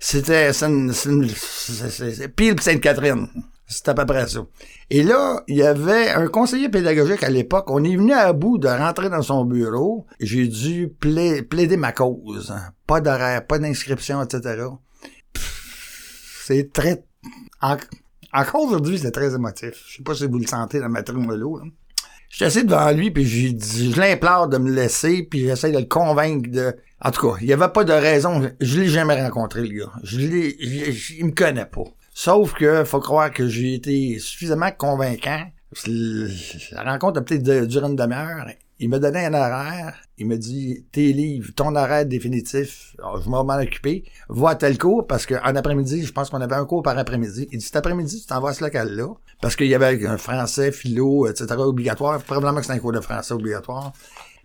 C'était 0.00 0.52
c'est 0.52 2.28
pile 2.34 2.60
Sainte-Catherine. 2.60 3.28
C'est 3.70 3.86
à 3.88 3.94
peu 3.94 4.06
près 4.06 4.26
ça. 4.26 4.40
Et 4.88 5.02
là, 5.02 5.42
il 5.46 5.56
y 5.56 5.62
avait 5.62 6.08
un 6.08 6.26
conseiller 6.28 6.70
pédagogique 6.70 7.22
à 7.22 7.28
l'époque. 7.28 7.70
On 7.70 7.84
est 7.84 7.96
venu 7.96 8.12
à 8.14 8.32
bout 8.32 8.56
de 8.56 8.66
rentrer 8.66 9.10
dans 9.10 9.20
son 9.20 9.44
bureau. 9.44 10.06
J'ai 10.20 10.48
dû 10.48 10.88
pla- 10.88 11.42
plaider 11.48 11.76
ma 11.76 11.92
cause. 11.92 12.54
Pas 12.86 13.00
d'horaire, 13.02 13.46
pas 13.46 13.58
d'inscription, 13.58 14.22
etc. 14.22 14.64
C'est 16.44 16.72
très... 16.72 17.04
en- 17.60 17.76
Encore 18.32 18.62
aujourd'hui, 18.64 18.98
c'est 18.98 19.10
très 19.10 19.34
émotif. 19.34 19.74
Je 19.88 19.96
sais 19.98 20.02
pas 20.02 20.14
si 20.14 20.26
vous 20.26 20.38
le 20.38 20.46
sentez 20.46 20.80
dans 20.80 20.88
ma 20.88 21.02
tromolo. 21.02 21.60
J'étais 22.30 22.44
assis 22.46 22.64
devant 22.64 22.90
lui, 22.90 23.10
puis 23.10 23.24
j'ai 23.26 23.52
dit, 23.52 23.92
je 23.92 24.00
l'implore 24.00 24.48
de 24.48 24.58
me 24.58 24.70
laisser, 24.70 25.22
puis 25.22 25.40
j'essaie 25.40 25.72
de 25.72 25.78
le 25.78 25.84
convaincre 25.86 26.50
de... 26.50 26.74
En 27.00 27.10
tout 27.10 27.30
cas, 27.30 27.36
il 27.40 27.46
y 27.48 27.52
avait 27.52 27.68
pas 27.68 27.84
de 27.84 27.92
raison. 27.92 28.50
Je 28.60 28.80
l'ai 28.80 28.88
jamais 28.88 29.20
rencontré, 29.22 29.62
le 29.66 29.78
gars. 29.80 29.92
Je 30.02 30.18
l'ai... 30.18 30.56
je- 30.92 31.14
Il 31.18 31.26
me 31.26 31.30
connaît 31.32 31.64
pas. 31.66 31.84
Sauf 32.20 32.52
que 32.52 32.82
faut 32.82 32.98
croire 32.98 33.30
que 33.30 33.46
j'ai 33.46 33.74
été 33.74 34.18
suffisamment 34.18 34.72
convaincant. 34.76 35.44
La 35.86 36.82
rencontre 36.82 37.20
a 37.20 37.22
peut-être 37.22 37.66
duré 37.66 37.86
une 37.86 37.94
demi-heure. 37.94 38.44
Il 38.80 38.88
m'a 38.88 38.98
donné 38.98 39.26
un 39.26 39.34
horaire. 39.34 39.94
Il 40.16 40.26
m'a 40.26 40.36
dit, 40.36 40.84
tes 40.90 41.12
livres, 41.12 41.52
ton 41.54 41.76
horaire 41.76 42.06
définitif, 42.06 42.96
alors, 42.98 43.18
je 43.18 43.24
vais 43.24 43.30
m'en 43.30 43.60
occuper. 43.60 44.02
Va 44.28 44.50
à 44.50 44.54
tel 44.56 44.78
cours, 44.78 45.06
parce 45.06 45.26
qu'en 45.26 45.54
après-midi, 45.54 46.04
je 46.04 46.12
pense 46.12 46.30
qu'on 46.30 46.40
avait 46.40 46.56
un 46.56 46.64
cours 46.64 46.82
par 46.82 46.98
après-midi. 46.98 47.46
Il 47.52 47.58
dit, 47.58 47.64
cet 47.64 47.76
après-midi, 47.76 48.22
tu 48.22 48.26
t'en 48.26 48.40
vas 48.40 48.48
à 48.48 48.52
ce 48.52 48.64
local-là. 48.64 49.14
Parce 49.40 49.54
qu'il 49.54 49.68
y 49.68 49.74
avait 49.76 50.04
un 50.04 50.18
français, 50.18 50.72
philo, 50.72 51.28
etc. 51.28 51.46
obligatoire. 51.58 52.20
Probablement 52.24 52.58
que 52.58 52.66
c'est 52.66 52.72
un 52.72 52.80
cours 52.80 52.90
de 52.90 53.00
français 53.00 53.32
obligatoire. 53.32 53.92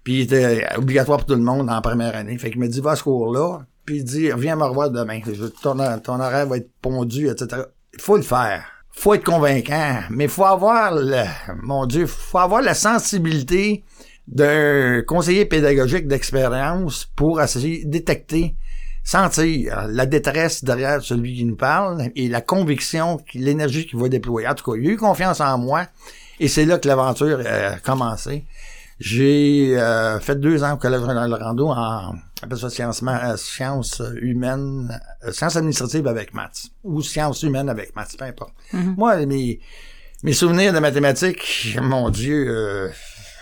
Puis 0.04 0.20
il 0.20 0.22
était 0.22 0.68
obligatoire 0.78 1.18
pour 1.18 1.26
tout 1.26 1.34
le 1.34 1.42
monde 1.42 1.72
en 1.72 1.82
première 1.82 2.16
année. 2.16 2.38
Fait 2.38 2.52
qu'il 2.52 2.60
m'a 2.60 2.68
dit, 2.68 2.82
va 2.82 2.92
à 2.92 2.96
ce 2.96 3.02
cours-là. 3.02 3.66
Puis 3.86 3.98
il 3.98 4.04
dit, 4.04 4.30
viens 4.38 4.56
me 4.56 4.64
revoir 4.64 4.90
demain. 4.90 5.20
Ton, 5.62 5.76
ton 6.00 6.20
horaire 6.20 6.48
va 6.48 6.58
être 6.58 6.70
pondu, 6.82 7.30
etc. 7.30 7.64
Il 7.94 8.02
faut 8.02 8.18
le 8.18 8.24
faire. 8.24 8.64
Faut 8.92 9.14
être 9.14 9.24
convaincant. 9.24 10.02
Mais 10.10 10.28
faut 10.28 10.46
avoir 10.46 10.94
le, 10.94 11.24
mon 11.62 11.86
Dieu, 11.86 12.06
faut 12.06 12.38
avoir 12.38 12.62
la 12.62 12.74
sensibilité 12.74 13.84
d'un 14.28 15.02
conseiller 15.06 15.46
pédagogique 15.46 16.08
d'expérience 16.08 17.10
pour 17.16 17.42
essayer 17.42 17.84
de 17.84 17.90
détecter, 17.90 18.56
sentir 19.04 19.88
la 19.90 20.06
détresse 20.06 20.64
derrière 20.64 21.02
celui 21.02 21.36
qui 21.36 21.46
nous 21.46 21.58
parle 21.58 22.10
et 22.16 22.30
la 22.30 22.40
conviction, 22.40 23.20
l'énergie 23.34 23.86
qu'il 23.86 24.00
va 24.00 24.08
déployer. 24.08 24.48
En 24.48 24.56
tout 24.56 24.72
cas, 24.72 24.78
il 24.78 24.88
a 24.88 24.92
eu 24.92 24.98
confiance 24.98 25.42
en 25.42 25.58
moi 25.58 25.88
et 26.40 26.48
c'est 26.48 26.66
là 26.66 26.78
que 26.78 26.88
l'aventure 26.88 27.42
a 27.46 27.80
commencé. 27.80 28.46
J'ai 29.00 29.78
euh, 29.78 30.20
fait 30.20 30.40
deux 30.40 30.64
ans 30.64 30.76
au 30.76 30.78
Collège 30.78 31.02
Ronald 31.02 31.34
Rando 31.34 31.68
en 31.68 32.14
appelle 32.44 32.58
ça 32.58 32.70
sciences, 32.70 33.04
euh, 33.04 33.38
sciences 33.38 34.02
humaines, 34.22 35.00
euh, 35.24 35.32
sciences 35.32 35.56
administratives 35.56 36.08
avec 36.08 36.34
maths 36.34 36.68
ou 36.84 37.02
sciences 37.02 37.44
humaines 37.44 37.70
avec 37.70 37.96
maths, 37.96 38.16
peu 38.18 38.26
importe. 38.26 38.54
Mhm. 38.74 38.96
Moi, 38.98 39.26
mes, 39.26 39.60
mes 40.24 40.34
souvenirs 40.34 40.74
de 40.74 40.80
mathématiques, 40.80 41.78
mon 41.82 42.10
Dieu, 42.10 42.46
euh, 42.50 42.90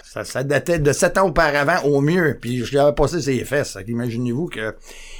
ça, 0.03 0.23
ça 0.23 0.43
datait 0.43 0.79
de 0.79 0.91
sept 0.91 1.17
ans 1.17 1.27
auparavant 1.27 1.81
au 1.83 2.01
mieux. 2.01 2.37
Puis 2.39 2.63
je 2.65 2.71
lui 2.71 2.79
avais 2.79 2.93
passé 2.93 3.21
ses 3.21 3.43
fesses. 3.45 3.77
Imaginez-vous 3.87 4.47
que... 4.47 4.75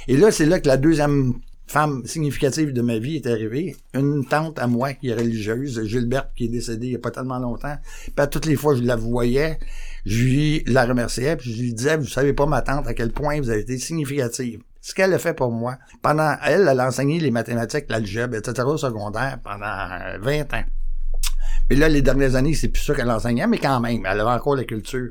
Et 0.08 0.16
là, 0.16 0.30
c'est 0.30 0.46
là 0.46 0.60
que 0.60 0.68
la 0.68 0.76
deuxième 0.76 1.34
femme 1.66 2.02
significative 2.04 2.72
de 2.74 2.82
ma 2.82 2.98
vie 2.98 3.16
est 3.16 3.26
arrivée. 3.26 3.76
Une 3.94 4.26
tante 4.26 4.58
à 4.58 4.66
moi 4.66 4.92
qui 4.92 5.08
est 5.08 5.14
religieuse, 5.14 5.82
Gilberte, 5.86 6.28
qui 6.36 6.44
est 6.44 6.48
décédée 6.48 6.88
il 6.88 6.92
y 6.92 6.96
a 6.96 6.98
pas 6.98 7.10
tellement 7.10 7.38
longtemps. 7.38 7.76
Puis 8.04 8.12
à 8.18 8.26
toutes 8.26 8.44
les 8.44 8.56
fois 8.56 8.76
je 8.76 8.82
la 8.82 8.96
voyais, 8.96 9.58
je 10.04 10.22
lui 10.22 10.64
la 10.66 10.84
remerciais, 10.84 11.36
puis 11.36 11.52
je 11.52 11.62
lui 11.62 11.74
disais, 11.74 11.96
vous 11.96 12.06
savez 12.06 12.32
pas, 12.32 12.46
ma 12.46 12.62
tante, 12.62 12.86
à 12.86 12.94
quel 12.94 13.12
point 13.12 13.40
vous 13.40 13.50
avez 13.50 13.60
été 13.60 13.78
significative. 13.78 14.62
Ce 14.80 14.94
qu'elle 14.94 15.14
a 15.14 15.18
fait 15.18 15.34
pour 15.34 15.52
moi, 15.52 15.78
pendant, 16.02 16.36
elle, 16.44 16.66
elle 16.68 16.80
a 16.80 16.88
enseigné 16.88 17.20
les 17.20 17.30
mathématiques, 17.30 17.84
l'algèbre, 17.88 18.36
etc. 18.36 18.62
au 18.66 18.76
secondaire 18.76 19.38
pendant 19.42 19.88
20 20.20 20.54
ans. 20.54 20.64
Mais 21.70 21.76
là, 21.76 21.88
les 21.88 22.02
dernières 22.02 22.34
années, 22.34 22.54
c'est 22.54 22.68
plus 22.68 22.82
ça 22.82 22.94
qu'elle 22.94 23.10
enseignait, 23.10 23.46
mais 23.46 23.58
quand 23.58 23.78
même, 23.78 24.04
elle 24.04 24.20
avait 24.20 24.30
encore 24.30 24.56
la 24.56 24.64
culture. 24.64 25.10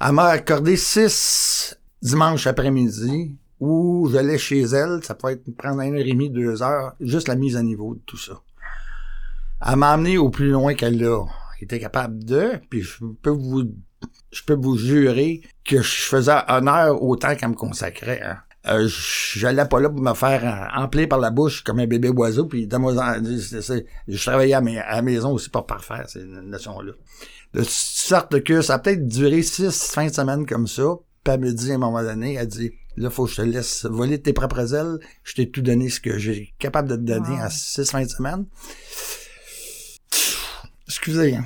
Elle 0.00 0.12
m'a 0.12 0.26
accordé 0.26 0.76
six 0.76 1.78
dimanches 2.02 2.46
après-midi 2.48 3.36
où 3.60 4.10
j'allais 4.12 4.36
chez 4.36 4.62
elle, 4.62 5.00
ça 5.02 5.14
pouvait 5.14 5.34
être 5.34 5.56
prendre 5.56 5.80
une 5.80 5.94
heure 5.94 6.00
et 6.00 6.12
demie, 6.12 6.28
deux 6.28 6.62
heures, 6.62 6.94
juste 7.00 7.28
la 7.28 7.36
mise 7.36 7.56
à 7.56 7.62
niveau 7.62 7.94
de 7.94 8.00
tout 8.04 8.18
ça. 8.18 8.42
Elle 9.66 9.76
m'a 9.76 9.92
amené 9.92 10.18
au 10.18 10.28
plus 10.28 10.50
loin 10.50 10.74
qu'elle 10.74 11.00
l'a 11.00 11.24
été 11.60 11.78
capable 11.78 12.24
de, 12.24 12.60
puis 12.68 12.82
je 12.82 13.04
peux 13.22 13.30
vous 13.30 13.72
je 14.30 14.42
peux 14.44 14.54
vous 14.54 14.76
jurer 14.76 15.42
que 15.64 15.82
je 15.82 16.02
faisais 16.02 16.36
honneur 16.48 17.02
au 17.02 17.16
temps 17.16 17.34
qu'elle 17.34 17.50
me 17.50 17.54
consacrait. 17.54 18.20
Hein. 18.22 18.38
Euh, 18.66 18.88
j'allais 18.88 19.66
pas 19.66 19.78
là 19.78 19.90
pour 19.90 20.00
me 20.00 20.14
faire 20.14 20.42
euh, 20.44 20.80
emplir 20.80 21.06
par 21.08 21.18
la 21.18 21.30
bouche 21.30 21.62
comme 21.62 21.80
un 21.80 21.86
bébé 21.86 22.08
oiseau, 22.08 22.46
puis 22.46 22.66
je 22.70 24.24
travaillais 24.24 24.54
à, 24.54 24.60
mes, 24.62 24.78
à 24.78 24.96
la 24.96 25.02
maison 25.02 25.32
aussi 25.32 25.50
pour 25.50 25.66
parfaire 25.66 26.08
ces 26.08 26.24
notions-là. 26.24 26.92
De 27.52 27.62
sorte 27.62 28.42
que 28.42 28.62
ça 28.62 28.74
a 28.74 28.78
peut-être 28.78 29.06
duré 29.06 29.42
six 29.42 29.90
fins 29.92 30.06
de 30.06 30.12
semaine 30.14 30.46
comme 30.46 30.66
ça, 30.66 30.82
puis 31.22 31.34
elle 31.34 31.40
me 31.40 31.52
dit 31.52 31.72
à 31.72 31.74
un 31.74 31.78
moment 31.78 32.02
donné, 32.02 32.34
elle 32.34 32.46
dit, 32.48 32.72
là, 32.96 33.10
faut 33.10 33.26
que 33.26 33.32
je 33.32 33.36
te 33.36 33.42
laisse 33.42 33.84
voler 33.84 34.20
tes 34.22 34.32
propres 34.32 34.74
ailes, 34.74 34.98
je 35.24 35.34
t'ai 35.34 35.50
tout 35.50 35.60
donné 35.62 35.90
ce 35.90 36.00
que 36.00 36.18
j'ai 36.18 36.54
capable 36.58 36.88
de 36.88 36.96
te 36.96 37.02
donner 37.02 37.36
Wow. 37.36 37.42
à 37.42 37.50
six 37.50 37.90
fins 37.90 38.02
de 38.02 38.08
semaine. 38.08 38.46
Excusez. 40.86 41.38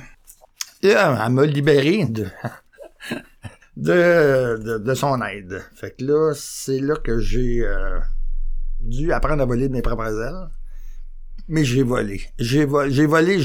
Euh, 0.85 1.15
elle 1.25 1.31
m'a 1.31 1.45
libéré 1.45 2.05
de, 2.05 2.25
de, 3.77 4.57
de, 4.57 4.77
de 4.77 4.93
son 4.93 5.21
aide. 5.23 5.61
Fait 5.75 5.95
que 5.97 6.05
là, 6.05 6.33
c'est 6.35 6.79
là 6.79 6.95
que 6.95 7.19
j'ai 7.19 7.65
euh, 7.65 7.99
dû 8.79 9.11
apprendre 9.11 9.41
à 9.41 9.45
voler 9.45 9.67
de 9.67 9.73
mes 9.73 9.81
propres 9.81 10.21
ailes. 10.21 10.49
Mais 11.51 11.63
j'ai 11.63 11.81
volé. 11.81 12.21
J'ai 12.37 12.65
volé, 12.65 13.39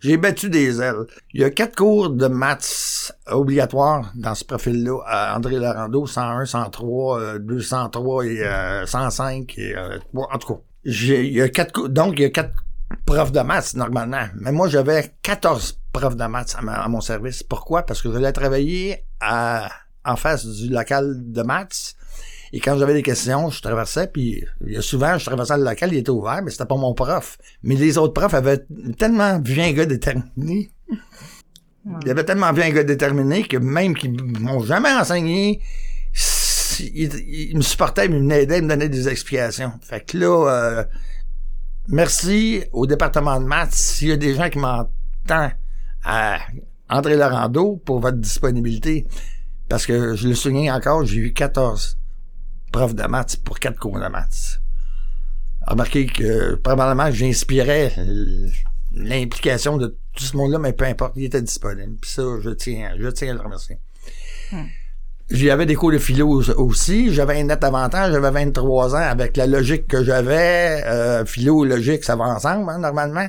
j'ai 0.00 0.16
battu 0.16 0.50
des 0.50 0.82
ailes. 0.82 1.06
Il 1.32 1.42
y 1.42 1.44
a 1.44 1.50
quatre 1.50 1.76
cours 1.76 2.10
de 2.10 2.26
maths 2.26 3.12
obligatoires 3.28 4.10
dans 4.16 4.34
ce 4.34 4.44
profil-là 4.44 4.98
à 5.06 5.36
André 5.36 5.60
Larando, 5.60 6.06
101, 6.06 6.44
103, 6.44 7.20
euh, 7.20 7.38
203 7.38 8.26
et 8.26 8.42
euh, 8.42 8.84
105 8.84 9.54
et 9.58 9.76
euh, 9.76 9.98
en 10.12 10.38
tout 10.38 10.54
cas. 10.54 10.60
Il 10.84 11.32
y 11.32 11.40
a 11.40 11.48
quatre 11.48 11.72
cours, 11.72 11.88
donc 11.88 12.14
il 12.18 12.22
y 12.22 12.24
a 12.24 12.30
quatre 12.30 12.65
profs 13.04 13.32
de 13.32 13.40
maths 13.40 13.74
normalement. 13.74 14.26
Mais 14.36 14.52
moi 14.52 14.68
j'avais 14.68 15.12
14 15.22 15.80
profs 15.92 16.16
de 16.16 16.24
maths 16.26 16.54
à, 16.58 16.62
ma- 16.62 16.74
à 16.82 16.88
mon 16.88 17.00
service. 17.00 17.42
Pourquoi? 17.42 17.82
Parce 17.84 18.02
que 18.02 18.08
je 18.08 18.14
voulais 18.14 18.32
travailler 18.32 19.04
à, 19.20 19.68
en 20.04 20.16
face 20.16 20.46
du 20.46 20.68
local 20.68 21.14
de 21.32 21.42
maths. 21.42 21.94
Et 22.52 22.60
quand 22.60 22.78
j'avais 22.78 22.94
des 22.94 23.02
questions, 23.02 23.50
je 23.50 23.60
traversais, 23.60 24.06
puis 24.06 24.44
souvent, 24.80 25.18
je 25.18 25.24
traversais 25.26 25.56
le 25.58 25.64
local, 25.64 25.92
il 25.92 25.98
était 25.98 26.10
ouvert, 26.10 26.42
mais 26.42 26.50
c'était 26.52 26.64
pas 26.64 26.76
mon 26.76 26.94
prof. 26.94 27.38
Mais 27.64 27.74
les 27.74 27.98
autres 27.98 28.14
profs 28.14 28.34
avaient 28.34 28.64
tellement 28.98 29.40
vu 29.40 29.60
un 29.60 29.72
gars 29.72 29.84
déterminé. 29.84 30.70
Il 32.04 32.10
avait 32.10 32.24
tellement 32.24 32.52
vu 32.52 32.62
un 32.62 32.70
gars 32.70 32.84
déterminé 32.84 33.42
que 33.46 33.56
même 33.56 33.94
qu'ils 33.96 34.12
m'ont 34.40 34.60
jamais 34.60 34.92
enseigné, 34.92 35.60
il, 36.80 37.12
il 37.50 37.56
me 37.56 37.62
supportait, 37.62 38.06
il 38.06 38.22
m'aidait, 38.22 38.58
il 38.58 38.64
me 38.64 38.68
donnait 38.68 38.88
des 38.88 39.08
explications. 39.08 39.72
Fait 39.82 40.00
que 40.04 40.16
là, 40.18 40.48
euh, 40.48 40.84
merci 41.88 42.64
au 42.72 42.86
département 42.86 43.40
de 43.40 43.44
maths, 43.44 43.72
s'il 43.72 44.08
y 44.08 44.12
a 44.12 44.16
des 44.16 44.34
gens 44.34 44.48
qui 44.50 44.58
m'entendent 44.58 45.52
à 46.04 46.38
André 46.88 47.16
Laurando 47.16 47.76
pour 47.84 48.00
votre 48.00 48.18
disponibilité. 48.18 49.06
Parce 49.68 49.86
que 49.86 50.14
je 50.14 50.28
le 50.28 50.34
souviens 50.34 50.74
encore, 50.74 51.04
j'ai 51.04 51.16
eu 51.16 51.32
14 51.32 51.98
profs 52.70 52.94
de 52.94 53.02
maths 53.04 53.36
pour 53.44 53.58
quatre 53.58 53.78
cours 53.78 53.98
de 53.98 54.06
maths. 54.06 54.60
Remarquez 55.66 56.06
que 56.06 56.54
probablement 56.54 57.10
j'inspirais 57.10 57.92
l'implication 58.92 59.76
de 59.76 59.96
tout 60.14 60.24
ce 60.24 60.36
monde-là, 60.36 60.58
mais 60.58 60.72
peu 60.72 60.84
importe, 60.84 61.14
il 61.16 61.24
était 61.24 61.42
disponible. 61.42 61.96
Puis 62.00 62.10
ça, 62.12 62.22
je 62.40 62.50
tiens, 62.50 62.94
je 62.98 63.08
tiens 63.08 63.30
à 63.30 63.34
le 63.34 63.40
remercier. 63.40 63.78
J'avais 65.28 65.66
des 65.66 65.74
cours 65.74 65.90
de 65.90 65.98
philo 65.98 66.28
au- 66.40 66.60
aussi. 66.60 67.12
J'avais 67.12 67.40
un 67.40 67.44
net 67.44 67.64
avantage. 67.64 68.12
J'avais 68.12 68.30
23 68.30 68.94
ans 68.94 68.98
avec 69.10 69.36
la 69.36 69.48
logique 69.48 69.88
que 69.88 70.04
j'avais. 70.04 70.84
Euh, 70.86 71.24
philo 71.24 71.64
et 71.64 71.68
logique, 71.68 72.04
ça 72.04 72.14
va 72.14 72.26
ensemble, 72.26 72.70
hein, 72.70 72.78
normalement. 72.78 73.26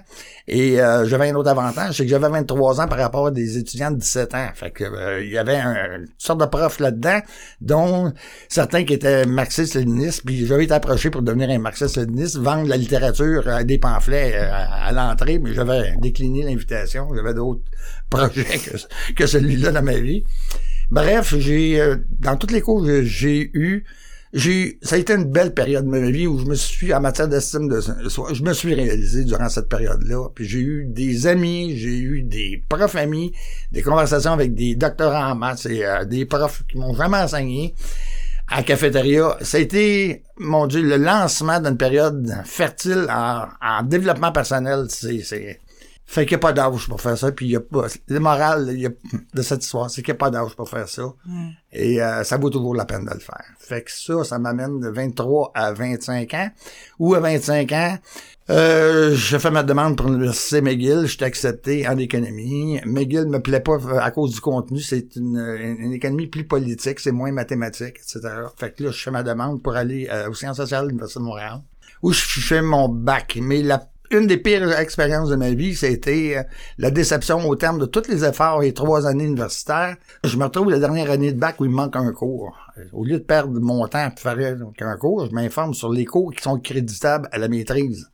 Et 0.47 0.79
euh, 0.79 1.05
j'avais 1.05 1.31
un 1.31 1.35
autre 1.35 1.49
avantage, 1.49 1.97
c'est 1.97 2.03
que 2.03 2.09
j'avais 2.09 2.29
23 2.29 2.81
ans 2.81 2.87
par 2.87 2.99
rapport 2.99 3.27
à 3.27 3.31
des 3.31 3.57
étudiants 3.57 3.89
de 3.89 3.97
17 3.97 4.35
ans. 4.35 4.47
Fait 4.53 4.69
que 4.69 4.83
euh, 4.83 5.23
il 5.23 5.31
y 5.31 5.39
avait 5.39 5.57
un, 5.57 5.73
une 5.97 6.07
sorte 6.19 6.39
de 6.39 6.45
prof 6.45 6.79
là-dedans, 6.79 7.19
dont 7.61 8.13
certains 8.47 8.83
qui 8.83 8.93
étaient 8.93 9.25
marxistes-léninistes. 9.25 10.21
Puis 10.23 10.45
j'avais 10.45 10.65
été 10.65 10.75
approché 10.75 11.09
pour 11.09 11.23
devenir 11.23 11.49
un 11.49 11.57
marxiste-léniniste, 11.57 12.37
vendre 12.37 12.69
la 12.69 12.77
littérature, 12.77 13.41
euh, 13.47 13.63
des 13.63 13.79
pamphlets 13.79 14.33
euh, 14.35 14.51
à, 14.53 14.91
l'entrée, 14.91 15.39
mais 15.39 15.55
j'avais 15.55 15.95
décliné 15.99 16.43
l'invitation. 16.43 17.09
J'avais 17.15 17.33
d'autres 17.33 17.61
projets 18.11 18.45
que 19.15 19.25
celui-là 19.25 19.71
dans 19.71 19.83
ma 19.83 19.97
vie. 19.97 20.23
Bref, 20.89 21.35
j'ai 21.37 21.79
euh, 21.81 21.97
dans 22.19 22.37
toutes 22.37 22.51
les 22.51 22.61
cours 22.61 22.83
que 22.83 23.03
j'ai 23.03 23.51
eu, 23.53 23.83
j'ai 24.33 24.79
ça 24.81 24.95
a 24.95 24.97
été 24.97 25.13
une 25.13 25.25
belle 25.25 25.53
période 25.53 25.85
de 25.85 25.89
ma 25.89 25.99
vie 25.99 26.27
où 26.27 26.39
je 26.39 26.45
me 26.45 26.55
suis 26.55 26.93
en 26.93 27.01
matière 27.01 27.27
d'estime 27.27 27.67
de 27.67 27.81
soi, 28.09 28.33
je 28.33 28.41
me 28.43 28.53
suis 28.53 28.73
réalisé 28.73 29.25
durant 29.25 29.49
cette 29.49 29.67
période-là. 29.67 30.29
Puis 30.33 30.45
j'ai 30.47 30.59
eu 30.59 30.85
des 30.85 31.27
amis, 31.27 31.77
j'ai 31.77 31.97
eu 31.97 32.23
des 32.23 32.63
profs 32.69 32.95
amis, 32.95 33.33
des 33.71 33.81
conversations 33.81 34.31
avec 34.31 34.53
des 34.53 34.75
doctorants 34.75 35.31
en 35.31 35.35
maths 35.35 35.65
et 35.65 35.85
euh, 35.85 36.05
des 36.05 36.25
profs 36.25 36.63
qui 36.69 36.77
m'ont 36.77 36.95
jamais 36.95 37.17
enseigné 37.17 37.75
à 38.49 38.63
cafétéria. 38.63 39.37
Ça 39.41 39.57
a 39.57 39.59
été, 39.59 40.23
mon 40.37 40.67
Dieu, 40.67 40.81
le 40.81 40.95
lancement 40.95 41.59
d'une 41.59 41.77
période 41.77 42.33
fertile 42.45 43.07
en, 43.09 43.45
en 43.61 43.83
développement 43.83 44.31
personnel. 44.31 44.85
C'est, 44.89 45.59
fait 46.09 46.25
qu'il 46.25 46.37
n'y 46.37 46.41
a 46.41 46.47
pas 46.47 46.53
d'âge 46.53 46.87
pour 46.87 47.01
faire 47.01 47.17
ça, 47.17 47.31
puis 47.33 47.47
il 47.47 47.51
y 47.51 47.55
a 47.57 47.59
pas, 47.59 47.87
le 48.07 48.19
moral 48.19 48.69
il 48.71 48.79
y 48.79 48.85
a, 48.85 48.89
de 49.33 49.41
cette 49.41 49.63
histoire, 49.63 49.89
c'est 49.89 50.01
qu'il 50.01 50.13
n'y 50.13 50.17
a 50.17 50.19
pas 50.19 50.29
d'âge 50.29 50.55
pour 50.55 50.69
faire 50.69 50.87
ça. 50.87 51.13
Et 51.73 52.01
euh, 52.01 52.23
ça 52.23 52.37
vaut 52.37 52.49
toujours 52.49 52.73
la 52.73 52.85
peine 52.85 53.03
de 53.03 53.13
le 53.13 53.19
faire. 53.19 53.43
Fait 53.59 53.83
que 53.83 53.91
ça, 53.91 54.23
ça 54.23 54.39
m'amène 54.39 54.79
de 54.79 54.87
23 54.87 55.51
à 55.53 55.73
25 55.73 56.33
ans. 56.33 56.49
Ou 56.99 57.13
à 57.13 57.19
25 57.19 57.71
ans, 57.73 57.97
euh, 58.49 59.13
je 59.13 59.37
fais 59.37 59.51
ma 59.51 59.63
demande 59.63 59.97
pour 59.97 60.07
l'université 60.07 60.61
McGill, 60.61 61.01
je 61.01 61.17
suis 61.17 61.23
accepté 61.25 61.85
en 61.85 61.97
économie. 61.97 62.79
McGill 62.85 63.25
me 63.25 63.41
plaît 63.41 63.59
pas 63.59 63.73
euh, 63.73 63.99
à 63.99 64.09
cause 64.11 64.31
du 64.33 64.39
contenu, 64.39 64.79
c'est 64.79 65.17
une, 65.17 65.35
une, 65.35 65.77
une 65.81 65.93
économie 65.93 66.27
plus 66.27 66.45
politique, 66.45 67.01
c'est 67.01 67.11
moins 67.11 67.33
mathématique, 67.33 67.97
etc. 67.97 68.21
Fait 68.55 68.73
que 68.73 68.83
là, 68.85 68.91
je 68.91 69.03
fais 69.03 69.11
ma 69.11 69.23
demande 69.23 69.61
pour 69.61 69.75
aller 69.75 70.07
euh, 70.09 70.29
aux 70.29 70.33
sciences 70.33 70.57
sociales 70.57 70.85
de 70.85 70.89
l'Université 70.89 71.19
de 71.19 71.25
Montréal, 71.25 71.61
où 72.01 72.13
je 72.13 72.21
fais 72.21 72.61
mon 72.61 72.87
bac. 72.87 73.37
Mais 73.41 73.61
la 73.61 73.85
une 74.11 74.27
des 74.27 74.37
pires 74.37 74.79
expériences 74.79 75.29
de 75.29 75.35
ma 75.35 75.51
vie, 75.51 75.75
c'était 75.75 76.37
euh, 76.37 76.43
la 76.77 76.91
déception 76.91 77.47
au 77.47 77.55
terme 77.55 77.79
de 77.79 77.85
tous 77.85 78.07
les 78.09 78.23
efforts 78.25 78.63
et 78.63 78.73
trois 78.73 79.05
années 79.07 79.25
universitaires. 79.25 79.95
Je 80.23 80.37
me 80.37 80.43
retrouve 80.45 80.69
la 80.69 80.79
dernière 80.79 81.11
année 81.11 81.31
de 81.33 81.39
bac 81.39 81.59
où 81.59 81.65
il 81.65 81.71
me 81.71 81.75
manque 81.75 81.95
un 81.95 82.11
cours. 82.11 82.57
Euh, 82.77 82.83
Au 82.93 83.03
lieu 83.05 83.19
de 83.19 83.23
perdre 83.23 83.59
mon 83.59 83.87
temps 83.87 83.99
à 83.99 84.11
faire 84.11 84.57
un 84.81 84.97
cours, 84.97 85.25
je 85.27 85.31
m'informe 85.35 85.73
sur 85.73 85.91
les 85.91 86.05
cours 86.05 86.33
qui 86.33 86.43
sont 86.43 86.59
créditables 86.59 87.27
à 87.31 87.37
la 87.37 87.47
maîtrise. 87.47 88.09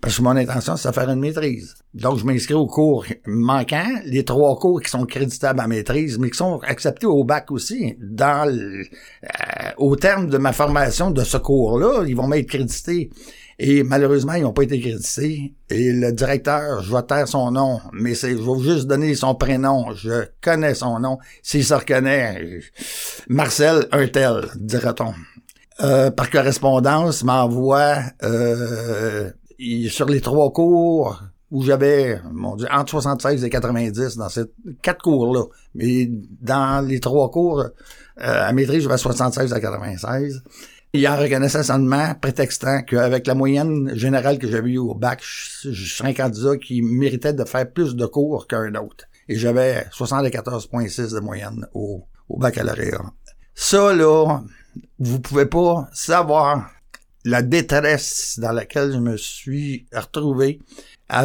Parce 0.00 0.16
que 0.16 0.22
mon 0.22 0.36
intention, 0.36 0.76
c'est 0.76 0.88
de 0.88 0.94
faire 0.94 1.08
une 1.08 1.20
maîtrise. 1.20 1.76
Donc, 1.94 2.18
je 2.18 2.24
m'inscris 2.24 2.54
aux 2.54 2.66
cours 2.66 3.06
manquants, 3.24 3.88
les 4.04 4.24
trois 4.24 4.58
cours 4.58 4.82
qui 4.82 4.90
sont 4.90 5.06
créditables 5.06 5.60
à 5.60 5.68
maîtrise, 5.68 6.18
mais 6.18 6.28
qui 6.28 6.36
sont 6.36 6.58
acceptés 6.66 7.06
au 7.06 7.22
bac 7.22 7.52
aussi. 7.52 7.96
Dans 8.00 8.50
le- 8.50 8.82
euh, 8.82 9.70
au 9.78 9.94
terme 9.94 10.28
de 10.28 10.38
ma 10.38 10.52
formation 10.52 11.12
de 11.12 11.22
ce 11.22 11.36
cours-là, 11.36 12.02
ils 12.06 12.16
vont 12.16 12.26
m'être 12.26 12.48
crédités. 12.48 13.10
Et 13.58 13.82
malheureusement, 13.82 14.34
ils 14.34 14.42
n'ont 14.42 14.52
pas 14.52 14.64
été 14.64 14.78
crédités. 14.80 15.54
Et 15.70 15.92
le 15.92 16.12
directeur, 16.12 16.82
je 16.82 16.94
vais 16.94 17.02
taire 17.02 17.26
son 17.26 17.50
nom, 17.50 17.80
mais 17.92 18.14
c'est, 18.14 18.32
je 18.32 18.42
vais 18.42 18.62
juste 18.62 18.86
donner 18.86 19.14
son 19.14 19.34
prénom. 19.34 19.94
Je 19.94 20.26
connais 20.42 20.74
son 20.74 20.98
nom. 21.00 21.18
S'il 21.42 21.64
se 21.64 21.74
reconnaît, 21.74 22.60
Marcel 23.28 23.86
Untel, 23.92 24.46
dira-t-on. 24.56 25.14
Euh, 25.80 26.10
par 26.10 26.30
correspondance, 26.30 27.22
m'envoie 27.24 27.96
euh, 28.22 29.30
sur 29.88 30.06
les 30.06 30.20
trois 30.20 30.50
cours 30.52 31.22
où 31.50 31.62
j'avais, 31.62 32.20
mon 32.32 32.56
Dieu, 32.56 32.66
entre 32.72 32.90
76 32.90 33.44
et 33.44 33.50
90 33.50 34.16
dans 34.16 34.28
ces 34.28 34.44
quatre 34.82 35.02
cours-là. 35.02 35.44
Mais 35.74 36.10
dans 36.40 36.84
les 36.86 37.00
trois 37.00 37.30
cours, 37.30 37.60
euh, 37.60 37.70
à 38.18 38.52
maîtrise, 38.52 38.82
j'avais 38.82 38.98
76 38.98 39.52
à 39.52 39.60
96. 39.60 40.42
Il 40.96 41.06
en 41.06 41.16
reconnaissait 41.16 41.62
seulement, 41.62 42.14
prétextant 42.14 42.82
qu'avec 42.82 43.26
la 43.26 43.34
moyenne 43.34 43.90
générale 43.94 44.38
que 44.38 44.48
j'avais 44.48 44.70
eue 44.70 44.78
au 44.78 44.94
bac, 44.94 45.22
je, 45.22 45.70
suis 45.70 46.06
un 46.06 46.14
candidat 46.14 46.56
qui 46.56 46.80
méritait 46.80 47.34
de 47.34 47.44
faire 47.44 47.70
plus 47.70 47.94
de 47.94 48.06
cours 48.06 48.46
qu'un 48.46 48.74
autre. 48.76 49.04
Et 49.28 49.36
j'avais 49.36 49.86
74,6 49.92 51.14
de 51.14 51.20
moyenne 51.20 51.66
au, 51.74 52.06
au 52.30 52.38
baccalauréat. 52.38 53.12
Ça, 53.54 53.94
là, 53.94 54.40
vous 54.98 55.20
pouvez 55.20 55.44
pas 55.44 55.86
savoir 55.92 56.70
la 57.24 57.42
détresse 57.42 58.38
dans 58.38 58.52
laquelle 58.52 58.92
je 58.92 58.98
me 58.98 59.18
suis 59.18 59.86
retrouvé 59.92 60.60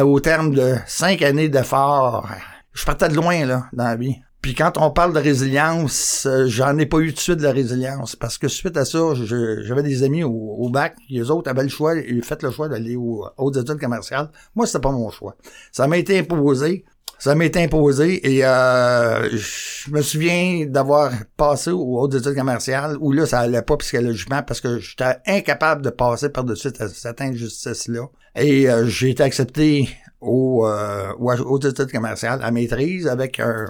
au 0.02 0.20
terme 0.20 0.54
de 0.54 0.76
cinq 0.86 1.22
années 1.22 1.48
d'efforts. 1.48 2.28
Je 2.72 2.84
partais 2.84 3.08
de 3.08 3.14
loin, 3.14 3.46
là, 3.46 3.66
dans 3.72 3.84
la 3.84 3.96
vie. 3.96 4.20
Puis 4.42 4.56
quand 4.56 4.76
on 4.76 4.90
parle 4.90 5.12
de 5.14 5.20
résilience, 5.20 6.26
euh, 6.26 6.46
j'en 6.48 6.76
ai 6.76 6.84
pas 6.84 6.98
eu 6.98 7.10
tout 7.10 7.14
de 7.14 7.20
suite 7.20 7.38
de 7.38 7.44
la 7.44 7.52
résilience 7.52 8.16
parce 8.16 8.38
que 8.38 8.48
suite 8.48 8.76
à 8.76 8.84
ça, 8.84 9.14
j'avais 9.14 9.84
des 9.84 10.02
amis 10.02 10.24
au, 10.24 10.68
bac, 10.68 10.96
les 11.08 11.30
autres 11.30 11.48
avaient 11.48 11.62
le 11.62 11.68
choix, 11.68 11.94
ils 11.94 12.24
fait 12.24 12.42
le 12.42 12.50
choix 12.50 12.68
d'aller 12.68 12.96
aux 12.96 13.24
hautes 13.38 13.56
études 13.56 13.78
commerciales. 13.78 14.30
Moi, 14.56 14.66
c'était 14.66 14.80
pas 14.80 14.90
mon 14.90 15.10
choix. 15.10 15.36
Ça 15.70 15.86
m'a 15.86 15.96
été 15.96 16.18
imposé. 16.18 16.84
Ça 17.20 17.36
m'a 17.36 17.44
été 17.44 17.62
imposé 17.62 18.28
et 18.28 18.44
euh, 18.44 19.30
je 19.30 19.88
me 19.92 20.02
souviens 20.02 20.66
d'avoir 20.66 21.12
passé 21.36 21.70
aux 21.70 22.00
hautes 22.00 22.14
études 22.14 22.34
commerciales 22.34 22.96
où 22.98 23.12
là, 23.12 23.26
ça 23.26 23.38
allait 23.38 23.62
pas 23.62 23.76
psychologiquement 23.76 24.42
parce 24.42 24.60
que 24.60 24.80
j'étais 24.80 25.18
incapable 25.28 25.82
de 25.82 25.90
passer 25.90 26.30
par-dessus 26.30 26.70
cette 26.92 27.20
injustice-là. 27.20 28.08
Et 28.34 28.68
euh, 28.68 28.86
j'ai 28.86 29.10
été 29.10 29.22
accepté 29.22 29.88
au, 30.22 30.66
euh, 30.66 31.58
études 31.58 31.92
commerciales 31.92 32.40
à 32.42 32.50
maîtrise 32.50 33.06
avec 33.06 33.40
un, 33.40 33.66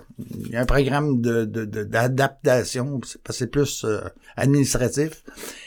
un 0.56 0.66
programme 0.66 1.20
de, 1.20 1.44
d'adaptation, 1.44 2.98
de, 2.98 3.06
c'est 3.30 3.46
plus 3.46 3.84
euh, 3.84 4.00
administratif. 4.36 5.24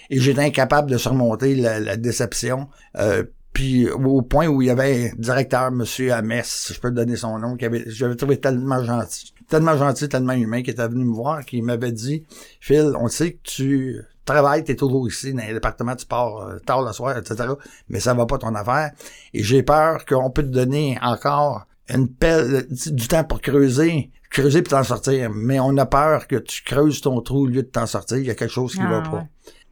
Et 0.10 0.20
j'étais 0.20 0.42
incapable 0.42 0.92
de 0.92 0.98
surmonter 0.98 1.56
la, 1.56 1.80
la 1.80 1.98
déception. 1.98 2.68
Euh, 2.98 3.24
puis 3.56 3.90
au 3.90 4.22
point 4.22 4.48
où 4.48 4.62
il 4.62 4.68
y 4.68 4.70
avait 4.70 5.12
un 5.12 5.16
directeur, 5.18 5.72
Monsieur 5.72 6.12
Amès, 6.12 6.72
je 6.74 6.80
peux 6.80 6.90
te 6.90 6.96
donner 6.96 7.16
son 7.16 7.40
nom, 7.40 7.56
qui 7.56 7.64
avait, 7.64 7.86
j'avais 7.88 8.16
trouvé 8.16 8.38
tellement 8.38 8.84
gentil, 8.84 9.34
tellement 9.48 9.78
gentil, 9.78 10.10
tellement 10.10 10.34
humain, 10.34 10.62
qui 10.62 10.72
était 10.72 10.88
venu 10.88 11.06
me 11.06 11.14
voir, 11.14 11.46
qui 11.46 11.62
m'avait 11.62 11.94
dit, 11.94 12.26
Phil, 12.60 12.92
on 13.00 13.08
sait 13.08 13.34
que 13.34 13.40
tu 13.44 14.02
travailles, 14.26 14.66
t'es 14.66 14.76
toujours 14.76 15.08
ici 15.08 15.34
dans 15.34 15.46
les 15.46 15.54
départements, 15.54 15.96
tu 15.96 16.06
pars 16.06 16.38
euh, 16.38 16.60
tard 16.66 16.82
le 16.82 16.92
soir, 16.92 17.18
etc. 17.18 17.46
Mais 17.88 18.02
ça 18.02 18.14
va 18.14 18.26
pas 18.26 18.38
ton 18.38 18.54
affaire. 18.56 18.92
Et 19.34 19.42
j'ai 19.42 19.64
peur 19.64 20.04
qu'on 20.06 20.30
peut 20.32 20.44
te 20.44 20.50
donner 20.50 20.98
encore 21.02 21.66
une 21.88 22.10
pelle, 22.10 22.68
du 22.68 23.08
temps 23.08 23.24
pour 23.24 23.40
creuser, 23.40 24.12
creuser 24.36 24.62
pour 24.62 24.72
t'en 24.72 24.84
sortir. 24.84 25.32
Mais 25.34 25.60
on 25.60 25.76
a 25.78 25.86
peur 25.86 26.28
que 26.28 26.36
tu 26.36 26.64
creuses 26.64 27.02
ton 27.02 27.22
trou 27.22 27.44
au 27.44 27.48
lieu 27.48 27.64
de 27.64 27.68
t'en 27.68 27.86
sortir. 27.86 28.18
Il 28.18 28.26
y 28.26 28.30
a 28.30 28.36
quelque 28.36 28.52
chose 28.52 28.74
qui 28.74 28.82
va 28.82 29.02
ah, 29.06 29.10
pas. 29.10 29.26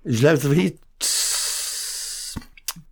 Je 0.06 0.28
l'ai 0.28 0.38
trouvé 0.38 0.78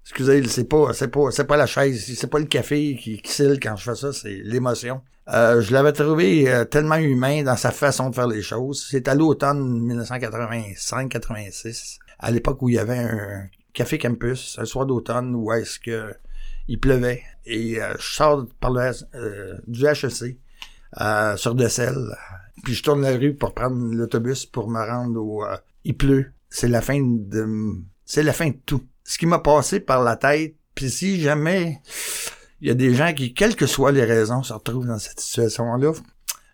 Excusez, 0.03 0.45
c'est 0.49 0.65
pas, 0.65 0.93
c'est 0.93 1.07
pas, 1.07 1.31
c'est 1.31 1.45
pas 1.45 1.55
la 1.55 1.67
chaise, 1.67 2.13
c'est 2.17 2.29
pas 2.29 2.39
le 2.39 2.45
café 2.45 2.97
qui, 3.01 3.21
qui 3.21 3.59
quand 3.59 3.77
je 3.77 3.83
fais 3.83 3.95
ça, 3.95 4.11
c'est 4.11 4.41
l'émotion. 4.43 5.01
Euh, 5.29 5.61
je 5.61 5.71
l'avais 5.71 5.93
trouvé 5.93 6.51
euh, 6.51 6.65
tellement 6.65 6.97
humain 6.97 7.43
dans 7.43 7.55
sa 7.55 7.71
façon 7.71 8.09
de 8.09 8.15
faire 8.15 8.27
les 8.27 8.41
choses. 8.41 8.85
C'est 8.91 9.07
à 9.07 9.15
l'automne 9.15 9.89
1985-86, 9.89 11.99
à 12.19 12.29
l'époque 12.29 12.61
où 12.61 12.67
il 12.67 12.75
y 12.75 12.79
avait 12.79 12.97
un 12.97 13.45
café 13.71 13.97
campus, 13.97 14.57
un 14.59 14.65
soir 14.65 14.85
d'automne 14.85 15.33
où 15.33 15.53
est-ce 15.53 15.79
que 15.79 16.13
il 16.67 16.77
pleuvait. 16.77 17.23
Et 17.45 17.81
euh, 17.81 17.93
je 17.97 18.13
sors 18.13 18.45
par 18.59 18.71
le, 18.71 18.91
du 19.65 19.85
HEC 19.85 20.35
sur 21.37 21.55
Decelles, 21.55 22.15
puis 22.63 22.73
je 22.73 22.83
tourne 22.83 23.01
la 23.01 23.17
rue 23.17 23.33
pour 23.33 23.53
prendre 23.53 23.93
l'autobus 23.93 24.45
pour 24.45 24.69
me 24.69 24.79
rendre 24.79 25.19
au... 25.21 25.43
il 25.83 25.95
pleut. 25.95 26.31
C'est 26.49 26.67
la 26.67 26.81
fin 26.81 26.99
de... 27.01 27.47
C'est 28.05 28.23
la 28.23 28.33
fin 28.33 28.49
de 28.49 28.57
tout. 28.65 28.83
Ce 29.03 29.17
qui 29.17 29.25
m'a 29.25 29.39
passé 29.39 29.79
par 29.79 30.03
la 30.03 30.15
tête, 30.15 30.55
puis 30.75 30.89
si 30.89 31.21
jamais 31.21 31.81
il 32.61 32.67
y 32.67 32.71
a 32.71 32.75
des 32.75 32.93
gens 32.93 33.13
qui, 33.13 33.33
quelles 33.33 33.55
que 33.55 33.65
soient 33.65 33.91
les 33.91 34.05
raisons, 34.05 34.43
se 34.43 34.53
retrouvent 34.53 34.85
dans 34.85 34.99
cette 34.99 35.19
situation-là. 35.19 35.93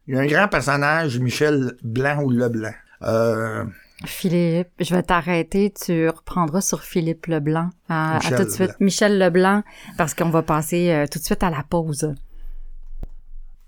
Il 0.08 0.16
y 0.16 0.18
a 0.18 0.22
un 0.22 0.26
grand 0.26 0.48
personnage, 0.48 1.20
Michel 1.20 1.76
Blanc 1.84 2.24
ou 2.24 2.30
Leblanc. 2.30 2.74
Euh, 3.02 3.66
Philippe, 4.06 4.70
je 4.80 4.96
vais 4.96 5.04
t'arrêter, 5.04 5.74
tu 5.74 6.08
reprendras 6.08 6.62
sur 6.62 6.84
Philippe 6.84 7.26
Leblanc. 7.26 7.72
À, 7.90 8.20
tout 8.26 8.44
de 8.46 8.50
suite, 8.50 8.80
Michel 8.80 9.20
Leblanc, 9.20 9.64
parce 9.98 10.14
qu'on 10.14 10.30
va 10.30 10.44
passer 10.44 10.92
euh, 10.92 11.08
tout 11.12 11.20
de 11.20 11.24
suite 11.24 11.44
à 11.44 11.50
la 11.50 11.64
pause. 11.70 12.14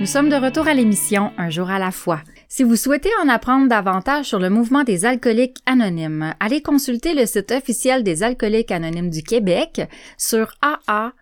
Nous 0.00 0.06
sommes 0.06 0.28
de 0.28 0.34
retour 0.34 0.66
à 0.66 0.74
l'émission 0.74 1.32
Un 1.38 1.50
jour 1.50 1.70
à 1.70 1.78
la 1.78 1.92
fois. 1.92 2.20
Si 2.48 2.64
vous 2.64 2.74
souhaitez 2.74 3.10
en 3.22 3.28
apprendre 3.28 3.68
davantage 3.68 4.26
sur 4.26 4.40
le 4.40 4.50
mouvement 4.50 4.82
des 4.82 5.04
alcooliques 5.04 5.58
anonymes, 5.66 6.34
allez 6.40 6.62
consulter 6.62 7.14
le 7.14 7.26
site 7.26 7.52
officiel 7.52 8.02
des 8.02 8.24
alcooliques 8.24 8.72
anonymes 8.72 9.10
du 9.10 9.22
Québec 9.22 9.82
sur 10.18 10.52
aa 10.62 11.12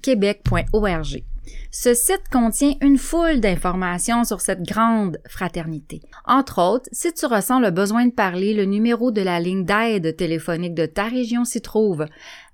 québec.org. 0.00 1.22
Ce 1.70 1.94
site 1.94 2.28
contient 2.30 2.74
une 2.80 2.98
foule 2.98 3.40
d'informations 3.40 4.24
sur 4.24 4.40
cette 4.40 4.62
grande 4.62 5.18
fraternité. 5.28 6.00
Entre 6.26 6.62
autres, 6.62 6.88
si 6.92 7.12
tu 7.12 7.26
ressens 7.26 7.60
le 7.60 7.70
besoin 7.70 8.06
de 8.06 8.12
parler, 8.12 8.54
le 8.54 8.64
numéro 8.64 9.10
de 9.10 9.22
la 9.22 9.38
ligne 9.38 9.64
d'aide 9.64 10.16
téléphonique 10.16 10.74
de 10.74 10.86
ta 10.86 11.04
région 11.04 11.44
s'y 11.44 11.60
trouve. 11.60 12.06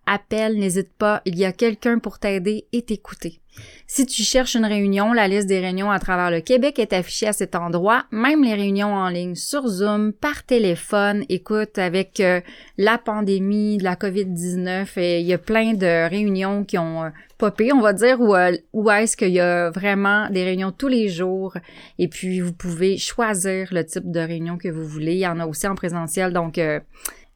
Appelle, 0.06 0.58
n'hésite 0.58 0.92
pas, 0.98 1.20
il 1.26 1.38
y 1.38 1.44
a 1.44 1.52
quelqu'un 1.52 1.98
pour 1.98 2.18
t'aider 2.18 2.66
et 2.72 2.82
t'écouter. 2.82 3.40
Si 3.86 4.04
tu 4.04 4.22
cherches 4.22 4.54
une 4.54 4.66
réunion, 4.66 5.14
la 5.14 5.28
liste 5.28 5.46
des 5.46 5.60
réunions 5.60 5.90
à 5.90 5.98
travers 5.98 6.30
le 6.30 6.40
Québec 6.40 6.78
est 6.78 6.92
affichée 6.92 7.26
à 7.28 7.32
cet 7.32 7.54
endroit, 7.54 8.04
même 8.10 8.44
les 8.44 8.54
réunions 8.54 8.92
en 8.92 9.08
ligne 9.08 9.34
sur 9.34 9.66
Zoom, 9.66 10.12
par 10.12 10.44
téléphone. 10.44 11.24
Écoute, 11.30 11.78
avec 11.78 12.20
euh, 12.20 12.42
la 12.76 12.98
pandémie 12.98 13.78
de 13.78 13.84
la 13.84 13.96
COVID-19, 13.96 14.88
il 14.96 15.26
y 15.26 15.32
a 15.32 15.38
plein 15.38 15.72
de 15.72 16.08
réunions 16.08 16.64
qui 16.64 16.76
ont 16.76 17.04
euh, 17.04 17.08
popé, 17.38 17.72
on 17.72 17.80
va 17.80 17.94
dire, 17.94 18.20
euh, 18.20 18.52
où 18.74 18.90
est-ce 18.90 19.16
qu'il 19.16 19.32
y 19.32 19.40
a 19.40 19.70
vraiment 19.70 20.28
des 20.28 20.44
réunions 20.44 20.70
tous 20.70 20.88
les 20.88 21.08
jours. 21.08 21.56
Et 21.98 22.08
puis, 22.08 22.40
vous 22.40 22.52
pouvez 22.52 22.98
choisir 22.98 23.68
le 23.72 23.86
type 23.86 24.10
de 24.10 24.20
réunion 24.20 24.58
que 24.58 24.68
vous 24.68 24.86
voulez. 24.86 25.14
Il 25.14 25.20
y 25.20 25.26
en 25.26 25.40
a 25.40 25.46
aussi 25.46 25.66
en 25.66 25.74
présentiel, 25.74 26.34
donc 26.34 26.60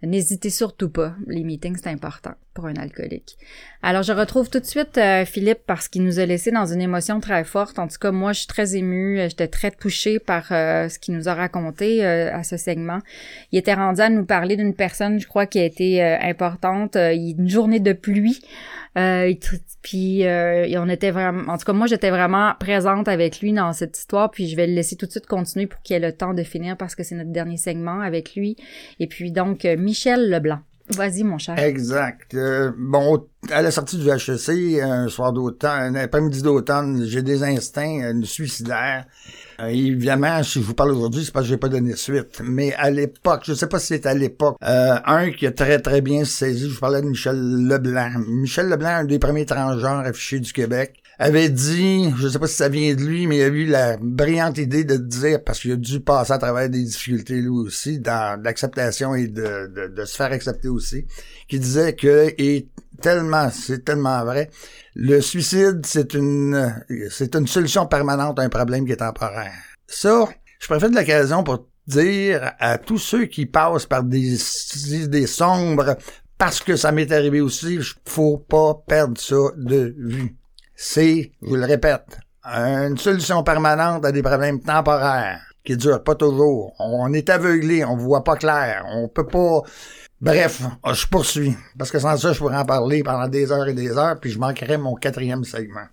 N'hésitez 0.02 0.50
surtout 0.50 0.88
pas. 0.88 1.14
Les 1.28 1.44
meetings, 1.44 1.76
c'est 1.76 1.90
important 1.90 2.32
pour 2.54 2.66
un 2.66 2.74
alcoolique. 2.74 3.36
Alors, 3.82 4.02
je 4.02 4.12
retrouve 4.12 4.50
tout 4.50 4.60
de 4.60 4.64
suite 4.64 4.98
euh, 4.98 5.24
Philippe 5.24 5.60
parce 5.66 5.88
qu'il 5.88 6.04
nous 6.04 6.18
a 6.18 6.26
laissé 6.26 6.50
dans 6.50 6.66
une 6.66 6.80
émotion 6.80 7.20
très 7.20 7.44
forte. 7.44 7.78
En 7.78 7.88
tout 7.88 7.98
cas, 8.00 8.12
moi, 8.12 8.32
je 8.32 8.40
suis 8.40 8.46
très 8.46 8.76
émue. 8.76 9.18
J'étais 9.28 9.48
très 9.48 9.70
touchée 9.70 10.18
par 10.18 10.52
euh, 10.52 10.88
ce 10.88 10.98
qu'il 10.98 11.14
nous 11.14 11.28
a 11.28 11.34
raconté 11.34 12.04
euh, 12.04 12.34
à 12.34 12.42
ce 12.44 12.56
segment. 12.56 12.98
Il 13.50 13.58
était 13.58 13.74
rendu 13.74 14.00
à 14.00 14.08
nous 14.08 14.24
parler 14.24 14.56
d'une 14.56 14.74
personne, 14.74 15.18
je 15.18 15.26
crois, 15.26 15.46
qui 15.46 15.58
a 15.58 15.64
été 15.64 16.02
importante. 16.02 16.96
une 16.96 17.48
journée 17.48 17.80
de 17.80 17.92
pluie. 17.92 18.42
Euh, 18.98 19.32
puis 19.80 20.26
euh, 20.26 20.68
on 20.78 20.88
était 20.88 21.10
vraiment, 21.10 21.50
en 21.50 21.56
tout 21.56 21.64
cas 21.64 21.72
moi 21.72 21.86
j'étais 21.86 22.10
vraiment 22.10 22.52
présente 22.60 23.08
avec 23.08 23.40
lui 23.40 23.52
dans 23.52 23.72
cette 23.72 23.96
histoire. 23.96 24.30
Puis 24.30 24.48
je 24.48 24.56
vais 24.56 24.66
le 24.66 24.74
laisser 24.74 24.96
tout 24.96 25.06
de 25.06 25.10
suite 25.10 25.26
continuer 25.26 25.66
pour 25.66 25.80
qu'il 25.82 25.96
ait 25.96 26.00
le 26.00 26.12
temps 26.12 26.34
de 26.34 26.42
finir 26.42 26.76
parce 26.76 26.94
que 26.94 27.02
c'est 27.02 27.14
notre 27.14 27.32
dernier 27.32 27.56
segment 27.56 28.00
avec 28.00 28.34
lui. 28.34 28.56
Et 29.00 29.06
puis 29.06 29.32
donc 29.32 29.64
euh, 29.64 29.76
Michel 29.76 30.30
Leblanc. 30.30 30.60
Vas-y, 30.90 31.22
mon 31.22 31.38
cher. 31.38 31.58
Exact. 31.58 32.36
bon, 32.76 33.26
à 33.50 33.62
la 33.62 33.70
sortie 33.70 33.98
du 33.98 34.08
HEC, 34.08 34.80
un 34.82 35.08
soir 35.08 35.32
d'automne, 35.32 35.70
un 35.70 35.94
après-midi 35.94 36.42
d'automne, 36.42 37.04
j'ai 37.06 37.22
des 37.22 37.42
instincts 37.42 38.20
suicidaires. 38.24 39.06
Euh, 39.60 39.66
évidemment, 39.66 40.42
si 40.42 40.60
je 40.60 40.64
vous 40.64 40.74
parle 40.74 40.92
aujourd'hui, 40.92 41.24
c'est 41.24 41.32
parce 41.32 41.46
que 41.46 41.50
j'ai 41.50 41.56
pas 41.56 41.68
donné 41.68 41.94
suite. 41.96 42.40
Mais 42.44 42.74
à 42.74 42.90
l'époque, 42.90 43.42
je 43.44 43.54
sais 43.54 43.66
pas 43.66 43.78
si 43.78 43.88
c'est 43.88 44.06
à 44.06 44.14
l'époque, 44.14 44.56
euh, 44.64 44.96
un 45.04 45.30
qui 45.30 45.46
a 45.46 45.52
très 45.52 45.78
très 45.78 46.00
bien 46.00 46.24
saisi, 46.24 46.68
je 46.68 46.74
vous 46.74 46.80
parlais 46.80 47.02
de 47.02 47.06
Michel 47.06 47.36
Leblanc. 47.36 48.12
Michel 48.26 48.68
Leblanc, 48.68 48.88
un 48.88 49.04
des 49.04 49.18
premiers 49.18 49.46
transgenres 49.46 50.00
affichés 50.00 50.40
du 50.40 50.52
Québec. 50.52 51.01
Avait 51.22 51.50
dit, 51.50 52.12
je 52.16 52.26
sais 52.26 52.38
pas 52.40 52.48
si 52.48 52.56
ça 52.56 52.68
vient 52.68 52.94
de 52.94 53.00
lui, 53.00 53.28
mais 53.28 53.36
il 53.36 53.42
a 53.42 53.46
eu 53.46 53.66
la 53.66 53.96
brillante 53.96 54.58
idée 54.58 54.82
de 54.82 54.96
dire, 54.96 55.44
parce 55.44 55.60
qu'il 55.60 55.70
a 55.70 55.76
dû 55.76 56.00
passer 56.00 56.32
à 56.32 56.38
travers 56.38 56.68
des 56.68 56.82
difficultés 56.82 57.40
lui 57.40 57.48
aussi, 57.48 58.00
dans 58.00 58.42
l'acceptation 58.42 59.14
et 59.14 59.28
de, 59.28 59.70
de, 59.72 59.86
de, 59.94 60.04
se 60.04 60.16
faire 60.16 60.32
accepter 60.32 60.66
aussi, 60.66 61.06
qui 61.48 61.60
disait 61.60 61.94
que, 61.94 62.34
et 62.38 62.68
tellement, 63.00 63.50
c'est 63.50 63.84
tellement 63.84 64.24
vrai, 64.24 64.50
le 64.96 65.20
suicide, 65.20 65.82
c'est 65.86 66.14
une, 66.14 66.74
c'est 67.10 67.36
une 67.36 67.46
solution 67.46 67.86
permanente 67.86 68.40
à 68.40 68.42
un 68.42 68.48
problème 68.48 68.84
qui 68.84 68.90
est 68.90 68.96
temporaire. 68.96 69.54
Ça, 69.86 70.28
je 70.58 70.66
préfère 70.66 70.90
de 70.90 70.96
l'occasion 70.96 71.44
pour 71.44 71.68
dire 71.86 72.52
à 72.58 72.78
tous 72.78 72.98
ceux 72.98 73.26
qui 73.26 73.46
passent 73.46 73.86
par 73.86 74.02
des 74.02 74.36
idées 74.92 75.28
sombres, 75.28 75.96
parce 76.36 76.58
que 76.58 76.74
ça 76.74 76.90
m'est 76.90 77.12
arrivé 77.12 77.40
aussi, 77.40 77.78
faut 78.04 78.38
pas 78.38 78.82
perdre 78.88 79.20
ça 79.20 79.36
de 79.56 79.94
vue. 79.96 80.36
C'est, 80.84 81.30
je 81.40 81.54
le 81.54 81.64
répète, 81.64 82.18
une 82.42 82.98
solution 82.98 83.44
permanente 83.44 84.04
à 84.04 84.10
des 84.10 84.20
problèmes 84.20 84.60
temporaires 84.60 85.40
qui 85.64 85.76
durent 85.76 86.02
pas 86.02 86.16
toujours. 86.16 86.74
On 86.80 87.12
est 87.12 87.30
aveuglé, 87.30 87.84
on 87.84 87.96
voit 87.96 88.24
pas 88.24 88.34
clair, 88.34 88.84
on 88.88 89.06
peut 89.06 89.28
pas 89.28 89.60
Bref, 90.20 90.62
je 90.92 91.06
poursuis, 91.06 91.56
parce 91.78 91.92
que 91.92 92.00
sans 92.00 92.16
ça, 92.16 92.32
je 92.32 92.38
pourrais 92.38 92.56
en 92.56 92.64
parler 92.64 93.04
pendant 93.04 93.28
des 93.28 93.52
heures 93.52 93.68
et 93.68 93.74
des 93.74 93.96
heures, 93.96 94.18
puis 94.18 94.30
je 94.32 94.40
manquerais 94.40 94.76
mon 94.76 94.96
quatrième 94.96 95.44
segment. 95.44 95.86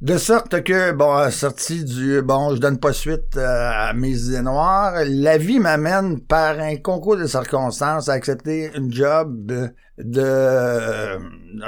De 0.00 0.16
sorte 0.16 0.62
que, 0.62 0.92
bon, 0.92 1.28
sorti 1.32 1.84
du, 1.84 2.22
bon, 2.22 2.54
je 2.54 2.60
donne 2.60 2.78
pas 2.78 2.92
suite 2.92 3.36
euh, 3.36 3.70
à 3.72 3.92
mes 3.94 4.16
idées 4.16 4.42
noires, 4.42 4.94
la 5.04 5.38
vie 5.38 5.58
m'amène 5.58 6.20
par 6.20 6.60
un 6.60 6.76
concours 6.76 7.16
de 7.16 7.26
circonstances 7.26 8.08
à 8.08 8.12
accepter 8.12 8.70
une 8.76 8.92
job 8.92 9.44
de, 9.44 9.70
de 9.98 11.18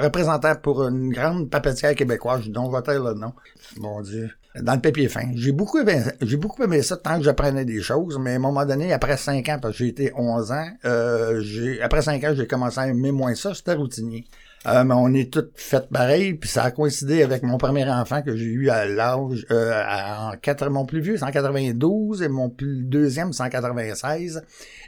représentant 0.00 0.54
pour 0.54 0.86
une 0.86 1.10
grande 1.10 1.50
papetière 1.50 1.96
québécoise, 1.96 2.48
dont 2.50 2.70
je 2.70 2.92
vais 2.92 2.98
le 2.98 3.14
nom. 3.14 3.32
Mon 3.78 4.00
Dieu 4.00 4.30
dans 4.60 4.74
le 4.74 4.80
papier 4.80 5.08
fin. 5.08 5.30
J'ai 5.34 5.52
beaucoup 5.52 5.78
aimé, 5.78 6.02
j'ai 6.20 6.36
beaucoup 6.36 6.62
aimé 6.62 6.82
ça 6.82 6.96
tant 6.96 7.18
que 7.18 7.24
j'apprenais 7.24 7.64
des 7.64 7.80
choses, 7.80 8.18
mais 8.18 8.32
à 8.32 8.36
un 8.36 8.40
moment 8.40 8.64
donné, 8.64 8.92
après 8.92 9.16
cinq 9.16 9.48
ans, 9.48 9.58
parce 9.60 9.74
que 9.74 9.84
j'ai 9.84 9.88
été 9.88 10.12
11 10.16 10.52
ans, 10.52 10.68
euh, 10.84 11.76
après 11.82 12.02
cinq 12.02 12.24
ans, 12.24 12.32
j'ai 12.34 12.46
commencé 12.46 12.80
à 12.80 12.88
aimer 12.88 13.12
moins 13.12 13.34
ça, 13.34 13.54
c'était 13.54 13.74
routinier. 13.74 14.24
Euh, 14.66 14.84
mais 14.84 14.94
on 14.94 15.14
est 15.14 15.32
toutes 15.32 15.52
faites 15.54 15.88
pareil, 15.88 16.34
puis 16.34 16.48
ça 16.48 16.64
a 16.64 16.70
coïncidé 16.70 17.22
avec 17.22 17.42
mon 17.42 17.56
premier 17.56 17.88
enfant 17.88 18.20
que 18.20 18.36
j'ai 18.36 18.44
eu 18.44 18.68
à 18.68 18.84
l'âge 18.84 19.46
euh, 19.50 19.82
en 19.88 20.32
4, 20.36 20.68
mon 20.68 20.84
plus 20.84 21.00
vieux 21.00 21.16
c'est 21.16 21.24
en 21.24 21.30
92 21.30 22.20
et 22.20 22.28
mon 22.28 22.50
plus 22.50 22.84
deuxième 22.84 23.32
c'est 23.32 23.42
en 23.42 23.48
96 23.48 24.42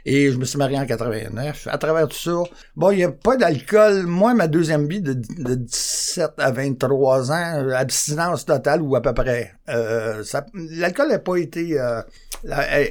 et 0.05 0.31
je 0.31 0.37
me 0.37 0.45
suis 0.45 0.57
marié 0.57 0.77
en 0.77 0.85
89. 0.85 1.67
À 1.71 1.77
travers 1.77 2.07
tout 2.07 2.17
ça, 2.17 2.43
bon, 2.75 2.91
il 2.91 2.97
n'y 2.97 3.03
a 3.03 3.11
pas 3.11 3.37
d'alcool. 3.37 4.03
Moi, 4.05 4.33
ma 4.33 4.47
deuxième 4.47 4.87
vie 4.87 5.01
de, 5.01 5.13
de 5.13 5.55
17 5.55 6.31
à 6.37 6.51
23 6.51 7.31
ans, 7.31 7.69
abstinence 7.69 8.45
totale 8.45 8.81
ou 8.81 8.95
à 8.95 9.01
peu 9.01 9.13
près. 9.13 9.53
Euh, 9.69 10.23
l'alcool 10.53 11.09
n'a 11.09 11.19
pas 11.19 11.37
été 11.37 11.79
euh, 11.79 12.01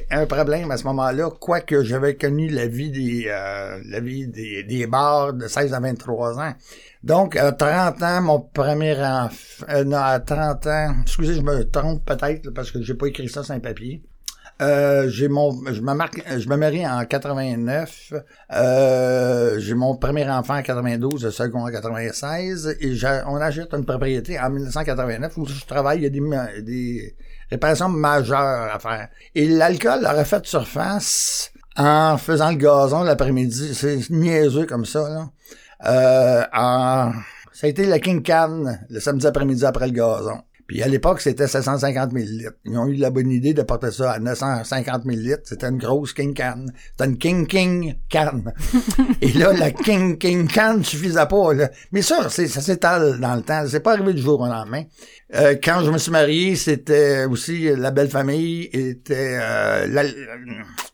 un 0.09 0.25
problème 0.25 0.71
à 0.71 0.77
ce 0.77 0.85
moment-là, 0.85 1.29
quoique 1.39 1.83
j'avais 1.83 2.15
connu 2.15 2.49
la 2.49 2.67
vie 2.67 2.89
des 2.89 3.25
euh, 3.27 3.79
la 3.85 3.99
vie 3.99 4.27
des, 4.27 4.63
des 4.63 4.87
bars 4.87 5.33
de 5.33 5.47
16 5.47 5.73
à 5.73 5.79
23 5.79 6.39
ans. 6.39 6.53
Donc, 7.03 7.35
à 7.35 7.51
30 7.51 8.01
ans, 8.01 8.21
mon 8.21 8.39
premier 8.39 8.95
enfant... 8.97 9.65
Euh, 9.69 9.83
non, 9.83 9.97
à 9.97 10.19
30 10.19 10.67
ans... 10.67 10.95
Excusez, 11.01 11.35
je 11.35 11.41
me 11.41 11.63
trompe 11.69 12.05
peut-être, 12.05 12.49
parce 12.51 12.71
que 12.71 12.81
j'ai 12.81 12.93
pas 12.93 13.07
écrit 13.07 13.27
ça 13.27 13.43
sur 13.43 13.53
un 13.53 13.59
papier. 13.59 14.01
Euh, 14.61 15.09
j'ai 15.09 15.27
mon, 15.27 15.51
je 15.65 15.81
me 15.81 15.93
marque, 15.93 16.21
je 16.37 16.47
me 16.47 16.55
marie 16.55 16.85
en 16.87 17.03
89. 17.05 18.13
Euh, 18.53 19.59
j'ai 19.59 19.73
mon 19.73 19.97
premier 19.97 20.29
enfant 20.29 20.57
en 20.57 20.61
92, 20.61 21.25
le 21.25 21.31
second 21.31 21.65
en 21.65 21.71
96, 21.71 22.77
et 22.79 22.95
on 23.25 23.37
achète 23.37 23.73
une 23.73 23.83
propriété 23.83 24.39
en 24.39 24.51
1989 24.51 25.37
où 25.37 25.45
je 25.45 25.65
travaille. 25.65 25.99
Il 25.99 26.03
y 26.03 26.05
a 26.05 26.09
des, 26.09 26.61
des 26.61 27.15
réparations 27.49 27.89
majeures 27.89 28.73
à 28.73 28.79
faire. 28.79 29.09
Et 29.33 29.47
l'alcool 29.47 30.05
aurait 30.05 30.25
fait 30.25 30.45
surface 30.45 31.51
en 31.75 32.17
faisant 32.17 32.51
le 32.51 32.57
gazon 32.57 33.03
l'après-midi. 33.03 33.73
C'est 33.73 34.09
niaiseux 34.11 34.67
comme 34.67 34.85
ça. 34.85 35.09
Là. 35.09 35.29
Euh, 35.85 36.43
en, 36.53 37.11
ça 37.51 37.67
a 37.67 37.69
été 37.69 37.85
la 37.85 37.99
King 37.99 38.23
Can 38.23 38.77
le 38.89 38.99
samedi 38.99 39.27
après-midi 39.27 39.65
après 39.65 39.87
le 39.87 39.93
gazon. 39.93 40.41
Puis 40.65 40.81
à 40.81 40.87
l'époque, 40.87 41.19
c'était 41.19 41.47
750 41.47 42.11
000 42.13 42.25
litres. 42.25 42.53
Ils 42.63 42.77
ont 42.77 42.87
eu 42.87 42.95
la 42.95 43.09
bonne 43.09 43.29
idée 43.29 43.53
de 43.53 43.63
porter 43.63 43.91
ça 43.91 44.13
à 44.13 44.19
950 44.19 45.03
000 45.03 45.17
litres. 45.17 45.41
C'était 45.43 45.67
une 45.67 45.77
grosse 45.77 46.13
King 46.13 46.33
Can. 46.33 46.67
C'était 46.91 47.09
une 47.09 47.17
King 47.17 47.47
King 47.47 47.95
Can. 48.09 48.43
Et 49.21 49.33
là, 49.33 49.51
la 49.51 49.71
King 49.71 50.17
King 50.17 50.47
Can 50.47 50.81
suffisait 50.81 51.25
pas. 51.25 51.53
Là. 51.53 51.69
Mais 51.91 52.01
ça, 52.01 52.29
ça 52.29 52.47
s'étale 52.47 53.19
dans 53.19 53.35
le 53.35 53.41
temps. 53.41 53.65
C'est 53.67 53.81
pas 53.81 53.93
arrivé 53.93 54.13
du 54.13 54.21
jour 54.21 54.39
au 54.39 54.47
lendemain. 54.47 54.83
Euh, 55.35 55.55
quand 55.63 55.81
je 55.83 55.89
me 55.89 55.97
suis 55.97 56.11
marié, 56.11 56.55
c'était 56.55 57.25
aussi 57.25 57.75
la 57.75 57.91
belle 57.91 58.09
famille. 58.09 58.69
Était 58.71 59.39
euh, 59.41 59.87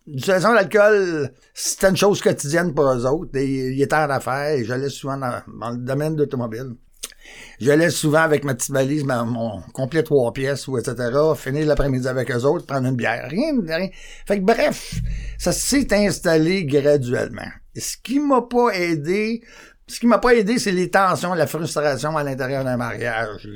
de 0.07 0.53
l'alcool, 0.55 1.29
c'était 1.53 1.89
une 1.89 1.97
chose 1.97 2.21
quotidienne 2.21 2.73
pour 2.73 2.85
eux 2.89 3.05
autres. 3.05 3.35
Et 3.35 3.45
ils 3.45 3.81
étaient 3.81 3.95
en 3.95 4.09
affaires 4.09 4.53
et 4.53 4.63
j'allais 4.63 4.89
souvent 4.89 5.17
dans, 5.17 5.41
dans 5.59 5.71
le 5.71 5.77
domaine 5.77 6.15
d'automobile. 6.15 6.75
J'allais 7.59 7.89
souvent 7.89 8.21
avec 8.21 8.43
ma 8.43 8.55
petite 8.55 8.71
valise, 8.71 9.03
mon 9.03 9.61
complet 9.73 10.03
trois 10.03 10.31
pièces 10.31 10.67
ou 10.67 10.77
etc., 10.77 10.95
finir 11.35 11.67
l'après-midi 11.67 12.07
avec 12.07 12.31
eux 12.31 12.43
autres, 12.45 12.65
prendre 12.65 12.87
une 12.87 12.95
bière, 12.95 13.27
rien, 13.29 13.53
rien. 13.67 13.89
Fait 14.25 14.39
que 14.39 14.45
bref, 14.45 14.95
ça 15.37 15.51
s'est 15.51 15.93
installé 15.93 16.65
graduellement. 16.65 17.49
ce 17.75 17.97
qui 18.01 18.19
m'a 18.19 18.41
pas 18.41 18.69
aidé, 18.69 19.41
ce 19.89 19.99
qui 19.99 20.05
m'a 20.05 20.19
pas 20.19 20.35
aidé, 20.35 20.59
c'est 20.59 20.71
les 20.71 20.89
tensions, 20.91 21.33
la 21.33 21.47
frustration 21.47 22.15
à 22.15 22.23
l'intérieur 22.23 22.63
d'un 22.63 22.77
mariage. 22.77 23.47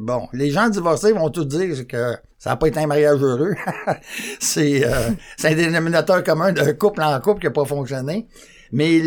bon, 0.00 0.26
les 0.32 0.50
gens 0.50 0.68
divorcés 0.68 1.12
vont 1.12 1.30
tout 1.30 1.44
dire 1.44 1.86
que 1.86 2.16
ça 2.36 2.50
n'a 2.50 2.56
pas 2.56 2.66
été 2.66 2.80
un 2.80 2.88
mariage 2.88 3.22
heureux. 3.22 3.54
c'est 4.40 4.84
euh, 4.84 5.10
un 5.44 5.54
dénominateur 5.54 6.24
commun 6.24 6.52
d'un 6.52 6.72
couple 6.74 7.00
en 7.00 7.20
couple 7.20 7.40
qui 7.40 7.46
n'a 7.46 7.52
pas 7.52 7.64
fonctionné. 7.64 8.26
Mais 8.72 9.00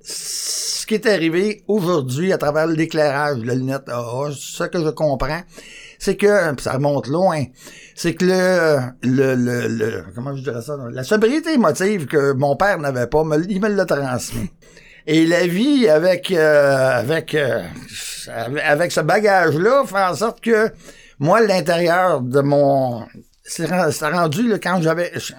ce 0.00 0.86
qui 0.86 0.94
est 0.94 1.06
arrivé 1.06 1.64
aujourd'hui 1.66 2.32
à 2.32 2.38
travers 2.38 2.68
l'éclairage 2.68 3.38
de 3.38 3.46
la 3.46 3.56
lunette 3.56 3.88
AA, 3.88 4.30
ce 4.32 4.64
que 4.64 4.78
je 4.78 4.90
comprends, 4.90 5.40
c'est 5.98 6.16
que, 6.16 6.60
ça 6.60 6.74
remonte 6.74 7.08
loin, 7.08 7.42
c'est 7.96 8.14
que 8.14 8.26
le, 8.26 9.34
le, 9.34 9.66
le, 9.66 10.04
comment 10.14 10.36
je 10.36 10.42
dirais 10.42 10.62
ça, 10.62 10.76
la 10.92 11.02
sobriété 11.02 11.54
émotive 11.54 12.06
que 12.06 12.32
mon 12.32 12.54
père 12.54 12.78
n'avait 12.78 13.08
pas, 13.08 13.24
il 13.48 13.60
me 13.60 13.68
l'a 13.68 13.86
transmis. 13.86 14.50
Et 15.06 15.26
la 15.26 15.46
vie 15.46 15.88
avec, 15.88 16.30
euh, 16.30 16.98
avec, 16.98 17.34
euh, 17.34 17.62
avec 18.64 18.90
ce 18.90 19.00
bagage-là 19.00 19.84
fait 19.86 20.02
en 20.02 20.14
sorte 20.14 20.40
que, 20.40 20.72
moi, 21.18 21.40
l'intérieur 21.42 22.22
de 22.22 22.40
mon, 22.40 23.04
c'est 23.42 23.66
rendu 23.66 24.48
là, 24.48 24.58
quand 24.58 24.80
j'avais 24.80 25.12
je 25.14 25.34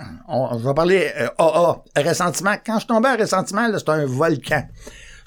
vais 0.68 0.74
parler 0.76 1.12
AA, 1.40 1.82
euh, 1.98 2.02
ressentiment. 2.04 2.56
Quand 2.64 2.80
je 2.80 2.86
tombais 2.86 3.10
à 3.10 3.16
ressentiment, 3.16 3.68
c'est 3.76 3.90
un 3.90 4.06
volcan. 4.06 4.64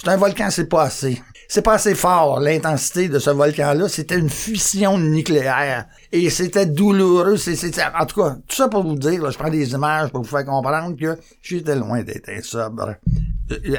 C'est 0.01 0.11
un 0.11 0.17
volcan, 0.17 0.49
c'est 0.51 0.69
pas 0.69 0.85
assez. 0.85 1.21
C'est 1.49 1.63
pas 1.63 1.75
assez 1.75 1.95
fort, 1.97 2.39
l'intensité 2.39 3.09
de 3.09 3.19
ce 3.19 3.31
volcan-là. 3.31 3.89
C'était 3.89 4.19
une 4.19 4.31
fusion 4.31 4.97
nucléaire. 4.99 5.87
Et 6.13 6.31
c'était 6.31 6.67
douloureux. 6.67 7.37
C'est, 7.37 7.59
en 7.83 8.07
tout 8.07 8.23
cas, 8.23 8.37
tout 8.47 8.55
ça 8.55 8.69
pour 8.69 8.85
vous 8.85 8.97
dire, 8.97 9.29
je 9.29 9.37
prends 9.37 9.51
des 9.51 9.73
images 9.73 10.11
pour 10.11 10.23
vous 10.23 10.29
faire 10.29 10.45
comprendre 10.45 10.97
que 10.97 11.19
j'étais 11.43 11.75
loin 11.75 12.03
d'être 12.03 12.45
sobre. 12.45 12.95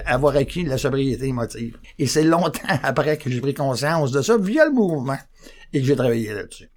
Avoir 0.06 0.36
acquis 0.36 0.64
la 0.64 0.78
sobriété 0.78 1.28
émotive. 1.28 1.78
Et 1.98 2.08
c'est 2.08 2.24
longtemps 2.24 2.60
après 2.84 3.18
que 3.18 3.30
j'ai 3.30 3.42
pris 3.42 3.54
conscience 3.54 4.12
de 4.12 4.22
ça 4.22 4.38
via 4.38 4.66
le 4.66 4.72
mouvement 4.72 5.18
et 5.74 5.82
que 5.82 5.86
j'ai 5.86 5.96
travaillé 5.96 6.34
là-dessus. 6.34 6.70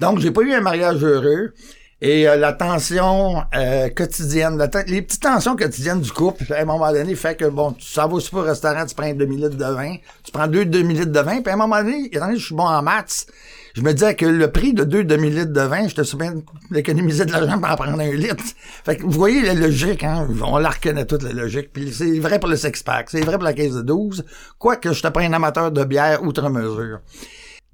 Donc, 0.00 0.20
j'ai 0.20 0.30
pas 0.30 0.42
eu 0.42 0.52
un 0.52 0.60
mariage 0.60 1.02
heureux. 1.02 1.52
Et 2.00 2.28
euh, 2.28 2.36
la 2.36 2.52
tension 2.52 3.42
euh, 3.56 3.88
quotidienne, 3.88 4.56
les 4.86 5.02
petites 5.02 5.22
tensions 5.22 5.56
quotidiennes 5.56 6.00
du 6.00 6.12
couple, 6.12 6.52
à 6.52 6.60
un 6.60 6.64
moment 6.64 6.92
donné, 6.92 7.16
fait 7.16 7.34
que, 7.34 7.46
bon, 7.46 7.72
tu 7.72 7.86
s'en 7.86 8.06
vas 8.06 8.14
au 8.14 8.20
super 8.20 8.44
restaurant, 8.44 8.86
tu 8.86 8.94
prends 8.94 9.06
un 9.06 9.14
demi-litre 9.14 9.56
de 9.56 9.64
vin, 9.64 9.96
tu 10.22 10.30
prends 10.30 10.46
deux 10.46 10.64
demi-litres 10.64 11.10
de 11.10 11.20
vin, 11.20 11.40
puis 11.40 11.50
à 11.50 11.54
un 11.54 11.56
moment 11.56 11.82
donné, 11.82 12.06
étant 12.06 12.26
donné 12.26 12.34
que 12.34 12.40
je 12.40 12.46
suis 12.46 12.54
bon 12.54 12.68
en 12.68 12.82
maths, 12.82 13.26
je 13.74 13.82
me 13.82 13.92
disais 13.92 14.14
que 14.14 14.26
le 14.26 14.50
prix 14.50 14.72
de 14.72 14.84
deux 14.84 15.04
demi-litres 15.04 15.52
de 15.52 15.60
vin, 15.60 15.88
je 15.88 15.94
te 15.94 16.02
souviens 16.02 16.34
d'économiser 16.70 17.24
de 17.24 17.32
l'argent 17.32 17.58
pour 17.58 17.70
en 17.70 17.76
prendre 17.76 18.00
un 18.00 18.12
litre. 18.12 18.44
Fait 18.84 18.96
que 18.96 19.02
vous 19.02 19.10
voyez 19.10 19.42
la 19.42 19.54
logique, 19.54 20.04
hein? 20.04 20.28
On 20.42 20.58
la 20.58 20.70
reconnaît 20.70 21.06
toute 21.06 21.22
la 21.22 21.32
logique. 21.32 21.72
Puis 21.72 21.92
c'est 21.92 22.18
vrai 22.18 22.38
pour 22.38 22.48
le 22.48 22.56
six-pack, 22.56 23.10
c'est 23.10 23.20
vrai 23.20 23.34
pour 23.34 23.44
la 23.44 23.52
caisse 23.52 23.74
de 23.74 23.82
12, 23.82 24.24
quoique 24.58 24.92
je 24.92 25.02
te 25.02 25.08
prends 25.08 25.22
un 25.22 25.32
amateur 25.32 25.70
de 25.70 25.84
bière 25.84 26.22
outre 26.22 26.48
mesure 26.48 27.00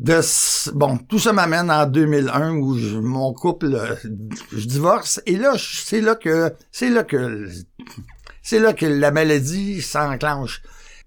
de 0.00 0.20
bon 0.74 0.98
tout 0.98 1.20
ça 1.20 1.32
m'amène 1.32 1.70
en 1.70 1.86
2001 1.86 2.56
où 2.56 2.74
mon 3.00 3.32
couple 3.32 3.74
euh, 3.74 3.94
je 4.52 4.66
divorce 4.66 5.20
et 5.24 5.36
là 5.36 5.54
c'est 5.56 6.00
là 6.00 6.16
que 6.16 6.52
c'est 6.72 6.90
là 6.90 7.04
que 7.04 7.48
c'est 8.42 8.58
là 8.58 8.72
que 8.72 8.86
la 8.86 9.12
maladie 9.12 9.80
s'enclenche 9.80 10.62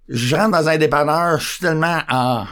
je 0.07 0.35
rentre 0.35 0.51
dans 0.51 0.69
un 0.69 0.77
dépanneur 0.77 1.37
je 1.37 1.47
suis 1.49 1.59
tellement 1.59 1.99
en 2.09 2.45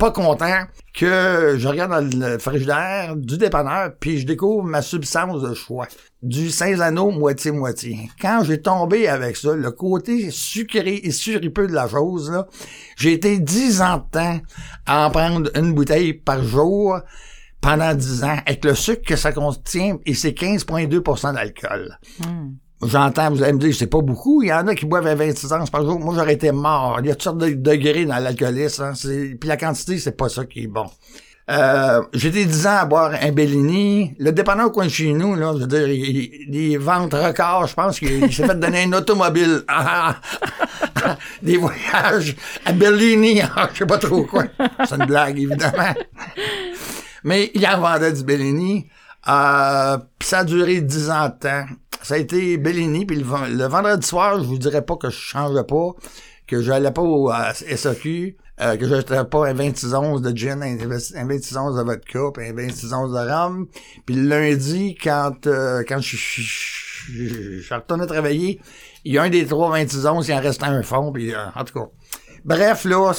pas 0.00 0.10
content 0.12 0.62
que 0.94 1.56
je 1.58 1.68
regarde 1.68 1.90
dans 1.90 2.30
le 2.30 2.38
frigidaire 2.38 3.16
du 3.16 3.36
dépanneur, 3.36 3.92
puis 4.00 4.18
je 4.18 4.26
découvre 4.26 4.62
ma 4.64 4.80
substance 4.80 5.42
de 5.42 5.52
choix. 5.52 5.88
Du 6.22 6.48
Saint-Anneau 6.48 7.10
moitié-moitié. 7.10 8.08
Quand 8.18 8.42
j'ai 8.42 8.62
tombé 8.62 9.08
avec 9.08 9.36
ça, 9.36 9.54
le 9.54 9.70
côté 9.70 10.30
sucré 10.30 11.00
et 11.04 11.10
suripeux 11.10 11.66
de 11.66 11.74
la 11.74 11.86
chose, 11.86 12.32
j'ai 12.96 13.12
été 13.12 13.38
dix 13.38 13.82
ans 13.82 13.98
de 13.98 14.10
temps 14.10 14.40
à 14.86 15.06
en 15.06 15.10
prendre 15.10 15.50
une 15.54 15.74
bouteille 15.74 16.14
par 16.14 16.42
jour 16.42 16.98
pendant 17.60 17.92
dix 17.92 18.24
ans, 18.24 18.38
avec 18.46 18.64
le 18.64 18.74
sucre 18.74 19.02
que 19.06 19.16
ça 19.16 19.32
contient, 19.32 19.98
et 20.06 20.14
c'est 20.14 20.30
15,2% 20.30 21.34
d'alcool. 21.34 21.98
J'entends, 22.82 23.30
vous 23.30 23.42
allez 23.42 23.52
me 23.52 23.58
dire, 23.58 23.74
c'est 23.74 23.86
pas 23.86 24.00
beaucoup. 24.00 24.42
Il 24.42 24.48
y 24.48 24.52
en 24.52 24.66
a 24.66 24.74
qui 24.74 24.86
boivent 24.86 25.06
à 25.06 25.14
26 25.14 25.52
ans 25.52 25.64
par 25.70 25.84
jour. 25.84 26.00
Moi, 26.00 26.14
j'aurais 26.16 26.32
été 26.34 26.50
mort. 26.50 26.98
Il 27.02 27.06
y 27.08 27.10
a 27.10 27.14
toutes 27.14 27.22
sortes 27.24 27.38
de 27.38 27.50
degrés 27.50 28.06
dans 28.06 28.16
l'alcoolisme. 28.18 28.82
Hein. 28.84 28.92
Puis 29.38 29.48
la 29.48 29.56
quantité, 29.58 29.98
c'est 29.98 30.16
pas 30.16 30.28
ça 30.30 30.44
qui 30.46 30.64
est 30.64 30.66
bon. 30.66 30.86
Euh, 31.50 32.00
J'étais 32.14 32.44
10 32.44 32.66
ans 32.68 32.76
à 32.78 32.84
boire 32.86 33.12
un 33.20 33.32
Bellini. 33.32 34.14
Le 34.18 34.30
dépanneur 34.32 34.68
au 34.68 34.70
coin 34.70 34.84
de 34.86 34.90
chez 34.90 35.12
nous, 35.12 35.34
là, 35.34 35.52
je 35.56 35.62
veux 35.62 35.66
dire, 35.66 35.88
il, 35.88 36.16
il- 36.46 36.50
des 36.50 36.76
ventes 36.78 37.12
records, 37.12 37.66
je 37.66 37.74
pense 37.74 37.98
qu'il 37.98 38.24
il 38.24 38.32
s'est 38.32 38.46
fait 38.46 38.58
donner 38.58 38.84
un 38.84 38.92
automobile. 38.92 39.62
Des 41.42 41.56
voyages 41.56 42.36
à 42.64 42.72
Bellini, 42.72 43.40
je 43.72 43.78
sais 43.78 43.86
pas 43.86 43.98
trop 43.98 44.24
quoi. 44.24 44.44
C'est 44.86 44.94
une 44.96 45.06
blague, 45.06 45.38
évidemment. 45.38 45.94
Mais 47.24 47.50
il 47.54 47.66
en 47.66 47.80
vendait 47.80 48.12
du 48.12 48.22
Bellini. 48.22 48.86
Euh, 49.28 49.98
ça 50.22 50.38
a 50.38 50.44
duré 50.44 50.80
10 50.80 51.10
ans 51.10 51.28
de 51.28 51.38
temps. 51.38 51.64
Ça 52.02 52.14
a 52.14 52.18
été 52.18 52.56
Bellini. 52.56 53.04
Puis 53.06 53.16
le, 53.16 53.24
ven- 53.24 53.56
le 53.56 53.64
vendredi 53.66 54.06
soir, 54.06 54.40
je 54.40 54.46
vous 54.46 54.58
dirais 54.58 54.82
pas 54.82 54.96
que 54.96 55.10
je 55.10 55.16
changeais 55.16 55.64
pas, 55.64 55.90
que 56.46 56.62
j'allais 56.62 56.90
pas 56.90 57.02
au 57.02 57.30
euh, 57.30 57.52
SAQ, 57.52 58.36
euh, 58.62 58.76
que 58.76 58.88
j'achetais 58.88 59.22
pas 59.24 59.48
un 59.48 59.52
26 59.52 59.94
onces 59.94 60.22
de 60.22 60.34
gin, 60.36 60.62
un 60.62 60.76
26 61.26 61.56
onces 61.58 61.76
de 61.76 61.82
vodka, 61.82 62.20
puis 62.34 62.46
un 62.48 62.54
26 62.54 62.92
onces 62.94 63.12
de 63.12 63.18
rhum. 63.30 63.66
Puis 64.06 64.14
le 64.16 64.22
lundi, 64.28 64.96
quand 65.02 65.46
euh, 65.46 65.82
quand 65.86 65.98
je 66.00 66.16
je- 66.16 67.60
je- 67.60 67.74
retourné 67.74 68.06
travailler, 68.06 68.60
il 69.04 69.14
y 69.14 69.18
a 69.18 69.22
un 69.22 69.30
des 69.30 69.46
trois 69.46 69.70
26 69.70 70.06
onces, 70.06 70.28
il 70.28 70.34
en 70.34 70.40
restait 70.40 70.64
un 70.64 70.82
fond. 70.82 71.12
Puis, 71.12 71.34
euh, 71.34 71.38
en 71.54 71.64
tout 71.64 71.74
cas. 71.78 71.86
Bref, 72.44 72.84
là, 72.86 73.12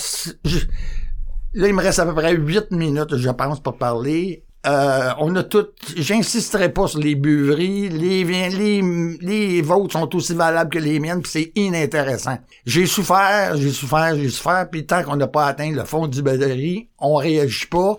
Là, 1.53 1.67
il 1.67 1.73
me 1.73 1.81
reste 1.81 1.99
à 1.99 2.05
peu 2.05 2.13
près 2.13 2.33
8 2.33 2.71
minutes, 2.71 3.17
je 3.17 3.29
pense, 3.29 3.59
pour 3.59 3.77
parler. 3.77 4.45
Euh, 4.67 5.09
on 5.19 5.35
a 5.35 5.43
tout. 5.43 5.67
J'insisterai 5.97 6.69
pas 6.71 6.87
sur 6.87 6.99
les 6.99 7.15
buveries. 7.15 7.89
Les, 7.89 8.23
les, 8.23 8.81
les 9.21 9.61
vôtres 9.61 9.93
sont 9.93 10.15
aussi 10.15 10.35
valables 10.35 10.69
que 10.69 10.77
les 10.79 10.99
miennes, 10.99 11.21
puis 11.21 11.31
c'est 11.31 11.51
inintéressant. 11.55 12.37
J'ai 12.65 12.85
souffert, 12.85 13.55
j'ai 13.57 13.71
souffert, 13.71 14.15
j'ai 14.15 14.29
souffert, 14.29 14.67
puis 14.69 14.85
tant 14.85 15.01
qu'on 15.03 15.15
n'a 15.15 15.27
pas 15.27 15.47
atteint 15.47 15.71
le 15.71 15.83
fond 15.85 16.07
du 16.07 16.21
batterie, 16.21 16.89
on 16.99 17.15
réagit 17.15 17.65
pas. 17.67 17.97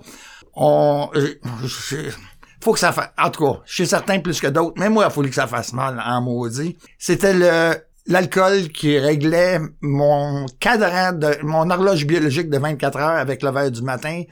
On. 0.55 1.09
je- 1.15 2.11
faut 2.63 2.73
que 2.75 2.79
ça 2.79 2.93
fasse. 2.93 3.11
En 3.19 3.29
tout 3.31 3.45
cas, 3.45 3.61
je 3.65 3.75
suis 3.75 3.87
certain 3.89 4.21
plus 4.21 4.41
que 4.41 4.47
d'autres, 4.47 4.75
mais 4.79 4.89
moi, 4.89 5.07
il 5.09 5.13
faut 5.13 5.23
que 5.23 5.33
ça 5.35 5.49
fasse 5.49 5.73
mal 5.73 6.01
en 6.05 6.21
maudit. 6.23 6.77
C'était 6.99 7.35
le 7.35 7.75
l'alcool 8.07 8.69
qui 8.71 8.99
réglait 8.99 9.61
mon 9.81 10.47
cadran 10.59 11.13
de 11.13 11.37
mon 11.43 11.71
horloge 11.71 12.05
biologique 12.05 12.51
de 12.51 12.59
24 12.59 12.99
heures 12.99 13.19
avec 13.19 13.43
le 13.43 13.51
verre 13.51 13.71
du 13.71 13.83
matin. 13.83 14.23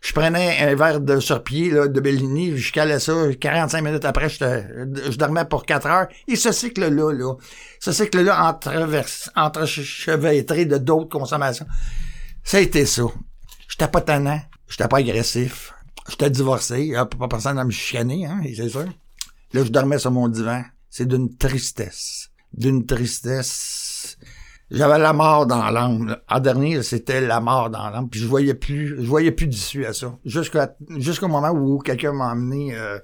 Je 0.00 0.12
prenais 0.12 0.58
un 0.60 0.74
verre 0.74 1.00
de 1.00 1.18
surpied 1.18 1.70
de 1.70 2.00
Bellini, 2.00 2.56
je 2.56 2.72
calais 2.72 3.00
ça, 3.00 3.12
45 3.40 3.82
minutes 3.82 4.04
après, 4.04 4.28
j'étais- 4.28 4.64
je 5.10 5.16
dormais 5.16 5.44
pour 5.44 5.66
4 5.66 5.86
heures. 5.86 6.06
Et 6.28 6.36
ce 6.36 6.52
cycle-là, 6.52 7.12
là, 7.12 7.34
ce 7.80 7.92
cycle-là 7.92 8.58
entrechevêtré 9.36 10.66
de 10.66 10.78
d'autres 10.78 11.08
consommations, 11.08 11.66
ça 12.44 12.58
a 12.58 12.60
été 12.60 12.86
ça. 12.86 13.02
J'étais 13.68 13.88
pas 13.88 14.00
tannant, 14.00 14.40
j'étais 14.68 14.88
pas 14.88 14.98
agressif, 14.98 15.74
j'étais 16.08 16.30
divorcé, 16.30 16.80
il 16.80 16.88
y 16.88 16.96
a 16.96 17.04
pas 17.04 17.28
personne 17.28 17.58
à 17.58 17.64
me 17.64 17.70
chicaner, 17.70 18.26
hein, 18.26 18.40
c'est 18.56 18.68
sûr. 18.68 18.86
Là, 19.52 19.64
je 19.64 19.68
dormais 19.70 19.98
sur 19.98 20.10
mon 20.10 20.28
divan. 20.28 20.62
C'est 20.90 21.06
d'une 21.06 21.36
tristesse. 21.36 22.30
D'une 22.52 22.84
tristesse. 22.86 23.87
J'avais 24.70 24.98
la 24.98 25.14
mort 25.14 25.46
dans 25.46 25.70
l'âme. 25.70 26.16
En 26.28 26.40
dernier, 26.40 26.82
c'était 26.82 27.22
la 27.22 27.40
mort 27.40 27.70
dans 27.70 27.88
l'âme. 27.88 28.08
Puis 28.10 28.20
je 28.20 28.26
voyais 28.26 28.54
plus, 28.54 29.02
je 29.02 29.08
voyais 29.08 29.32
plus 29.32 29.46
d'issue 29.46 29.86
à 29.86 29.94
ça. 29.94 30.18
Jusqu'au 30.24 31.28
moment 31.28 31.50
où 31.50 31.78
quelqu'un 31.78 32.12
m'a 32.12 32.32
emmené 32.32 32.76
euh, 32.76 32.98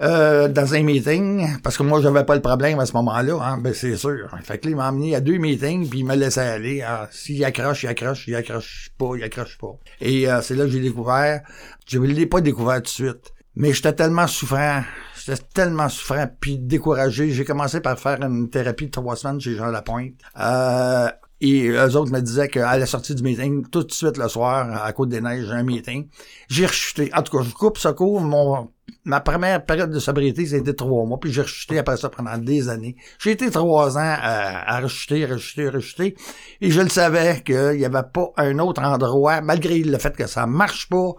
euh, 0.00 0.48
dans 0.48 0.74
un 0.74 0.82
meeting, 0.82 1.58
parce 1.62 1.76
que 1.76 1.82
moi, 1.82 2.00
j'avais 2.00 2.24
pas 2.24 2.34
le 2.34 2.40
problème 2.40 2.80
à 2.80 2.86
ce 2.86 2.94
moment-là, 2.94 3.38
hein, 3.42 3.58
ben 3.58 3.74
c'est 3.74 3.96
sûr. 3.96 4.30
Fait 4.42 4.56
que 4.56 4.66
là, 4.66 4.70
il 4.70 4.76
m'a 4.76 4.88
emmené 4.88 5.14
à 5.14 5.20
deux 5.20 5.36
meetings, 5.36 5.88
puis 5.88 5.98
il 5.98 6.06
me 6.06 6.16
laissait 6.16 6.40
aller. 6.40 6.80
Ah, 6.80 7.08
S'il 7.10 7.44
accroche, 7.44 7.82
il 7.82 7.88
accroche, 7.88 8.26
il 8.26 8.34
accroche 8.34 8.90
pas, 8.96 9.10
il 9.16 9.22
accroche 9.22 9.58
pas. 9.58 9.78
Et 10.00 10.30
euh, 10.30 10.40
c'est 10.40 10.54
là 10.54 10.64
que 10.64 10.70
j'ai 10.70 10.80
découvert. 10.80 11.42
Je 11.86 11.98
l'ai 11.98 12.26
pas 12.26 12.40
découvert 12.40 12.76
tout 12.76 12.84
de 12.84 12.88
suite. 12.88 13.32
Mais 13.54 13.72
j'étais 13.72 13.92
tellement 13.92 14.26
souffrant, 14.26 14.82
j'étais 15.16 15.42
tellement 15.54 15.88
souffrant 15.88 16.26
puis 16.40 16.58
découragé. 16.58 17.30
J'ai 17.30 17.44
commencé 17.44 17.80
par 17.80 17.98
faire 17.98 18.22
une 18.22 18.48
thérapie 18.48 18.86
de 18.86 18.90
trois 18.90 19.16
semaines 19.16 19.40
chez 19.40 19.54
Jean 19.56 19.66
Lapointe. 19.66 20.14
Euh, 20.38 21.10
et 21.40 21.68
eux 21.68 21.96
autres 21.96 22.12
me 22.12 22.20
disaient 22.20 22.48
qu'à 22.48 22.78
la 22.78 22.86
sortie 22.86 23.14
du 23.14 23.22
meeting, 23.22 23.66
tout 23.68 23.82
de 23.82 23.92
suite 23.92 24.16
le 24.16 24.28
soir, 24.28 24.84
à 24.84 24.92
Côte-des-Neiges, 24.92 25.46
j'ai 25.46 25.52
un 25.52 25.64
meeting. 25.64 26.08
J'ai 26.48 26.66
rechuté. 26.66 27.10
En 27.14 27.22
tout 27.22 27.36
cas, 27.36 27.44
je 27.44 27.52
coupe 27.52 27.78
ça 27.78 27.92
court. 27.92 28.20
Mon, 28.20 28.70
ma 29.04 29.20
première 29.20 29.64
période 29.64 29.90
de 29.90 29.98
sobriété, 29.98 30.46
c'était 30.46 30.74
trois 30.74 31.04
mois. 31.04 31.18
Puis 31.18 31.32
j'ai 31.32 31.42
rechuté 31.42 31.78
après 31.78 31.96
ça 31.96 32.08
pendant 32.08 32.36
des 32.38 32.68
années. 32.68 32.96
J'ai 33.18 33.32
été 33.32 33.50
trois 33.50 33.96
ans 33.96 34.00
à, 34.00 34.74
à 34.76 34.80
rechuter, 34.80 35.24
rechuter, 35.24 35.68
rechuter. 35.68 36.16
Et 36.60 36.70
je 36.70 36.80
le 36.80 36.88
savais 36.88 37.42
qu'il 37.44 37.78
n'y 37.78 37.84
avait 37.84 38.02
pas 38.12 38.32
un 38.36 38.58
autre 38.58 38.82
endroit, 38.82 39.40
malgré 39.40 39.78
le 39.80 39.98
fait 39.98 40.16
que 40.16 40.26
ça 40.26 40.46
marche 40.46 40.88
pas, 40.88 41.12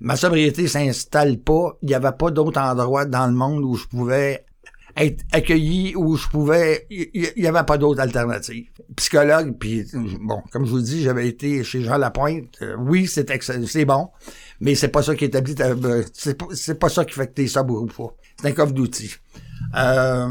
ma 0.00 0.16
sobriété 0.16 0.68
s'installe 0.68 1.38
pas, 1.38 1.76
il 1.82 1.88
n'y 1.88 1.94
avait 1.94 2.12
pas 2.12 2.30
d'autre 2.30 2.60
endroit 2.60 3.04
dans 3.04 3.26
le 3.26 3.32
monde 3.34 3.64
où 3.64 3.74
je 3.76 3.86
pouvais 3.86 4.44
être 4.96 5.22
accueilli, 5.30 5.94
où 5.94 6.16
je 6.16 6.26
pouvais, 6.26 6.86
il 6.90 7.30
n'y 7.36 7.46
avait 7.46 7.62
pas 7.62 7.78
d'autre 7.78 8.00
alternative. 8.00 8.66
Psychologue, 8.96 9.54
puis 9.56 9.86
bon, 10.20 10.42
comme 10.50 10.64
je 10.66 10.70
vous 10.72 10.80
dis, 10.80 11.02
j'avais 11.02 11.28
été 11.28 11.62
chez 11.62 11.82
Jean 11.82 11.98
Lapointe. 11.98 12.56
Euh, 12.62 12.74
oui, 12.76 13.06
c'est 13.06 13.30
ex- 13.30 13.64
c'est 13.66 13.84
bon, 13.84 14.08
mais 14.60 14.74
c'est 14.74 14.88
pas 14.88 15.02
ça 15.02 15.14
qui 15.14 15.24
établit 15.24 15.54
ta, 15.54 15.68
euh, 15.68 16.04
c'est 16.12 16.36
pas, 16.36 16.46
c'est 16.52 16.78
pas 16.78 16.88
ça 16.88 17.04
qui 17.04 17.14
fait 17.14 17.26
que 17.28 17.32
t'es 17.34 17.46
sobre 17.46 17.74
ou 17.74 17.86
pas. 17.86 18.14
C'est 18.40 18.48
un 18.48 18.52
coffre 18.52 18.72
d'outils. 18.72 19.14
Euh, 19.76 20.28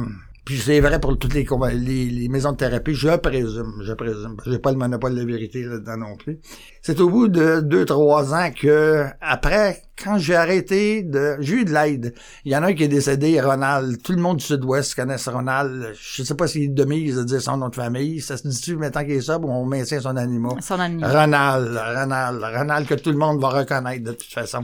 puis 0.48 0.58
c'est 0.60 0.80
vrai 0.80 0.98
pour 1.02 1.20
toutes 1.20 1.34
les, 1.34 1.44
compa- 1.44 1.74
les, 1.74 2.06
les 2.06 2.30
maisons 2.30 2.54
de 2.54 2.58
thérapie, 2.58 2.94
je 2.94 3.18
présume, 3.18 3.82
je 3.84 3.92
présume. 3.92 4.38
J'ai 4.46 4.60
pas 4.60 4.72
le 4.72 4.78
monopole 4.78 5.14
de 5.14 5.20
la 5.20 5.26
vérité 5.26 5.62
là-dedans 5.64 5.98
non 5.98 6.16
plus. 6.16 6.40
C'est 6.82 7.02
au 7.02 7.10
bout 7.10 7.28
de 7.28 7.60
deux, 7.60 7.84
trois 7.84 8.34
ans 8.34 8.50
que, 8.58 9.04
après, 9.20 9.82
quand 10.02 10.18
j'ai 10.18 10.36
arrêté 10.36 11.04
de, 11.04 11.36
j'ai 11.42 11.56
eu 11.56 11.66
de 11.66 11.74
l'aide. 11.74 12.14
Il 12.46 12.54
y 12.54 12.56
en 12.56 12.64
a 12.64 12.68
un 12.68 12.74
qui 12.74 12.86
est 12.86 12.88
décédé, 12.88 13.42
Ronald. 13.42 14.02
Tout 14.02 14.14
le 14.14 14.22
monde 14.22 14.38
du 14.38 14.46
Sud-Ouest 14.46 14.96
connaît 14.96 15.18
Ronald. 15.26 15.92
Je 16.00 16.24
sais 16.24 16.36
pas 16.36 16.48
s'il 16.48 16.64
est 16.64 16.68
de 16.70 16.86
mise 16.86 17.18
de 17.18 17.24
dire 17.26 17.42
son 17.42 17.58
nom 17.58 17.68
de 17.68 17.76
famille. 17.76 18.22
Ça 18.22 18.38
se 18.38 18.48
dit-tu 18.48 18.78
maintenant 18.78 19.02
qu'il 19.04 19.12
est 19.16 19.22
sobre 19.22 19.50
on 19.50 19.66
maintient 19.66 20.00
son 20.00 20.16
animal? 20.16 20.54
Son 20.62 20.80
animal. 20.80 21.12
Ronald, 21.12 21.78
Ronald, 21.78 22.42
Ronald 22.42 22.88
que 22.88 22.96
tout 22.96 23.12
le 23.12 23.18
monde 23.18 23.42
va 23.42 23.50
reconnaître 23.50 24.06
de 24.06 24.14
toute 24.14 24.32
façon. 24.32 24.64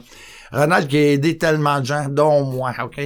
Ronald 0.54 0.88
qui 0.88 0.96
a 0.98 1.12
aidé 1.12 1.38
tellement 1.38 1.82
de 1.82 1.86
gens, 1.88 2.08
dont 2.10 2.46
moi, 2.46 2.72
OK? 2.86 3.02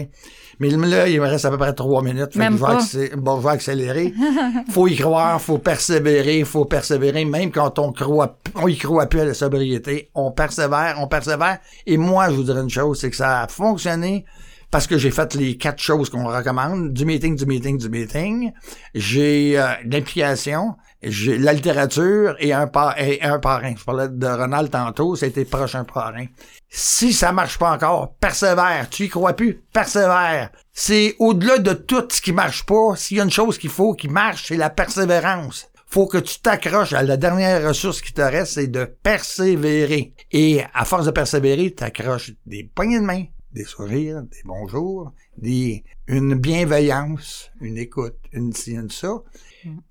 Mais 0.60 0.70
là, 0.70 1.08
il 1.08 1.22
me 1.22 1.28
reste 1.28 1.45
à 1.45 1.51
peu 1.51 1.58
près 1.58 1.74
trois 1.74 2.01
minutes. 2.01 2.34
Fait 2.34 2.39
Même 2.39 2.60
que 2.60 2.66
je 2.66 2.97
vais, 2.97 3.12
bon, 3.16 3.39
je 3.39 3.43
vais 3.47 3.53
accélérer. 3.53 4.14
faut 4.70 4.88
y 4.88 4.95
croire, 4.95 5.39
faut 5.39 5.60
persévérer, 5.60 6.43
faut 6.43 6.66
persévérer, 6.66 7.26
même 7.26 7.51
quand 7.51 7.78
on 7.80 7.91
croit, 7.91 8.38
on 8.55 8.68
y 8.68 8.76
croit 8.76 9.05
plus 9.05 9.20
à 9.20 9.26
la 9.26 9.34
sobriété. 9.34 10.10
On 10.16 10.32
persévère, 10.32 10.97
on 10.99 11.08
persévère. 11.08 11.60
Et 11.86 11.97
moi, 11.97 12.30
je 12.30 12.36
vous 12.36 12.43
dirais 12.43 12.62
une 12.62 12.70
chose, 12.70 12.99
c'est 12.99 13.12
que 13.12 13.16
ça 13.16 13.41
a 13.43 13.47
fonctionné 13.47 14.26
parce 14.72 14.88
que 14.88 14.97
j'ai 14.97 15.11
fait 15.11 15.34
les 15.34 15.57
quatre 15.57 15.82
choses 15.82 16.09
qu'on 16.09 16.28
recommande, 16.28 16.91
du 16.91 17.05
meeting, 17.05 17.36
du 17.36 17.45
meeting, 17.45 17.78
du 17.78 17.89
meeting. 17.89 18.51
J'ai 18.93 19.57
euh, 19.57 19.74
l'implication, 19.86 20.76
j'ai 21.01 21.38
la 21.38 21.53
littérature 21.53 22.36
et 22.39 22.53
un, 22.53 22.68
parrain. 22.68 23.76
Je 23.78 23.84
parlais 23.84 24.09
de 24.09 24.28
Ronald 24.28 24.70
tantôt, 24.70 25.15
c'était 25.15 25.45
prochain 25.45 25.86
parrain. 25.86 26.26
Si 26.70 27.13
ça 27.13 27.32
marche 27.32 27.57
pas 27.57 27.72
encore, 27.72 28.15
persévère. 28.15 28.89
Tu 28.89 29.05
y 29.05 29.09
crois 29.09 29.34
plus, 29.34 29.61
persévère. 29.72 30.49
C'est 30.74 31.15
au-delà 31.20 31.59
de 31.59 31.74
tout 31.74 32.07
ce 32.11 32.22
qui 32.22 32.34
marche 32.34 32.65
pas. 32.65 32.95
S'il 32.95 33.18
y 33.18 33.22
a 33.22 33.24
une 33.24 33.32
chose 33.32 33.57
qu'il 33.57 33.70
faut 33.70 33.93
qui 33.93 34.09
marche, 34.09 34.45
c'est 34.47 34.57
la 34.57 34.70
persévérance. 34.70 35.70
Faut 35.89 36.07
que 36.07 36.18
tu 36.18 36.41
t'accroches 36.41 36.91
à 36.91 37.01
la 37.01 37.15
dernière 37.15 37.65
ressource 37.65 38.01
qui 38.01 38.11
te 38.11 38.22
reste, 38.22 38.55
c'est 38.55 38.68
de 38.68 38.84
persévérer. 38.84 40.13
Et 40.34 40.61
à 40.74 40.84
force 40.84 41.05
de 41.05 41.11
persévérer, 41.11 41.72
t'accroches 41.72 42.32
des 42.45 42.70
poignées 42.76 42.99
de 42.99 43.05
main, 43.05 43.24
des 43.58 43.66
sourires, 43.66 44.22
des 44.24 44.43
bonjours, 44.45 45.14
des, 45.38 45.84
une 46.08 46.36
bienveillance, 46.36 47.51
une 47.60 47.78
écoute, 47.78 48.18
une 48.32 48.53
ci, 48.53 48.74
une 48.74 48.89
ça. 48.89 49.22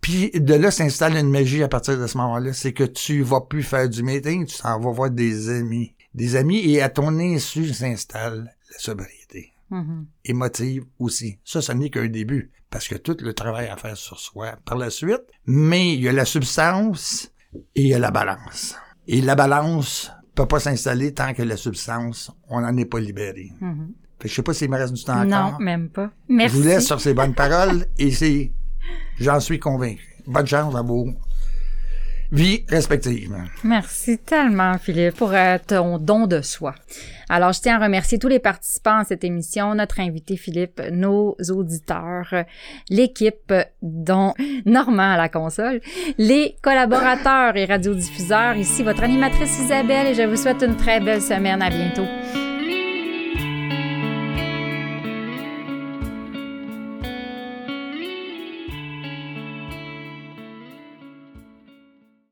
Puis 0.01 0.31
de 0.31 0.55
là 0.55 0.71
s'installe 0.71 1.17
une 1.17 1.31
magie 1.31 1.63
à 1.63 1.69
partir 1.69 1.99
de 1.99 2.07
ce 2.07 2.17
moment-là, 2.19 2.53
c'est 2.53 2.73
que 2.73 2.85
tu 2.85 3.23
vas 3.23 3.41
plus 3.41 3.63
faire 3.63 3.89
du 3.89 4.03
meeting, 4.03 4.47
tu 4.47 4.59
t'en 4.59 4.81
vas 4.81 4.93
voir 4.93 5.11
des 5.11 5.51
amis. 5.51 5.95
Des 6.15 6.37
amis 6.37 6.61
et 6.71 6.81
à 6.81 6.89
ton 6.89 7.19
insu 7.19 7.75
s'installe 7.75 8.55
la 8.73 8.79
sobriété. 8.79 9.53
Mhm. 9.71 10.07
Émotive 10.25 10.85
aussi. 10.99 11.39
Ça, 11.45 11.61
ce 11.61 11.73
n'est 11.73 11.91
qu'un 11.91 12.07
début. 12.07 12.53
Parce 12.71 12.89
que 12.89 12.95
tout 12.95 13.17
le 13.21 13.35
travail 13.35 13.69
à 13.69 13.77
faire 13.77 13.97
sur 13.97 14.19
soi 14.19 14.57
par 14.65 14.79
la 14.79 14.91
suite. 14.91 15.25
Mais 15.45 15.93
il 15.95 16.01
y 16.01 16.09
a 16.09 16.13
la 16.13 16.25
substance 16.25 17.33
et 17.75 17.83
il 17.83 17.89
y 17.89 17.95
a 17.95 17.99
la 17.99 18.11
balance. 18.11 18.77
Et 19.09 19.21
la 19.21 19.35
balance 19.35 20.11
peut 20.37 20.47
pas 20.47 20.61
s'installer 20.61 21.13
tant 21.13 21.33
que 21.35 21.43
la 21.43 21.57
substance, 21.57 22.31
on 22.49 22.61
n'en 22.61 22.77
est 22.77 22.85
pas 22.85 23.01
libéré. 23.01 23.51
Mhm. 23.61 23.93
Fait 24.19 24.25
que 24.25 24.29
je 24.29 24.35
sais 24.35 24.43
pas 24.43 24.55
s'il 24.55 24.71
me 24.71 24.77
reste 24.77 24.95
du 24.95 25.03
temps 25.05 25.25
Non, 25.25 25.37
encore. 25.37 25.61
même 25.61 25.89
pas. 25.89 26.11
Je 26.29 26.35
Merci. 26.35 26.57
vous 26.57 26.63
laisse 26.63 26.87
sur 26.87 27.01
ces 27.01 27.13
bonnes 27.15 27.35
paroles 27.35 27.85
et 27.99 28.11
c'est, 28.11 28.53
j'en 29.19 29.41
suis 29.41 29.59
convaincu. 29.59 30.07
Bonne 30.27 30.47
chance 30.47 30.75
à 30.75 30.83
vos 30.83 31.09
vies 32.33 32.65
respectives. 32.69 33.37
Merci 33.65 34.19
tellement, 34.19 34.79
Philippe, 34.79 35.17
pour 35.17 35.33
euh, 35.33 35.59
ton 35.65 35.99
don 35.99 36.27
de 36.27 36.41
soi. 36.41 36.75
Alors, 37.29 37.53
je 37.53 37.61
tiens 37.61 37.81
à 37.81 37.85
remercier 37.85 38.19
tous 38.19 38.29
les 38.29 38.39
participants 38.39 38.99
à 38.99 39.05
cette 39.05 39.25
émission, 39.25 39.75
notre 39.75 40.01
invité 40.01 40.37
Philippe, 40.37 40.81
nos 40.93 41.37
auditeurs, 41.51 42.33
l'équipe, 42.89 43.53
dont 43.83 44.33
Normand 44.65 45.15
à 45.15 45.17
la 45.17 45.29
console, 45.29 45.81
les 46.19 46.57
collaborateurs 46.63 47.57
et 47.57 47.65
radiodiffuseurs. 47.65 48.57
Ici, 48.57 48.83
votre 48.83 49.03
animatrice 49.03 49.59
Isabelle 49.61 50.09
et 50.09 50.15
je 50.15 50.23
vous 50.23 50.37
souhaite 50.37 50.63
une 50.63 50.77
très 50.77 51.01
belle 51.01 51.23
semaine. 51.23 51.63
À 51.63 51.71
bientôt. 51.71 52.46